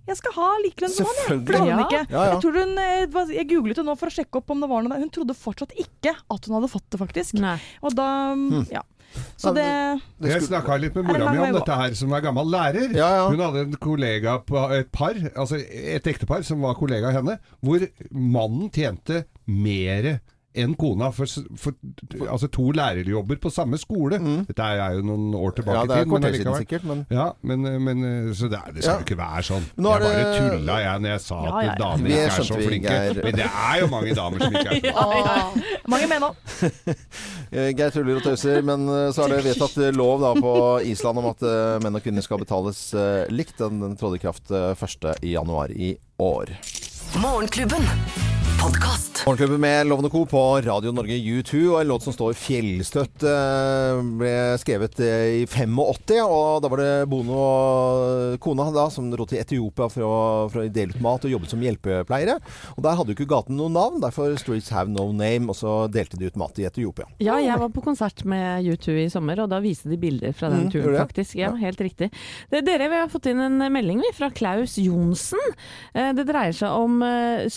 Jeg 0.07 0.17
skal 0.19 0.33
ha 0.35 0.47
likelønn 0.65 0.91
som 0.91 1.05
han, 1.07 1.15
jeg. 1.19 1.27
For 1.27 1.35
det 1.37 1.59
hadde 1.59 1.71
hun 1.71 1.79
Ja. 1.79 1.83
ikke. 1.87 2.01
Ja, 2.11 2.23
ja. 2.23 2.31
Jeg, 2.33 2.41
tror 2.43 2.57
hun, 2.59 2.77
eh, 2.77 3.35
jeg 3.37 3.47
googlet 3.53 3.75
det 3.79 3.85
nå 3.87 3.93
for 3.97 4.11
å 4.11 4.15
sjekke 4.17 4.41
opp 4.41 4.49
om 4.51 4.59
det 4.63 4.67
var 4.69 4.81
noe 4.83 4.91
der. 4.91 5.03
Hun 5.05 5.13
trodde 5.15 5.35
fortsatt 5.37 5.71
ikke 5.79 6.11
at 6.17 6.49
hun 6.49 6.55
hadde 6.57 6.71
fått 6.73 6.89
det, 6.91 6.99
faktisk. 6.99 7.37
Nei. 7.39 7.57
Og 7.81 7.95
da 7.95 8.09
Hm. 8.33 8.65
Ja. 8.71 8.81
Så 9.37 9.53
det 9.53 10.01
Det 10.19 10.29
Jeg 10.31 10.41
snakka 10.49 10.75
litt 10.81 10.95
med 10.95 11.05
mora 11.05 11.31
mi 11.31 11.37
om 11.37 11.53
dette 11.53 11.75
her, 11.77 11.93
som 11.93 12.11
er 12.13 12.21
gammel 12.25 12.49
lærer. 12.49 12.95
Ja, 12.97 13.09
ja. 13.19 13.29
Hun 13.29 13.39
hadde 13.39 13.61
en 13.67 13.75
kollega 13.77 14.39
på 14.43 14.57
et 14.73 14.91
par, 14.91 15.13
altså 15.37 15.59
et 15.61 16.03
ektepar 16.09 16.43
som 16.43 16.61
var 16.65 16.73
kollega 16.79 17.11
av 17.11 17.19
henne, 17.19 17.37
hvor 17.61 17.85
mannen 18.11 18.71
tjente 18.73 19.25
mere 19.45 20.19
enn 20.55 20.75
kona 20.77 21.09
for, 21.15 21.25
for 21.57 21.73
altså 22.29 22.47
to 22.53 22.69
lærerjobber 22.77 23.39
på 23.41 23.49
samme 23.53 23.77
skole. 23.81 24.19
Dette 24.47 24.63
er 24.63 24.97
jo 24.99 25.03
noen 25.07 25.33
år 25.35 25.55
tilbake 25.57 25.73
Mm. 25.73 25.79
ja, 25.79 25.85
det 25.89 25.95
er 25.95 26.03
tid, 26.03 26.11
kvarter 26.11 26.35
siden 26.37 26.57
sikkert, 26.61 26.83
men 26.85 27.05
Ja, 27.09 27.25
men, 27.41 27.63
men 27.83 28.03
så 28.37 28.49
det, 28.51 28.59
er, 28.59 28.71
det 28.75 28.83
skal 28.83 28.93
Ja. 28.93 28.99
jo 28.99 29.05
ikke 29.07 29.17
være 29.17 29.43
sånn. 29.47 29.65
Nå 29.81 29.93
er 29.95 30.03
jeg 30.03 30.13
bare 30.13 30.35
tulla 30.37 30.75
jeg 30.83 31.01
når 31.03 31.09
jeg 31.13 31.21
sa 31.25 31.37
Ja, 31.39 31.53
at 31.53 31.63
ja, 31.63 31.69
ja. 31.71 31.75
damer 31.81 32.09
ikke 32.13 32.25
er 32.27 32.47
så 32.49 32.57
vi, 32.59 32.67
flinke. 32.67 32.93
Geir. 32.93 33.21
Men 33.23 33.39
det 33.39 33.47
er 33.49 33.79
jo 33.81 33.87
mange 33.93 34.13
damer 34.19 34.43
som 34.43 34.57
ikke 34.59 34.75
er 34.77 34.99
Åh. 35.03 35.57
Mange 35.93 36.07
menn 36.11 36.27
òg. 36.29 36.35
Eh, 37.53 37.69
Geir 37.77 37.91
tuller 37.93 38.17
og 38.17 38.23
tøyser, 38.25 38.63
men 38.65 38.87
eh, 38.89 39.11
så 39.13 39.27
er 39.27 39.35
det 39.35 39.43
vedtatt 39.45 39.75
eh, 39.77 39.91
lov 39.93 40.23
da 40.23 40.31
på 40.41 40.53
Island 40.89 41.21
om 41.21 41.27
at 41.29 41.43
eh, 41.45 41.75
menn 41.85 41.99
og 41.99 42.01
kvinner 42.01 42.25
skal 42.25 42.41
betales 42.41 42.79
eh, 42.97 43.27
likt. 43.29 43.59
Den, 43.61 43.77
den 43.83 43.93
trådte 43.99 44.17
i 44.17 44.23
kraft 44.25 44.49
eh, 44.49 44.73
1. 44.73 45.09
i 45.21 45.35
januar 45.35 45.69
i 45.69 45.93
år. 46.17 46.49
Morgenklubben. 47.21 47.85
Podkast. 48.63 49.23
Morgenklubben 49.25 49.61
med 49.61 49.87
Lovende 49.87 50.09
Co. 50.09 50.25
på 50.25 50.61
Radio 50.61 50.91
Norge 50.95 51.15
U2 51.15 51.59
og 51.73 51.81
en 51.81 51.87
låt 51.89 52.03
som 52.05 52.13
står 52.15 52.35
fjellstøtt 52.37 53.23
eh, 53.27 53.99
ble 54.19 54.31
skrevet 54.59 54.99
eh, 55.03 55.41
i 55.41 55.45
85. 55.47 55.79
Og 56.23 56.61
da 56.63 56.69
var 56.71 56.79
det 56.79 56.87
Bono 57.11 57.37
og 57.39 58.37
kona 58.43 58.69
da, 58.75 58.85
som 58.91 59.09
dro 59.11 59.25
til 59.27 59.39
Etiopia 59.41 59.87
for 59.91 60.05
å, 60.07 60.13
for 60.51 60.63
å 60.63 60.65
dele 60.71 60.95
ut 60.95 61.03
mat 61.03 61.27
og 61.27 61.33
jobbet 61.33 61.51
som 61.53 61.63
hjelpepleiere. 61.63 62.37
Og 62.77 62.83
der 62.85 62.97
hadde 62.99 63.11
jo 63.13 63.17
ikke 63.17 63.29
gaten 63.33 63.59
noe 63.59 63.71
navn, 63.71 63.99
derfor 64.03 64.35
Streets 64.39 64.71
Have 64.75 64.91
No 64.91 65.09
Name, 65.11 65.51
og 65.51 65.59
så 65.59 65.75
delte 65.91 66.19
de 66.19 66.31
ut 66.31 66.39
mat 66.39 66.59
i 66.63 66.67
Etiopia. 66.69 67.07
Ja, 67.23 67.35
jeg 67.43 67.59
var 67.63 67.71
på 67.75 67.83
konsert 67.83 68.23
med 68.27 68.63
U2 68.67 68.97
i 69.05 69.07
sommer, 69.11 69.43
og 69.43 69.51
da 69.51 69.59
viste 69.63 69.91
de 69.91 69.99
bilder 69.99 70.35
fra 70.35 70.51
den 70.55 70.63
Mm, 70.63 70.71
turen, 70.71 70.95
faktisk. 71.01 71.35
Ja, 71.41 71.51
helt 71.59 71.81
riktig. 71.83 72.07
Det, 72.51 72.63
dere, 72.67 72.87
vi 72.91 72.99
har 73.03 73.11
fått 73.11 73.27
inn 73.31 73.43
en 73.43 73.59
melding 73.75 73.99
vi, 74.05 74.13
fra 74.15 74.31
Klaus 74.31 74.77
Johnsen. 74.79 75.41
Eh, 75.91 76.13
Det 76.15 76.27
dreier 76.29 76.55
seg 76.55 76.71
om 76.71 77.01
eh, 77.03 77.47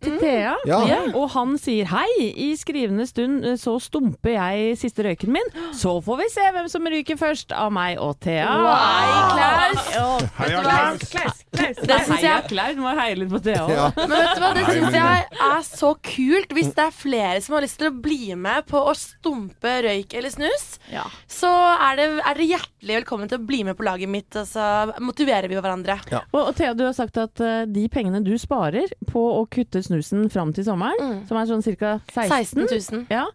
til 0.00 0.16
Thea. 0.20 0.54
Mm. 0.64 0.70
Ja. 0.70 0.98
Og 1.18 1.26
han 1.34 1.56
sier 1.60 1.88
hei, 1.90 2.08
i 2.30 2.50
skrivende 2.58 3.06
stund 3.08 3.44
eh, 3.46 3.56
så 3.60 3.76
stumper 3.82 4.36
jeg 4.36 4.76
siste 4.80 5.04
røyken 5.06 5.32
min. 5.34 5.50
Så 5.76 5.96
får 6.04 6.20
vi 6.22 6.28
se 6.32 6.46
hvem 6.54 6.68
som 6.72 6.86
ryker 6.90 7.18
først 7.20 7.54
av 7.56 7.72
meg 7.74 7.98
og 8.02 8.16
Thea. 8.22 8.48
Hei, 8.50 9.20
Klaus. 9.34 10.30
Heia, 10.40 10.62
Klaus. 10.64 11.06
Klaus? 11.10 11.44
Klaus! 11.50 11.80
Det 11.80 11.96
syns 12.06 12.22
jeg 12.22 12.44
Klaus, 12.50 12.76
må 12.78 12.92
heie 12.96 13.16
litt 13.18 13.30
på 13.32 13.40
Thea 13.42 13.64
òg. 13.64 13.72
Ja. 13.74 13.88
Men 13.98 14.14
vet 14.14 14.36
du 14.36 14.42
hva, 14.44 14.50
det 14.56 14.64
syns 14.68 14.96
jeg 14.96 15.24
er 15.50 15.64
så 15.66 15.92
kult. 16.06 16.54
Hvis 16.56 16.70
det 16.76 16.84
er 16.86 16.94
flere 16.94 17.40
som 17.44 17.56
har 17.56 17.64
lyst 17.66 17.78
til 17.80 17.90
å 17.90 17.94
bli 18.04 18.34
med 18.38 18.66
på 18.70 18.80
å 18.80 18.94
stumpe 18.96 19.74
røyk 19.86 20.14
eller 20.18 20.32
snus, 20.32 20.66
Ja. 20.92 21.04
så 21.30 21.50
er, 21.50 21.98
det, 21.98 22.06
er 22.20 22.38
dere 22.38 22.48
hjertelig 22.52 22.98
velkommen 23.00 23.30
til 23.30 23.40
å 23.40 23.46
bli 23.46 23.62
med 23.66 23.76
på 23.78 23.86
laget 23.86 24.10
mitt, 24.10 24.30
og 24.38 24.46
så 24.48 24.64
motiverer 25.02 25.50
vi 25.50 25.58
hverandre. 25.58 25.98
Og, 26.30 26.40
og 26.42 26.52
Thea, 26.58 26.74
du 26.76 26.84
har 26.86 26.94
sagt 26.96 27.18
at 27.20 27.42
uh, 27.42 27.64
de 27.68 27.86
pengene 27.92 28.22
du 28.24 28.32
sparer 28.40 28.92
på 29.10 29.22
å 29.40 29.44
kutte 29.50 29.79
snusen 29.82 30.30
fram 30.30 30.52
til 30.52 30.64
sommeren, 30.64 30.94
Mm. 31.00 31.28
som 31.28 31.36
er 31.36 31.44
sånn 31.46 31.62
ca. 31.78 32.00
16 32.12 32.66
16 32.68 32.94
000. 32.98 33.06
Ja. 33.10 33.26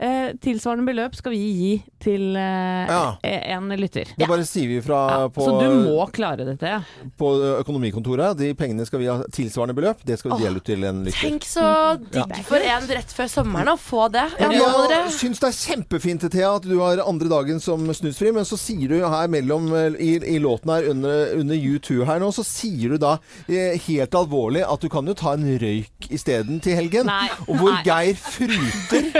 Eh, 0.00 0.30
tilsvarende 0.40 0.86
beløp 0.88 1.12
skal 1.18 1.34
vi 1.34 1.38
gi 1.60 1.72
til 2.00 2.36
eh, 2.40 2.88
Ja. 2.88 3.18
en 3.20 3.68
lytter. 3.76 4.08
Det 4.16 4.28
bare 4.30 4.46
sier 4.48 4.68
vi 4.70 4.78
fra 4.80 5.00
Ja, 5.10 5.28
på, 5.28 5.44
så 5.44 5.58
du 5.60 5.74
må 5.84 6.06
klare 6.10 6.46
dette. 6.48 6.64
Ja. 6.70 6.78
på 7.20 7.28
Økonomikontoret. 7.60 8.38
De 8.38 8.54
pengene 8.56 8.86
skal 8.88 9.02
vi 9.02 9.10
ha 9.10 9.18
tilsvarende 9.28 9.74
beløp. 9.76 10.00
Det 10.08 10.16
skal 10.18 10.32
vi 10.38 10.44
dele 10.46 10.56
ut 10.62 10.64
til 10.64 10.84
en 10.88 11.02
lytter. 11.04 11.20
Tenk 11.28 11.44
så 11.44 11.66
digg 12.00 12.32
for 12.48 12.64
en 12.64 12.86
rett 12.88 13.12
før 13.12 13.28
sommeren 13.28 13.68
å 13.74 13.76
få 13.76 14.06
det. 14.14 14.24
Ja, 14.40 14.48
nå 14.48 14.56
Ja, 14.56 14.70
må 14.72 14.86
dere 14.88 15.02
jeg 15.10 15.12
syns 15.18 15.42
det 15.42 15.50
er 15.50 15.58
kjempefint, 15.58 16.24
Thea, 16.30 16.54
at 16.56 16.62
du 16.64 16.78
har 16.80 17.02
andre 17.04 17.28
dagen 17.28 17.60
som 17.60 17.84
snusfri, 17.92 18.32
men 18.32 18.44
så 18.48 18.56
sier 18.60 18.88
du 18.88 18.96
her 19.04 19.28
mellom 19.28 19.68
eh, 19.76 20.00
i, 20.00 20.10
i 20.36 20.38
låten 20.40 20.72
her 20.72 20.88
under, 20.94 21.34
under 21.36 21.56
U2 21.56 22.04
her 22.08 22.20
nå, 22.24 22.30
så 22.32 22.44
sier 22.46 22.94
du 22.94 22.98
da 23.04 23.18
eh, 23.48 23.76
helt 23.86 24.16
alvorlig 24.16 24.64
at 24.64 24.80
du 24.80 24.88
kan 24.88 25.04
jo 25.08 25.12
ta 25.18 25.34
en 25.36 25.44
røyk 25.60 26.08
isteden 26.08 26.60
til 26.64 26.76
helgen. 26.80 27.04
Nei. 27.10 27.28
Og 27.48 27.60
hvor 27.60 27.76
Nei. 27.76 27.84
Geir 27.84 28.16
fruter. 28.16 29.10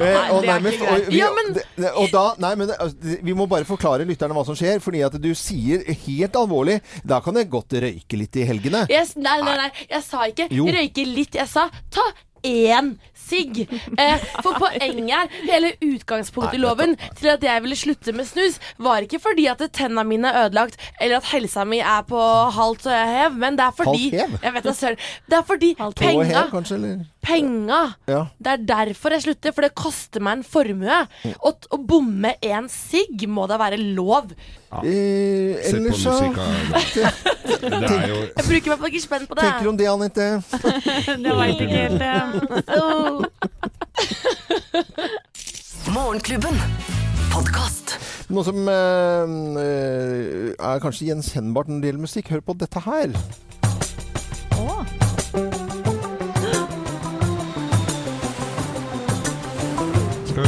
eh, 0.00 0.23
og, 0.30 0.42
det 0.42 0.48
er 0.50 0.58
nærmest- 0.58 0.74
ikke 0.78 0.86
greit. 0.86 1.06
og, 1.06 1.12
vi, 1.12 1.18
Ja, 1.18 1.28
men- 1.38 1.54
det- 1.54 1.66
det- 1.76 1.92
og 1.94 2.08
da 2.12 2.24
Nei, 2.38 2.54
men 2.54 2.68
det- 2.68 2.76
altså, 2.80 2.96
vi 3.22 3.32
må 3.32 3.46
bare 3.48 3.64
forklare 3.64 4.04
lytterne 4.06 4.34
hva 4.34 4.44
som 4.46 4.54
skjer, 4.54 4.80
fordi 4.80 5.00
at 5.04 5.12
du 5.20 5.34
sier 5.34 5.84
helt 6.06 6.32
alvorlig 6.34 6.80
Da 7.06 7.20
kan 7.20 7.34
jeg 7.34 7.50
godt 7.50 7.68
røyke 7.72 8.16
litt 8.18 8.36
i 8.36 8.44
helgene. 8.44 8.86
Yes, 8.90 9.16
Nei, 9.16 9.40
nei, 9.40 9.56
nei. 9.56 9.70
Jeg 9.90 10.02
sa 10.02 10.18
ikke 10.26 10.48
Jo. 10.50 10.64
røyke 10.66 11.04
litt. 11.06 11.34
Jeg 11.34 11.48
sa 11.48 11.68
ta 11.90 12.00
én 12.44 12.98
sigg. 13.14 13.66
Eh, 13.98 14.18
for 14.42 14.52
poenget 14.60 15.08
er 15.10 15.28
hele 15.50 15.70
utgangspunktet 15.80 16.54
i 16.54 16.58
loven 16.58 16.94
til 17.16 17.28
at 17.28 17.40
jeg 17.40 17.62
ville 17.62 17.74
slutte 17.74 18.12
med 18.14 18.26
snus, 18.26 18.58
var 18.78 19.00
ikke 19.00 19.18
fordi 19.18 19.46
at 19.48 19.62
tenna 19.72 20.02
mine 20.04 20.26
er 20.28 20.50
ødelagt, 20.50 20.76
eller 21.00 21.16
at 21.16 21.24
helsa 21.24 21.64
mi 21.64 21.78
er 21.80 22.02
på 22.02 22.20
halvt 22.52 22.84
hev, 22.84 23.32
men 23.32 23.56
det 23.56 23.64
er 23.64 23.70
fordi 23.70 24.10
Halvt 24.10 24.30
hev? 24.30 24.38
Jeg 24.42 24.52
vet 24.52 24.62
da 24.64 24.70
søren. 24.72 24.96
Det 25.30 25.38
er 25.38 25.42
fordi 25.42 25.74
penga? 25.96 26.44
Penga. 27.24 27.80
Ja. 28.10 28.20
Det 28.38 28.50
er 28.52 28.60
derfor 28.68 29.14
jeg 29.16 29.24
slutter, 29.24 29.54
for 29.56 29.62
det 29.66 29.72
koster 29.78 30.20
meg 30.24 30.38
en 30.38 30.44
formue. 30.46 30.98
Mm. 31.24 31.34
Å, 31.40 31.52
å 31.74 31.78
bomme 31.80 32.34
én 32.44 32.68
sigg 32.72 33.26
må 33.30 33.46
da 33.50 33.56
være 33.60 33.78
lov. 33.80 34.32
Eh, 34.82 35.54
Sett 35.62 35.78
på 35.78 35.78
ellers 35.78 36.00
så 36.02 36.14
Jeg 37.64 38.44
bruker 38.48 38.68
meg 38.74 38.78
på 38.80 38.88
ikke 38.90 39.04
spenn 39.04 39.26
på 39.30 39.34
det. 39.38 39.44
Tenker 39.46 39.68
om 39.70 39.78
det, 39.78 39.88
Anette? 39.90 40.26
Det 41.24 41.32
veit 41.38 41.60
ikke 41.64 41.78
helt 41.84 42.00
det. 42.02 42.16
Morgenklubben. 45.94 46.56
Podkast. 47.34 47.96
Noe 48.32 48.44
som 48.46 48.56
eh, 48.70 49.24
eh, 49.60 50.54
er 50.54 50.82
kanskje 50.82 51.10
gjenkjennbart 51.10 51.68
når 51.70 51.80
det 51.82 51.90
gjelder 51.92 52.06
musikk. 52.06 52.30
Hør 52.34 52.42
på 52.46 52.56
dette 52.60 52.80
her. 52.86 53.08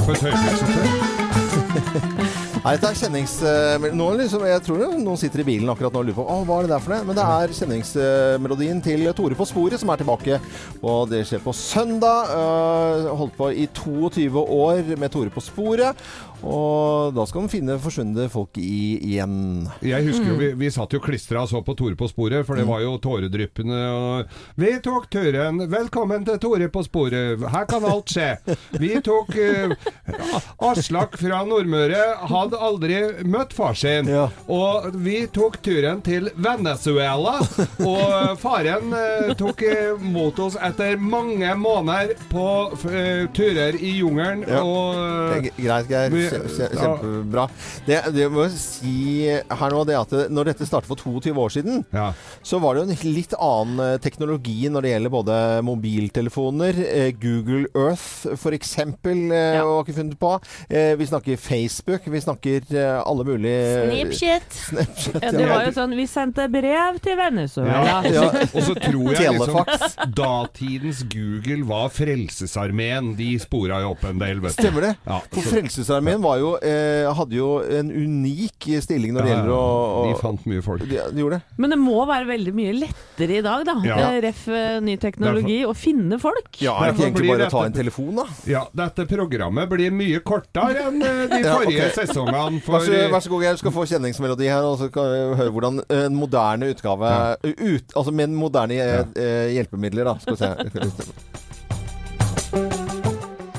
På 0.07 0.15
et 0.15 0.23
høyfjellshotell. 0.29 0.91
Nei, 2.67 2.73
dette 2.75 2.89
er 2.89 2.97
kjennings... 2.99 3.35
eh, 3.47 3.85
liksom, 4.19 4.43
jeg 4.49 4.63
tror 4.67 4.81
noen 4.99 5.19
sitter 5.21 5.43
i 5.43 5.47
bilen 5.47 5.71
akkurat 5.71 5.95
nå 5.95 6.01
og 6.03 6.09
lurer 6.09 6.17
på 6.19 6.39
hva 6.49 6.57
er 6.57 6.67
det 6.67 6.73
der 6.73 6.83
for 6.83 6.95
noe. 6.95 7.07
Men 7.07 7.19
det 7.19 7.27
er 7.31 7.53
kjenningsmelodien 7.55 8.81
til 8.83 9.07
Tore 9.15 9.39
på 9.39 9.47
sporet 9.47 9.79
som 9.79 9.93
er 9.95 10.01
tilbake. 10.01 10.41
Og 10.81 11.07
det 11.13 11.21
skjer 11.29 11.45
på 11.45 11.55
søndag. 11.55 12.33
Eh, 12.35 13.07
holdt 13.21 13.37
på 13.39 13.53
i 13.55 13.69
22 13.71 14.43
år 14.43 14.95
med 14.99 15.15
Tore 15.15 15.31
på 15.31 15.45
sporet. 15.47 16.03
Og 16.45 17.15
da 17.17 17.25
skal 17.29 17.45
man 17.45 17.53
finne 17.53 17.79
forsvunne 17.81 18.27
folk 18.33 18.59
i, 18.61 18.99
igjen. 19.13 19.67
Jeg 19.85 20.05
husker 20.09 20.29
jo, 20.33 20.37
vi, 20.41 20.51
vi 20.59 20.71
satt 20.75 20.93
jo 20.97 21.01
klistra 21.03 21.45
og 21.45 21.51
så 21.51 21.63
på 21.65 21.77
Tore 21.79 21.97
på 21.99 22.09
sporet, 22.11 22.45
for 22.49 22.59
det 22.59 22.67
var 22.69 22.83
jo 22.85 22.97
tåredryppende. 23.03 23.81
Og 23.97 24.61
vi 24.61 24.75
tok 24.85 25.09
turen. 25.13 25.63
Velkommen 25.73 26.27
til 26.29 26.41
Tore 26.43 26.69
på 26.73 26.85
sporet. 26.87 27.43
Her 27.53 27.69
kan 27.71 27.87
alt 27.89 28.13
skje. 28.13 28.29
Vi 28.77 28.93
tok 29.05 29.33
uh, 29.37 29.75
Aslak 30.71 31.17
fra 31.21 31.43
Nordmøre. 31.49 32.03
Hadde 32.29 32.61
aldri 32.69 33.01
møtt 33.25 33.57
far 33.57 33.77
sin. 33.79 34.11
Ja. 34.11 34.29
Og 34.53 34.91
vi 35.07 35.23
tok 35.33 35.61
turen 35.65 36.03
til 36.07 36.31
Venezuela. 36.37 37.39
Og 37.87 38.37
faren 38.43 38.93
uh, 38.93 39.33
tok 39.39 39.65
uh, 39.67 40.05
mot 40.05 40.37
oss 40.43 40.59
etter 40.61 40.99
mange 41.01 41.55
måneder 41.61 42.17
på 42.31 42.47
turer 43.37 43.77
i 43.81 43.97
jungelen. 43.99 44.45
Ja. 44.49 44.63
Og 44.63 45.37
eh, 45.37 45.51
Greit, 45.57 45.89
Kjempebra. 46.31 47.47
Det, 47.87 48.01
det 48.15 48.29
må 48.33 48.47
jeg 48.47 48.57
si 48.59 48.95
her 49.27 49.73
nå, 49.73 49.85
det 49.89 49.99
at 49.99 50.15
når 50.33 50.53
dette 50.53 50.69
startet 50.69 50.91
for 50.91 51.01
22 51.01 51.35
år 51.37 51.55
siden, 51.55 51.83
ja. 51.95 52.11
så 52.47 52.61
var 52.63 52.77
det 52.77 52.85
jo 52.85 52.89
en 52.95 53.15
litt 53.17 53.37
annen 53.37 53.83
eh, 53.85 53.99
teknologi 54.03 54.71
når 54.73 54.87
det 54.87 54.93
gjelder 54.95 55.15
både 55.15 55.39
mobiltelefoner, 55.67 56.81
eh, 56.87 57.11
Google 57.23 57.67
Earth 57.75 58.53
eksempel, 58.57 59.27
eh, 59.35 59.57
Ja. 59.57 59.65
var 59.67 59.83
ikke 59.85 59.97
funnet 59.97 60.19
på. 60.19 60.31
Vi 60.69 61.07
snakker 61.07 61.37
Facebook, 61.37 62.07
vi 62.07 62.21
snakker 62.21 62.63
alle 63.03 63.25
mulige 63.25 63.91
Snapchat. 63.91 64.53
Snapchat. 64.53 65.23
Ja, 65.23 65.31
det 65.33 65.49
var 65.49 65.65
jo 65.67 65.73
sånn 65.77 65.95
Vi 65.97 66.07
sendte 66.09 66.47
brev 66.53 66.99
til 67.05 67.17
Venezuela. 67.19 67.83
Ja. 67.87 67.97
Ja. 68.17 68.27
Og 68.47 68.63
så 68.65 68.77
tror 68.79 69.13
jeg 69.17 69.35
liksom 69.37 70.13
datidens 70.17 71.03
Google 71.13 71.67
var 71.69 71.91
Frelsesarmeen. 71.95 73.15
De 73.19 73.33
spora 73.43 73.81
jo 73.85 73.93
opp 73.95 74.05
en 74.09 74.21
del, 74.23 74.41
vet 74.45 74.57
du. 74.57 74.63
Stemmer 74.63 74.89
det? 74.89 74.93
Ja, 75.07 75.21
For 75.33 75.51
Frelsesarmeen 75.51 76.16
var 76.23 76.39
jo, 76.41 76.51
eh, 76.63 77.07
hadde 77.17 77.37
jo 77.37 77.49
en 77.63 77.91
unik 77.91 78.67
stilling 78.83 79.13
når 79.15 79.23
det 79.27 79.31
Ja, 79.31 79.37
gjelder 79.37 79.53
å, 79.55 79.61
å 79.67 80.05
De 80.09 80.15
fant 80.21 80.47
mye 80.51 80.63
folk. 80.65 80.83
de, 80.87 80.97
de 81.13 81.23
gjorde 81.23 81.39
det. 81.41 81.57
Men 81.63 81.71
det 81.75 81.79
må 81.81 82.05
være 82.09 82.27
veldig 82.29 82.55
mye 82.57 82.73
lettere 82.81 83.39
i 83.39 83.43
dag, 83.45 83.65
da. 83.69 83.75
Ja. 83.87 83.97
Eh, 84.11 84.19
Ref 84.27 84.43
eh, 84.49 84.79
ny 84.85 84.97
teknologi, 85.03 85.59
å 85.67 85.75
finne 85.77 86.19
folk. 86.23 86.51
Ja, 86.63 86.75
er 86.81 86.93
det 86.93 86.97
ikke 86.97 87.07
egentlig 87.11 87.31
bare 87.33 87.49
å 87.49 87.55
ta 87.57 87.65
en 87.69 87.77
telefon, 87.77 88.13
da? 88.23 88.27
Ja, 88.51 88.63
dette 88.83 89.07
programmet 89.11 89.69
blir 89.73 89.95
mye 89.95 90.21
kortere 90.27 90.87
enn 90.89 91.03
eh, 91.03 91.23
de 91.33 91.41
Ja, 91.45 91.57
forrige 91.59 91.91
okay. 91.91 92.07
sesongene. 92.07 92.61
Vær 92.67 92.87
så, 92.87 92.93
vær 93.13 93.21
så 93.25 93.35
god, 93.35 93.47
jeg 93.49 93.63
skal 93.63 93.77
få 93.77 93.87
kjenningsmelodi 93.93 94.51
her, 94.51 94.65
og 94.67 94.79
så 94.83 94.91
kan 94.93 95.11
vi 95.13 95.41
høre 95.43 95.55
hvordan 95.55 95.83
en 95.89 96.17
moderne 96.19 96.73
utgave 96.75 97.15
ut, 97.43 97.97
Altså 97.97 98.13
med 98.13 98.35
moderne 98.37 98.75
hjelpemidler, 98.77 100.05
da. 100.13 100.19
Skal 100.23 100.37
vi 100.37 100.91
se. 100.91 101.07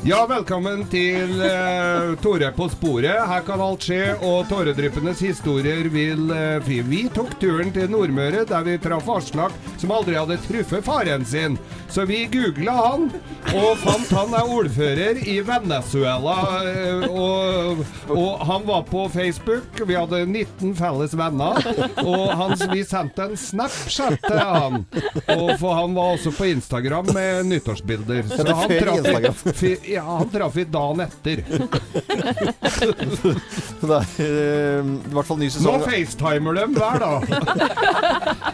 Ja, 0.08 0.22
velkommen 0.24 0.86
til 0.88 1.42
uh, 1.44 2.14
Tore 2.24 2.48
på 2.56 2.70
sporet. 2.72 3.26
Her 3.28 3.42
kan 3.44 3.60
alt 3.60 3.84
skje, 3.84 4.14
og 4.24 4.46
tåredryppendes 4.48 5.20
historier 5.20 5.90
vil 5.92 6.30
uh, 6.32 6.62
fri. 6.64 6.78
Vi 6.88 7.02
tok 7.12 7.34
turen 7.42 7.74
til 7.76 7.92
Nordmøre, 7.92 8.46
der 8.48 8.64
vi 8.64 8.78
traff 8.80 9.10
Aslak, 9.12 9.58
som 9.76 9.92
aldri 9.92 10.16
hadde 10.16 10.40
truffet 10.46 10.88
faren 10.88 11.28
sin. 11.28 11.58
Så 11.92 12.06
vi 12.08 12.22
googla 12.32 12.72
han, 12.72 13.10
og 13.52 13.78
fant 13.84 14.10
han 14.16 14.32
er 14.36 14.50
ordfører 14.52 15.20
i 15.28 15.38
Venezuela. 15.44 16.36
eh, 16.68 17.04
og, 17.08 17.84
og 18.12 18.48
han 18.48 18.66
var 18.68 18.84
på 18.88 19.06
Facebook. 19.12 19.80
Vi 19.88 19.96
hadde 19.96 20.26
19 20.26 20.76
felles 20.76 21.16
venner. 21.20 21.60
Og 22.04 22.34
han, 22.36 22.56
vi 22.74 22.84
sendte 22.88 23.28
en 23.30 23.40
Snapchat 23.40 24.20
til 24.24 24.40
han. 24.40 24.84
Og 25.36 25.54
for 25.62 25.78
han 25.80 25.96
var 25.96 26.18
også 26.18 26.36
på 26.36 26.50
Instagram 26.52 27.12
med 27.16 27.48
nyttårsbilder. 27.54 28.28
Så 28.36 28.48
han 28.52 28.76
traff 28.78 29.56
ja, 29.98 30.06
han 30.06 30.30
traff 30.30 30.56
vi 30.56 30.64
dagen 30.72 31.00
etter. 31.04 31.44
Det 33.82 33.98
er 33.98 34.06
eh, 34.24 34.82
i 34.86 35.14
hvert 35.14 35.28
fall 35.28 35.40
ny 35.42 35.50
Nå 35.64 35.76
facetimer 35.86 36.58
dem 36.58 36.76
hver 36.78 37.02
dag. 37.04 37.26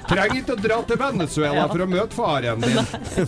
Trenger 0.09 0.39
ikke 0.41 0.55
å 0.55 0.61
dra 0.63 0.79
til 0.87 0.99
Venezuela 1.01 1.65
for 1.71 1.85
å 1.85 1.89
møte 1.89 2.17
faren 2.17 2.63
din. 2.63 2.79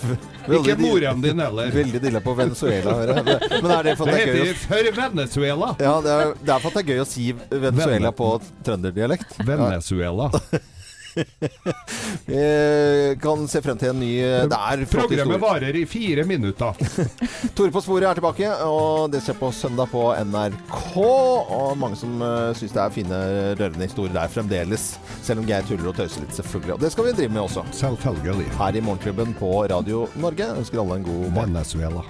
Ikke 0.55 0.75
moren 0.77 1.23
din 1.23 1.39
heller. 1.41 1.71
Veldig 1.73 2.01
dilla 2.03 2.21
på 2.21 2.35
Venezuela, 2.37 2.93
hører 2.99 3.21
jeg. 3.23 3.49
Men 3.63 3.71
er 3.73 3.87
det 3.87 3.95
for 3.97 4.05
at 4.05 4.13
det 4.13 4.21
er 4.21 4.29
gøy 4.29 4.43
heter 4.45 4.91
å 4.91 4.93
for 4.93 5.01
Venezuela. 5.01 5.71
ja, 5.81 5.95
det 6.05 6.13
er, 6.13 6.35
det 6.41 6.53
er 6.53 6.61
for 6.61 6.69
at 6.69 6.77
det 6.77 6.83
er 6.83 6.93
gøy 6.93 7.01
å 7.01 7.09
si 7.09 7.27
Venezuela 7.49 8.13
på 8.15 8.31
trønderdialekt. 8.67 9.39
Venezuela. 9.47 10.29
Vi 12.25 13.15
kan 13.21 13.47
se 13.47 13.61
frem 13.63 13.77
til 13.79 13.91
en 13.91 13.99
ny 14.01 14.11
Det 14.49 14.57
er 14.57 14.83
flott 14.89 15.09
Programmet 15.09 15.41
varer 15.41 15.77
i 15.79 15.85
fire 15.89 16.25
minutter. 16.27 16.77
Tore 17.57 17.73
på 17.73 17.83
sporet 17.83 18.09
er 18.09 18.19
tilbake, 18.19 18.49
og 18.65 19.11
det 19.13 19.21
ser 19.23 19.37
på 19.39 19.51
søndag 19.55 19.91
på 19.91 20.07
NRK. 20.27 20.95
Og 20.97 21.77
mange 21.79 21.99
som 21.99 22.17
uh, 22.21 22.51
syns 22.57 22.75
det 22.75 22.83
er 22.83 22.95
fine, 22.95 23.21
rørende 23.59 23.87
historier 23.87 24.15
der 24.15 24.31
fremdeles. 24.31 24.87
Selv 25.25 25.43
om 25.43 25.49
Geir 25.49 25.65
tuller 25.67 25.91
og 25.91 25.99
tøyser 25.99 26.25
litt, 26.25 26.35
selvfølgelig. 26.37 26.75
Og 26.77 26.83
det 26.83 26.91
skal 26.93 27.09
vi 27.09 27.15
drive 27.19 27.35
med 27.35 27.45
også. 27.45 27.65
Selvfølgelig. 27.75 28.49
Her 28.59 28.79
i 28.79 28.83
Morgenklubben 28.85 29.35
på 29.39 29.51
Radio 29.71 30.05
Norge. 30.15 30.43
Jeg 30.43 30.63
ønsker 30.63 30.81
alle 30.83 30.99
en 31.01 31.07
god 31.07 31.29
morgen. 31.29 31.55
Venezuela. 31.55 32.01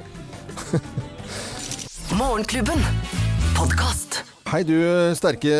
Morgenklubben. 2.21 2.81
Podkast. 3.55 4.23
Hei, 4.51 4.61
du 4.63 4.77
sterke, 5.17 5.55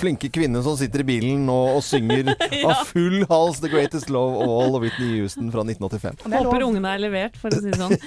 flinke 0.00 0.30
kvinne 0.32 0.62
som 0.64 0.76
sitter 0.80 1.04
i 1.04 1.08
bilen 1.12 1.44
og, 1.52 1.78
og 1.78 1.84
synger 1.84 2.32
av 2.68 2.86
full 2.90 3.24
hals 3.30 3.60
'The 3.60 3.70
Greatest 3.72 4.10
Love 4.12 4.40
of 4.44 4.54
All' 4.56 4.78
og 4.78 4.86
Whitney 4.86 5.20
Houston 5.20 5.52
fra 5.52 5.64
1985. 5.66 6.24
Håper 6.32 6.66
ungene 6.66 6.96
er 6.96 7.04
levert, 7.04 7.38
for 7.40 7.52
å 7.52 7.60
si 7.60 7.70
det 7.70 7.78
sånn. 7.80 7.96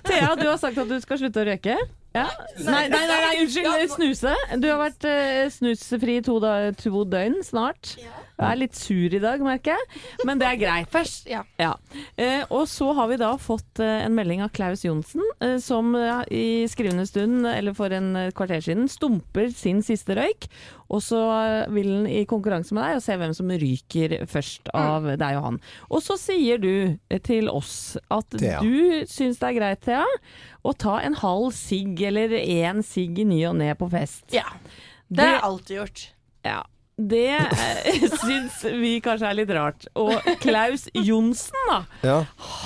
Thea, 0.08 0.34
du 0.36 0.46
har 0.48 0.58
sagt 0.60 0.78
at 0.78 0.90
du 0.90 0.98
skal 1.02 1.22
slutte 1.22 1.42
å 1.42 1.48
røyke. 1.48 1.78
Ja. 2.16 2.26
Nei, 2.58 2.88
nei, 2.90 3.04
nei, 3.06 3.18
nei, 3.22 3.34
unnskyld. 3.44 3.92
Snuse. 3.94 4.34
Du 4.58 4.66
har 4.66 4.80
vært 4.80 5.06
eh, 5.06 5.44
snusfri 5.54 6.18
i 6.18 6.24
to, 6.26 6.40
to 6.80 7.04
døgn 7.06 7.38
snart. 7.46 7.94
Du 8.40 8.46
er 8.48 8.56
litt 8.56 8.74
sur 8.78 9.12
i 9.12 9.20
dag, 9.20 9.42
merker 9.44 9.76
jeg. 9.76 10.00
Men 10.24 10.40
det 10.40 10.46
er 10.48 10.56
greit. 10.60 10.88
Først, 10.92 11.26
ja. 11.28 11.42
Ja. 11.60 11.74
Eh, 12.16 12.42
og 12.48 12.64
så 12.72 12.90
har 12.96 13.10
vi 13.12 13.18
da 13.20 13.34
fått 13.40 13.80
eh, 13.84 14.04
en 14.06 14.14
melding 14.16 14.40
av 14.44 14.52
Klaus 14.56 14.84
Johnsen, 14.86 15.20
eh, 15.44 15.58
som 15.60 15.92
i 16.32 16.64
skrivende 16.72 17.04
stund, 17.08 17.44
eller 17.46 17.76
for 17.76 17.92
en 17.92 18.14
eh, 18.16 18.30
kvarter 18.36 18.62
siden, 18.64 18.88
stumper 18.88 19.50
sin 19.52 19.82
siste 19.84 20.16
røyk. 20.16 20.48
Og 20.90 21.02
så 21.04 21.20
eh, 21.36 21.68
vil 21.76 21.90
han 21.92 22.08
i 22.10 22.24
konkurranse 22.30 22.74
med 22.74 22.82
deg 22.88 22.96
og 22.98 23.04
se 23.04 23.18
hvem 23.20 23.34
som 23.36 23.52
ryker 23.60 24.16
først 24.30 24.72
av 24.74 25.06
deg 25.20 25.36
og 25.38 25.44
han. 25.50 25.60
Og 25.92 26.00
så 26.02 26.16
sier 26.18 26.58
du 26.62 26.72
eh, 26.96 27.20
til 27.22 27.52
oss 27.52 27.94
at 28.10 28.32
Thea. 28.40 28.58
du 28.64 29.04
syns 29.10 29.38
det 29.42 29.52
er 29.52 29.58
greit, 29.60 29.84
Thea, 29.84 30.06
å 30.66 30.72
ta 30.74 30.96
en 31.04 31.14
halv 31.20 31.52
sigg 31.56 32.00
eller 32.08 32.32
én 32.40 32.80
sigg 32.84 33.20
i 33.20 33.28
ny 33.28 33.44
og 33.52 33.58
ne 33.60 33.70
på 33.78 33.90
fest. 33.92 34.24
ja. 34.34 34.48
Det 35.10 35.24
har 35.26 35.32
jeg 35.34 35.42
alltid 35.42 35.76
gjort. 35.76 36.02
Ja. 36.46 36.58
Det 37.00 37.30
eh, 37.32 38.02
syns 38.24 38.60
vi 38.76 38.98
kanskje 39.04 39.30
er 39.30 39.38
litt 39.38 39.52
rart. 39.56 39.86
Og 39.98 40.12
Klaus 40.42 40.88
Johnsen, 40.94 41.56
da. 41.70 41.80
Ja. 42.04 42.18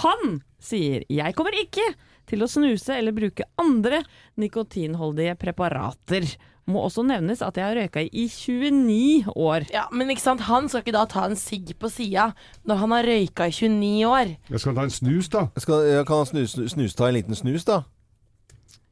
Han 0.02 0.40
sier 0.58 1.04
'jeg 1.08 1.36
kommer 1.36 1.54
ikke 1.54 1.84
til 2.26 2.42
å 2.42 2.48
snuse 2.48 2.96
eller 2.96 3.12
bruke 3.12 3.46
andre 3.60 4.02
nikotinholdige 4.40 5.36
preparater'. 5.36 6.36
Må 6.64 6.80
også 6.86 7.02
nevnes 7.04 7.42
at 7.44 7.58
jeg 7.60 7.64
har 7.66 7.76
røyka 7.76 8.00
i 8.00 8.24
29 8.24 9.28
år. 9.36 9.66
Ja, 9.70 9.84
Men 9.92 10.08
ikke 10.08 10.24
sant, 10.24 10.40
han 10.48 10.68
skal 10.68 10.80
ikke 10.80 10.96
da 10.96 11.04
ta 11.04 11.26
en 11.28 11.36
sigg 11.36 11.74
på 11.78 11.90
sida 11.92 12.32
når 12.64 12.76
han 12.80 12.90
har 12.96 13.04
røyka 13.04 13.48
i 13.50 13.52
29 13.52 14.06
år. 14.08 14.36
Jeg 14.48 14.60
skal 14.60 14.74
ta 14.74 14.86
en 14.88 14.90
snus, 14.90 15.28
da. 15.28 15.46
Skal, 15.60 15.84
jeg 15.84 16.06
kan 16.08 16.22
han 16.22 16.26
snus, 16.32 16.56
snus, 16.72 16.94
ta 16.96 17.10
en 17.10 17.18
liten 17.18 17.36
snus, 17.36 17.68
da? 17.68 17.82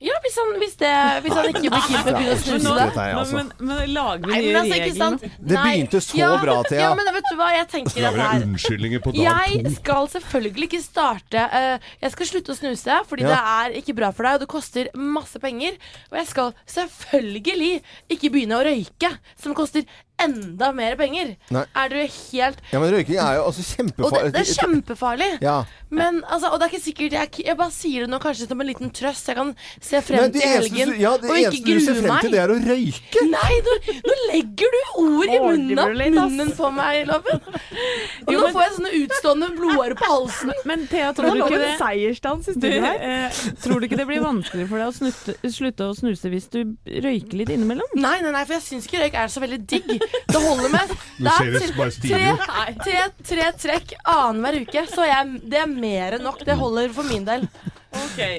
Ja, 0.03 0.17
hvis 0.25 0.37
han, 0.41 0.49
hvis 0.59 0.73
det, 0.81 0.91
hvis 1.23 1.35
han 1.39 1.47
ikke 1.53 1.61
blir 1.71 1.85
keen 1.87 2.01
på 2.03 2.11
å 2.11 2.15
begynne 2.17 2.35
å 2.35 2.41
snuse 2.43 2.73
det. 2.75 2.87
Dette 2.89 3.03
er 3.07 3.19
altså- 3.21 3.37
men, 3.39 3.53
men, 3.61 3.77
men 3.79 3.93
lager 3.95 4.27
vi 4.27 4.33
Nei, 4.33 4.41
nye 4.43 4.53
men 4.53 4.61
altså, 4.63 4.75
ikke 4.75 4.89
regler? 4.89 4.99
sant? 5.03 5.23
Det 5.39 5.55
Nei. 5.59 5.63
begynte 5.69 6.01
så 6.03 6.19
ja, 6.19 6.31
bra, 6.43 6.57
Thea. 6.67 6.81
Ja, 6.83 6.89
men 6.99 7.11
vet 7.15 7.29
du 7.31 7.37
hva, 7.39 7.49
jeg 7.55 7.69
tenker 7.71 7.95
Det 8.01 8.05
at 8.09 8.15
er 8.19 8.23
her 8.27 8.47
unnskyldninger 8.49 9.03
på 9.07 9.13
dag 9.15 9.23
Jeg 9.23 9.65
to. 9.69 9.75
skal 9.79 10.09
selvfølgelig 10.17 10.67
ikke 10.69 10.83
starte 10.83 11.45
eh, 11.61 11.79
Jeg 12.03 12.11
skal 12.17 12.27
slutte 12.33 12.53
å 12.53 12.59
snuse, 12.59 12.99
fordi 13.13 13.23
Ja. 13.23 13.29
det 13.29 13.41
er 13.55 13.79
ikke 13.83 13.95
bra 14.03 14.11
for 14.11 14.23
deg, 14.27 14.35
og 14.35 14.41
det 14.41 14.49
koster 14.51 14.89
masse 14.99 15.39
penger. 15.39 15.79
Og 16.11 16.19
jeg 16.19 16.27
skal 16.33 16.53
selvfølgelig 16.67 17.83
ikke 18.11 18.31
begynne 18.35 18.59
å 18.59 18.65
røyke, 18.67 19.13
som 19.41 19.55
koster 19.55 19.87
enda 20.25 20.73
mer 20.77 20.97
penger. 21.01 21.35
Nei. 21.55 21.65
Er 21.77 21.89
du 21.93 21.97
helt 22.03 22.59
Ja, 22.73 22.81
men 22.81 22.93
røyking 22.95 23.19
er 23.19 23.37
jo 23.39 23.47
altså 23.51 23.63
Og 23.63 23.67
det, 23.67 23.77
kjempefarlig. 23.77 24.33
det 24.33 24.43
er 24.43 24.51
kjempefarlig. 24.63 25.31
Ja. 25.43 25.57
Men 25.93 26.23
altså, 26.25 26.49
Og 26.53 26.59
det 26.61 26.67
er 26.67 26.71
ikke 26.73 26.85
sikkert 26.87 27.13
Jeg, 27.13 27.29
jeg 27.47 27.57
bare 27.59 27.71
sier 27.75 28.01
det 28.07 28.09
nå 28.09 28.19
kanskje 28.23 28.47
som 28.49 28.61
en 28.65 28.67
liten 28.71 28.91
trøst. 28.97 29.27
Jeg 29.29 29.37
kan 29.37 29.51
se 29.81 30.01
frem 30.07 30.23
Men 30.23 30.33
til 30.33 30.47
helgen 30.49 30.95
ja, 31.01 31.17
det 31.21 31.31
og 31.31 31.37
ikke 31.37 31.51
eneste 31.53 31.65
du 31.65 31.81
ser 31.85 31.93
grue 31.93 32.07
frem 32.07 32.21
til, 32.25 32.33
det 32.33 32.41
er 32.43 32.53
å 32.55 32.59
røyke. 32.63 33.25
Nei, 33.33 33.55
nå, 33.67 33.77
nå 34.09 34.17
legger 34.33 34.73
du 34.73 34.81
ord 35.03 35.33
i 35.33 35.39
munnen, 35.43 36.15
munnen 36.17 36.53
på 36.57 36.71
meg, 36.73 37.03
Loven. 37.11 37.43
Og 38.27 38.33
Jo, 38.33 38.39
nå 38.39 38.45
men- 38.47 38.55
får 38.55 38.63
jeg 38.63 38.73
sånne 38.79 38.93
utstående 39.03 39.49
blodårer 39.59 39.97
på 39.99 40.09
halsen. 40.13 40.53
Men 40.69 40.87
Thea, 40.91 41.13
tror 41.17 41.35
du 41.37 41.43
ikke 41.45 41.59
det? 41.61 41.73
seiersdans 41.81 42.49
i 42.49 42.55
Du, 42.55 42.61
studio 42.61 42.83
her. 42.87 42.99
eh, 43.03 43.41
tror 43.65 43.81
du 43.83 43.87
ikke 43.89 43.99
det 44.01 44.07
blir 44.09 44.23
vanskelig 44.25 44.69
for 44.71 44.79
deg 44.81 44.89
å 44.89 44.95
snutte, 44.97 45.35
slutte 45.53 45.89
å 45.91 45.97
snuse 45.99 46.31
hvis 46.33 46.49
du 46.53 46.61
røyker 46.87 47.37
litt 47.43 47.53
innimellom? 47.55 47.93
Nei, 47.99 48.17
nei, 48.25 48.31
nei, 48.35 48.45
for 48.49 48.57
jeg 48.59 48.65
syns 48.69 48.89
ikke 48.89 49.03
røyk 49.05 49.19
er 49.25 49.33
så 49.33 49.43
veldig 49.45 49.61
digg. 49.67 49.93
Det 50.29 50.41
holder 50.43 50.73
med 50.73 50.93
det 51.23 51.31
er 51.31 51.93
tre, 52.03 52.65
tre, 52.83 53.05
tre 53.29 53.51
trekk 53.65 53.95
annenhver 54.03 54.61
uke. 54.65 54.85
Så 54.91 55.07
jeg, 55.07 55.39
det 55.53 55.61
er 55.63 55.71
mer 55.71 56.19
enn 56.19 56.27
nok. 56.27 56.43
Det 56.47 56.57
holder 56.59 56.93
for 56.97 57.07
min 57.09 57.25
del. 57.29 57.47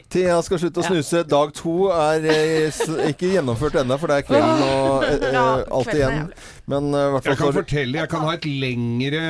Thea 0.10 0.40
skal 0.46 0.60
slutte 0.62 0.82
å 0.82 0.84
Ja. 0.84 0.90
snuse. 0.92 1.24
Dag 1.30 1.54
to 1.58 1.90
er 1.94 2.26
eh, 2.26 2.82
ikke 3.12 3.30
gjennomført 3.36 3.78
ennå, 3.82 3.98
for 4.02 4.08
det 4.12 4.18
er 4.22 4.28
kvelden 4.28 4.64
og 4.66 5.06
eh, 5.08 5.28
Ja, 5.38 5.46
alt 5.66 5.88
er 5.94 6.00
igjen. 6.00 6.34
Men 6.70 6.90
eh, 6.96 7.18
fall 7.20 7.32
Jeg 7.34 7.40
kan 7.42 7.54
fortelle, 7.58 7.98
jeg 8.00 8.10
kan 8.12 8.24
ha 8.28 8.34
et 8.38 8.46
lengre 8.48 9.24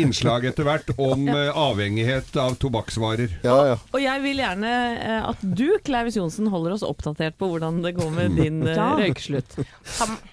innslag 0.00 0.46
etter 0.48 0.64
hvert 0.64 0.90
om 0.96 1.26
uh, 1.28 1.50
avhengighet 1.68 2.34
av 2.40 2.54
tobakksvarer. 2.62 3.34
ja, 3.44 3.56
ja. 3.72 3.76
Og 3.92 4.00
jeg 4.02 4.22
vil 4.24 4.40
gjerne 4.40 4.70
uh, 4.96 5.28
at 5.30 5.42
du, 5.44 5.66
Klaus 5.84 6.16
Johnsen, 6.16 6.48
holder 6.52 6.76
oss 6.78 6.84
oppdatert 6.86 7.36
på 7.40 7.50
hvordan 7.52 7.82
det 7.84 7.94
går 7.98 8.10
med 8.16 8.36
din 8.40 8.62
eh, 8.66 8.74
Ja. 8.76 8.94
røykeslutt. 8.96 9.58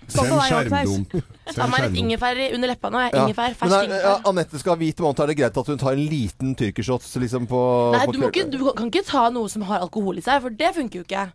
Send 0.07 0.31
skjermdump. 0.47 1.17
ta 1.51 1.67
meg 1.67 1.87
litt 1.87 1.99
ingefær 1.99 2.39
under 2.55 2.71
leppa 2.71 2.91
nå. 2.93 3.01
Ja. 3.09 3.25
Ingefær, 3.25 3.55
fersk 3.59 3.75
er, 3.75 3.89
ja, 3.91 3.97
ingefær. 3.97 4.29
Anette 4.31 4.61
skal 4.61 4.75
ha 4.75 4.79
hvit 4.79 5.03
måned. 5.03 5.19
Er 5.23 5.31
det 5.33 5.37
greit 5.41 5.59
at 5.59 5.71
hun 5.73 5.81
tar 5.81 5.97
en 5.97 6.05
liten 6.11 6.55
tyrkershot 6.59 7.03
liksom 7.23 7.47
på 7.49 7.61
Nei, 7.95 8.05
på 8.07 8.15
du, 8.15 8.19
må 8.23 8.31
ikke, 8.31 8.47
du 8.53 8.57
kan 8.71 8.87
ikke 8.91 9.03
ta 9.07 9.26
noe 9.33 9.49
som 9.49 9.61
har 9.67 9.79
alkohol 9.85 10.17
i 10.17 10.21
seg, 10.25 10.41
for 10.41 10.49
det 10.49 10.73
funker 10.75 11.01
jo 11.01 11.05
ikke. 11.07 11.27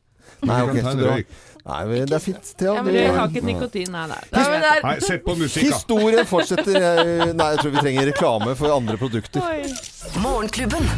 Nei, 0.49 0.61
ok, 0.63 0.77
så 0.83 0.95
bra. 0.99 1.17
Nei, 1.63 1.81
men 1.87 2.07
det 2.11 2.17
er 2.17 2.23
fint. 2.25 2.53
Thea. 2.59 2.73
Ja, 2.75 2.83
men 2.83 2.95
Du- 2.95 3.13
har 3.19 3.29
ikke 3.29 3.45
nikotin, 3.47 3.91
nei, 3.93 4.07
nei. 4.11 4.23
Nei, 4.33 4.43
er, 4.57 4.81
Nei, 4.83 4.95
sett 5.01 5.25
på 5.25 5.37
musikk, 5.39 5.69
da. 5.69 5.77
Historien 5.77 6.27
fortsetter. 6.27 7.35
Nei, 7.35 7.51
jeg 7.55 7.59
tror 7.63 7.71
vi 7.71 7.79
trenger 7.85 8.07
reklame 8.11 8.57
for 8.57 8.75
andre 8.75 8.97
produkter. 8.97 9.41
Morgenklubben. 10.19 10.89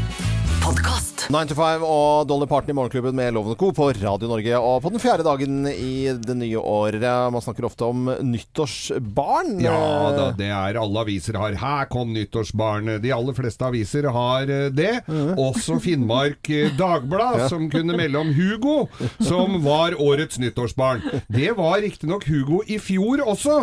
Podkast. 1.24 1.30
9 1.30 1.48
to 1.48 1.54
5 1.56 1.84
og 1.84 2.26
Dolly 2.28 2.46
Parton 2.48 2.70
i 2.70 2.76
Morgenklubben 2.76 3.14
med 3.16 3.32
Loven 3.34 3.56
Co. 3.56 3.70
på 3.72 3.88
Radio 3.96 4.28
Norge. 4.28 4.58
Og 4.58 4.82
på 4.82 4.90
den 4.92 5.00
fjerde 5.00 5.24
dagen 5.24 5.66
i 5.68 6.12
det 6.12 6.36
nye 6.36 6.58
året. 6.60 7.00
Man 7.32 7.42
snakker 7.42 7.64
ofte 7.64 7.84
om 7.84 8.10
nyttårsbarn. 8.20 9.58
Ja 9.64 10.12
da, 10.14 10.26
det 10.36 10.50
er 10.52 10.78
alle 10.80 11.00
aviser 11.04 11.38
har. 11.40 11.56
Her 11.56 11.88
kom 11.88 12.12
nyttårsbarnet. 12.14 13.00
De 13.02 13.12
aller 13.14 13.36
fleste 13.36 13.64
aviser 13.64 14.08
har 14.12 14.50
eh, 14.50 14.68
det. 14.74 15.04
Også 15.40 15.78
Finnmark 15.82 16.50
eh, 16.52 16.72
Dagblad, 16.76 17.46
som 17.52 17.70
kunne 17.72 17.96
melde 17.96 18.20
om 18.20 18.32
Hugo, 18.34 18.76
som 19.24 19.58
var 19.64 19.96
årets 20.00 20.38
nyttårsbarn. 20.42 21.02
Det 21.32 21.54
var 21.56 21.80
riktignok 21.84 22.28
Hugo 22.28 22.60
i 22.66 22.78
fjor 22.82 23.24
også, 23.24 23.62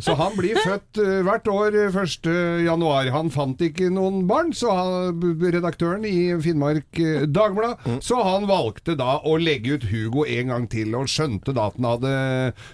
så 0.00 0.16
han 0.18 0.36
blir 0.38 0.60
født 0.62 1.02
eh, 1.02 1.20
hvert 1.26 1.52
år 1.52 1.78
eh, 1.86 2.00
1. 2.06 2.32
januar. 2.68 3.12
Han 3.12 3.32
fant 3.34 3.60
ikke 3.68 3.90
noen 3.92 4.24
barn, 4.30 4.52
så 4.56 4.72
han, 4.76 5.22
redaktøren 5.52 6.06
i 6.08 6.32
Finnmark 6.42 7.01
eh, 7.02 7.26
Dagblad, 7.26 7.82
så 8.04 8.22
han 8.26 8.46
valgte 8.50 8.96
da 8.98 9.18
å 9.28 9.36
legge 9.40 9.76
ut 9.76 9.88
Hugo 9.90 10.26
en 10.28 10.52
gang 10.52 10.68
til, 10.72 10.94
og 10.98 11.10
skjønte 11.10 11.54
da 11.56 11.68
at 11.70 11.78
han 11.78 11.88
hadde 11.90 12.14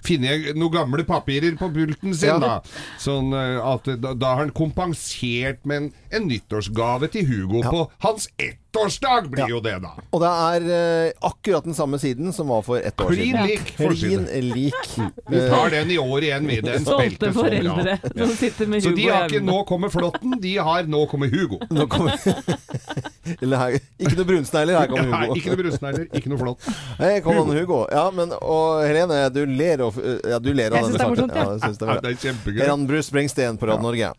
funnet 0.07 0.53
noen 0.59 0.75
gamle 0.75 1.07
papirer 1.09 1.59
på 1.61 1.71
pulten 1.75 2.15
sin. 2.15 2.35
Ja. 2.35 2.39
da. 2.43 2.85
Sånn 3.03 3.33
eh, 3.37 3.59
at 3.63 3.89
da, 3.99 4.15
da 4.15 4.35
har 4.35 4.47
han 4.47 4.55
kompensert 4.57 5.65
med 5.69 5.83
en, 5.83 5.91
en 6.15 6.29
nyttårsgave 6.31 7.11
til 7.15 7.29
Hugo 7.29 7.65
på 7.67 7.85
hans 8.05 8.29
ettårsdag, 8.73 9.29
blir 9.31 9.41
Ja. 9.41 9.49
jo 9.49 9.61
det 9.61 9.79
da. 9.83 9.91
Og 10.13 10.21
det 10.21 10.29
er 10.29 10.67
uh, 11.09 11.29
akkurat 11.31 11.65
den 11.65 11.75
samme 11.75 11.99
siden 11.99 12.33
som 12.33 12.49
var 12.49 12.63
for 12.63 12.77
ett 12.79 12.97
år 13.01 13.09
Klin 13.15 13.33
siden. 13.33 13.47
lik. 13.47 13.77
Klin 13.77 14.27
lik. 14.53 14.75
Vi 15.31 15.37
Eh, 15.39 15.51
tar 15.51 15.71
den 15.71 15.91
i 15.91 15.99
år 15.99 16.23
igjen, 16.23 16.47
vi. 16.47 16.61
Den 16.61 16.85
Stolte 16.85 17.09
spilte 17.09 17.33
så 17.33 17.33
bra. 17.33 17.49
foreldre 17.49 17.99
som 18.27 18.37
sitter 18.37 18.67
med 18.67 18.83
Så 18.83 18.95
de 18.97 19.07
har 19.09 19.25
ikke 19.27 19.39
hjemme. 19.41 19.53
'nå 19.53 19.65
kommer 19.67 19.89
flåtten', 19.89 20.41
de 20.41 20.57
har 20.57 20.83
'nå 20.85 21.07
kommer 21.11 21.27
Hugo'. 21.29 21.59
Nå 21.71 21.87
kommer 21.89 22.13
Eller 23.43 23.57
her, 23.57 23.79
ikke 24.01 24.17
noe 24.17 24.25
brunsnegler, 24.25 24.79
her 24.79 24.87
kommer 24.89 25.11
Nei, 25.11 25.27
Hugo. 25.27 25.35
ikke 25.37 25.51
noe 25.53 25.61
brunsnegler, 25.63 26.07
ikke 26.17 26.29
noe 26.33 26.39
flått. 26.39 26.69
Hei, 26.99 27.21
kom 27.21 27.37
an, 27.43 27.53
Hugo. 27.57 27.87
Ja, 27.93 28.11
men, 28.11 28.33
og 28.41 28.85
Helene, 28.89 29.29
du 29.33 29.45
ler, 29.47 29.83
og, 29.85 29.95
ja, 30.25 30.39
du 30.39 30.53
ler 30.55 30.73
av 30.73 30.85
denne 30.87 30.99
saken. 30.99 31.13
morsomt, 31.17 31.35
ja. 31.37 31.45
Ja, 31.45 31.51
jeg 31.53 31.61
syns 31.67 31.79
det 31.79 31.87
Ja, 31.89 31.95
er 31.95 32.01
det 32.01 32.11
er 32.11 32.21
kjempegøy. 32.25 32.67
Ran 32.69 32.87
Bruce 32.89 33.09
Springsteen 33.11 33.59
på 33.59 33.67
Radio 33.69 33.83
Norge. 33.83 34.13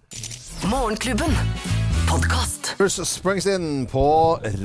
Morgenklubben. 0.69 1.33
Podkast. 2.09 2.58
Bruce 2.77 3.05
Springsteen 3.05 3.85
på 3.91 4.03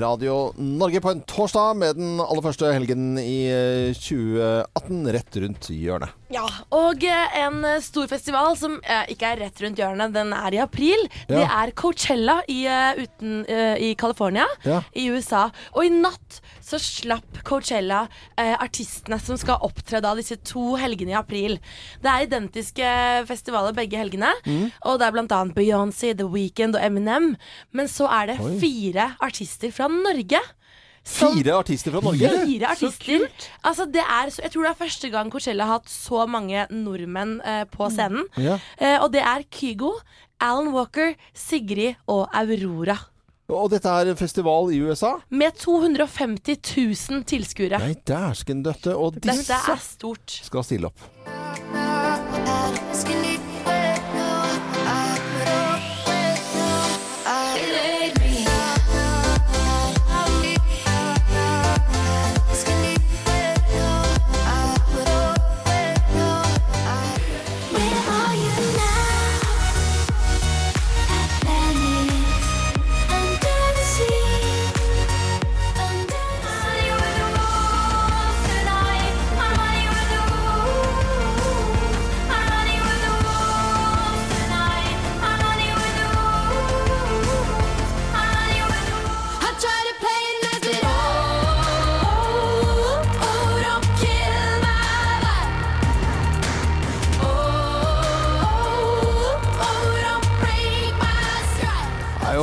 Radio 0.01 0.53
Norge 0.57 1.01
på 1.03 1.11
en 1.11 1.23
torsdag 1.29 1.75
med 1.79 1.97
den 1.99 2.21
aller 2.23 2.43
første 2.45 2.71
helgen 2.75 3.17
i 3.21 3.47
eh, 3.51 3.95
2018 3.97 5.09
rett 5.15 5.39
rundt 5.43 5.69
hjørnet. 5.75 6.13
Ja, 6.35 6.45
og 6.75 7.03
eh, 7.07 7.37
en 7.43 7.61
eh, 7.67 7.81
stor 7.85 8.07
festival 8.11 8.55
som 8.59 8.77
eh, 8.83 9.05
ikke 9.15 9.33
er 9.35 9.43
rett 9.45 9.63
rundt 9.65 9.81
hjørnet, 9.83 10.15
den 10.15 10.33
er 10.37 10.57
i 10.57 10.61
april. 10.63 11.05
Det 11.31 11.43
er 11.45 11.73
Coachella 11.79 12.39
i, 12.51 12.61
eh, 12.71 13.03
uten, 13.05 13.41
eh, 13.51 13.75
i 13.91 13.93
California 13.99 14.47
Ja. 14.67 14.81
i 14.95 15.09
USA. 15.15 15.49
Og 15.75 15.87
i 15.87 15.93
natt 15.95 16.41
så 16.65 16.79
slapp 16.81 17.43
Coachella 17.47 18.05
eh, 18.41 18.55
artistene 18.57 19.19
som 19.23 19.39
skal 19.41 19.63
opptre 19.67 20.01
da 20.05 20.15
disse 20.19 20.39
to 20.47 20.75
helgene 20.81 21.15
i 21.15 21.19
april. 21.19 21.59
Det 22.03 22.11
er 22.11 22.27
identiske 22.29 22.95
festivaler 23.29 23.75
begge 23.77 23.99
helgene, 24.01 24.33
Mm. 24.45 24.71
og 24.85 24.99
det 25.01 25.07
er 25.07 25.19
annet 25.25 25.55
Beyoncé, 25.57 26.15
The 26.17 26.27
Weeknd 26.29 26.75
og 26.77 26.83
Eminem. 26.85 27.35
Men 27.73 27.89
så 27.95 28.09
er 28.11 28.33
det 28.33 28.37
Oi. 28.43 28.53
fire 28.63 29.09
artister 29.23 29.71
fra 29.75 29.87
Norge. 29.93 30.41
som- 31.05 31.35
Fire 31.37 31.53
artister 31.61 31.93
fra 31.93 32.01
Norge. 32.01 32.29
Fire 32.47 32.67
artister. 32.73 33.29
Altså, 33.63 33.85
det 33.87 34.01
er, 34.03 34.31
jeg 34.43 34.51
tror 34.53 34.63
det 34.65 34.71
er 34.71 34.79
første 34.85 35.11
gang 35.13 35.31
Coachella 35.31 35.67
har 35.69 35.79
hatt 35.79 35.91
så 35.93 36.27
mange 36.27 36.67
nordmenn 36.73 37.41
eh, 37.45 37.65
på 37.71 37.91
scenen. 37.93 38.25
Ja. 38.41 38.59
Eh, 38.81 38.97
og 39.05 39.13
det 39.13 39.21
er 39.23 39.45
Kygo, 39.53 39.93
Alan 40.41 40.73
Walker, 40.73 41.13
Sigrid 41.35 41.95
og 42.09 42.29
Aurora. 42.35 42.97
Og 43.53 43.69
dette 43.71 43.85
er 43.93 44.09
en 44.09 44.17
festival 44.17 44.73
i 44.73 44.79
USA? 44.81 45.19
Med 45.29 45.53
250 45.61 46.57
000 47.13 47.25
tilskuere. 47.29 47.79
Nei, 47.79 47.93
dæsken 48.09 48.63
døtte. 48.65 48.97
Og 48.97 49.13
Dette 49.19 49.29
disse 49.37 49.53
er 49.53 49.77
stort. 49.85 50.41
skal 50.49 50.65
stille 50.65 50.89
opp. 50.89 51.01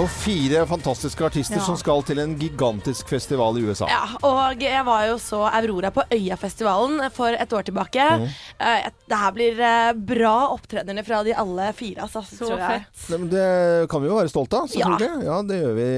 Jo 0.02 0.08
fire 0.12 0.64
fantastiske 0.70 1.24
artister 1.26 1.58
Ja. 1.60 1.64
som 1.66 1.78
skal 1.78 2.02
til 2.08 2.20
en 2.20 2.36
gigantisk 2.40 3.08
festival 3.10 3.58
i 3.58 3.64
USA. 3.68 3.88
Ja, 3.90 4.04
og 4.28 4.60
jeg 4.62 4.84
var 4.86 5.06
jo 5.08 5.16
så 5.22 5.44
Aurora 5.50 5.92
på 5.94 6.04
Øyafestivalen 6.12 7.12
for 7.14 7.28
et 7.34 7.54
år 7.54 7.64
tilbake. 7.68 8.06
Eh, 8.60 8.90
det 9.10 9.18
her 9.18 9.32
blir 9.36 9.60
eh, 9.60 9.94
bra 9.94 10.34
opptredener 10.54 11.04
fra 11.06 11.24
de 11.24 11.34
alle 11.34 11.72
fire. 11.74 12.02
Altså, 12.08 12.24
Så 12.26 12.46
tror 12.48 12.58
jeg. 12.60 12.86
fett. 12.86 13.10
Nei, 13.12 13.18
men 13.18 13.30
Det 13.30 13.90
kan 13.90 14.02
vi 14.02 14.08
jo 14.12 14.16
være 14.20 14.30
stolte 14.34 14.62
av, 14.62 14.68
selvfølgelig. 14.68 15.24
Ja. 15.26 15.42
det 15.42 15.62
gjør 15.62 15.76
vi. 15.76 15.90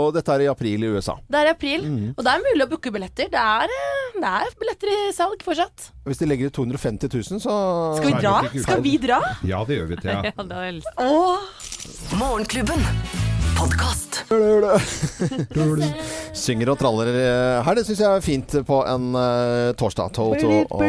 Og 0.00 0.12
dette 0.14 0.34
er 0.34 0.40
i 0.46 0.50
april 0.52 0.84
i 0.84 0.92
USA. 0.96 1.16
Det 1.28 1.40
er 1.40 1.46
i 1.46 1.54
april, 1.54 1.86
og 2.16 2.24
det 2.24 2.34
er 2.34 2.44
mulig 2.48 2.66
å 2.66 2.70
booke 2.70 2.90
billetter. 2.92 3.30
Det 3.30 3.40
er, 3.40 3.64
eh, 3.64 4.20
det 4.20 4.34
er 4.40 4.54
billetter 4.60 4.94
i 4.96 5.12
salg 5.12 5.42
fortsatt. 5.44 5.90
Hvis 6.06 6.18
de 6.18 6.26
legger 6.26 6.46
ut 6.50 6.54
250 6.54 7.08
000, 7.12 7.40
så 7.40 7.96
Skal 7.98 8.06
vi 8.12 8.20
dra? 8.20 8.36
Skal 8.62 8.80
vi 8.82 8.96
dra? 8.98 9.20
Ja, 9.44 9.64
det 9.64 9.78
gjør 9.78 9.88
vi, 9.88 9.96
Thea. 9.96 10.22
Ja, 10.24 10.42
det 10.42 10.52
har 10.56 10.64
jeg 10.64 10.74
lyst 10.80 10.88
til. 10.96 11.06
Åh. 11.06 12.18
Morgenklubben. 12.18 13.29
Podkast. 13.60 14.24
Synger 16.40 16.70
og 16.72 16.78
traller 16.80 17.10
eh, 17.10 17.58
her. 17.66 17.74
Det 17.76 17.82
syns 17.84 17.98
jeg 18.00 18.08
er 18.08 18.22
fint 18.24 18.54
på 18.64 18.76
en 18.88 19.12
uh, 19.12 19.76
torsdag. 19.76 20.08
Toto 20.16 20.64
og 20.70 20.80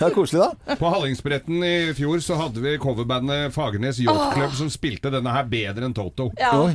er 0.00 0.10
koselig, 0.14 0.40
da. 0.40 0.76
På 0.80 0.88
Hallingsbretten 0.94 1.60
i 1.66 1.92
fjor 1.98 2.20
så 2.24 2.34
hadde 2.40 2.62
vi 2.64 2.78
coverbandet 2.80 3.52
Fagernes 3.52 4.00
Yacht 4.00 4.56
som 4.56 4.70
spilte 4.72 5.10
denne 5.12 5.28
her 5.34 5.44
bedre 5.50 5.84
enn 5.88 5.94
Toto. 5.96 6.30
Ja, 6.40 6.72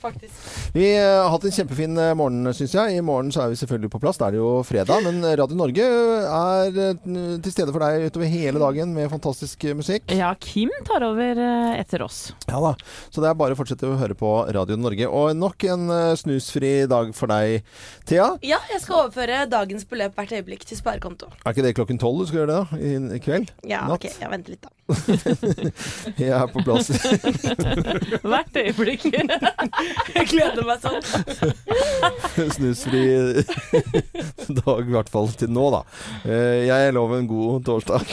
faktisk. 0.00 0.32
Vi 0.72 0.94
eh, 0.94 1.04
har 1.04 1.28
hatt 1.34 1.44
en 1.44 1.52
kjempefin 1.58 1.94
morgen, 2.16 2.54
syns 2.56 2.74
jeg. 2.78 2.96
I 2.96 3.04
morgen 3.04 3.28
så 3.34 3.40
er 3.44 3.50
vi 3.52 3.56
selvfølgelig 3.60 3.92
på 3.92 4.00
plass. 4.06 4.16
Da 4.22 4.26
er 4.30 4.34
det 4.38 4.40
jo 4.40 4.64
fredag. 4.64 5.04
Men 5.04 5.20
Radio 5.42 5.56
Norge 5.58 5.84
er 5.84 6.72
til 7.04 7.52
stede 7.52 7.72
for 7.74 7.80
deg 7.84 8.08
utover 8.08 8.26
hele 8.32 8.58
dagen 8.62 8.96
med 8.96 9.12
fantastisk 9.12 9.68
musikk. 9.76 10.08
Ja, 10.16 10.32
Kim 10.40 10.72
tar 10.88 11.04
over 11.10 11.32
etter 11.76 12.00
oss. 12.06 12.32
Ja 12.48 12.56
da. 12.62 12.72
Så 13.10 13.22
det 13.24 13.30
er 13.30 13.38
bare 13.38 13.56
å 13.56 13.58
fortsette 13.58 13.88
å 13.88 13.96
høre 14.00 14.16
på 14.18 14.30
Radio 14.54 14.76
Norge. 14.80 15.08
Og 15.08 15.34
nok 15.38 15.66
en 15.72 15.88
eh, 15.94 16.12
snusfri 16.20 16.72
dag 16.90 17.12
for 17.16 17.30
deg, 17.32 17.62
Thea. 18.08 18.32
Ja, 18.46 18.58
jeg 18.72 18.82
skal 18.84 19.04
overføre 19.06 19.42
dagens 19.50 19.86
beløp 19.88 20.16
hvert 20.18 20.32
øyeblikk 20.36 20.66
til 20.68 20.78
sparekonto. 20.80 21.30
Er 21.44 21.54
ikke 21.54 21.66
det 21.66 21.74
klokken 21.78 22.00
tolv 22.02 22.22
du 22.22 22.30
skal 22.30 22.42
gjøre 22.44 22.52
det? 22.52 22.62
da? 22.70 23.14
I, 23.16 23.20
kveld? 23.24 23.52
Ja, 23.66 23.84
Natt? 23.90 24.04
ok, 24.04 24.20
jeg 24.22 24.32
venter 24.32 24.56
litt, 24.56 24.64
da. 24.66 24.72
Jeg 26.22 26.30
er 26.30 26.44
på 26.52 26.62
plass. 26.62 26.92
Hvert 28.30 28.58
øyeblikk. 28.60 29.06
Jeg 29.10 30.28
gleder 30.30 30.62
meg 30.68 30.84
sånn. 30.84 31.02
snusfri 32.56 33.02
dag, 34.60 34.86
i 34.86 34.94
hvert 34.94 35.10
fall 35.10 35.32
til 35.34 35.50
nå, 35.50 35.66
da. 35.74 35.82
Eh, 36.22 36.66
Jeg 36.68 36.94
lover 36.94 37.18
en 37.22 37.30
god 37.30 37.66
torsdag. 37.66 38.06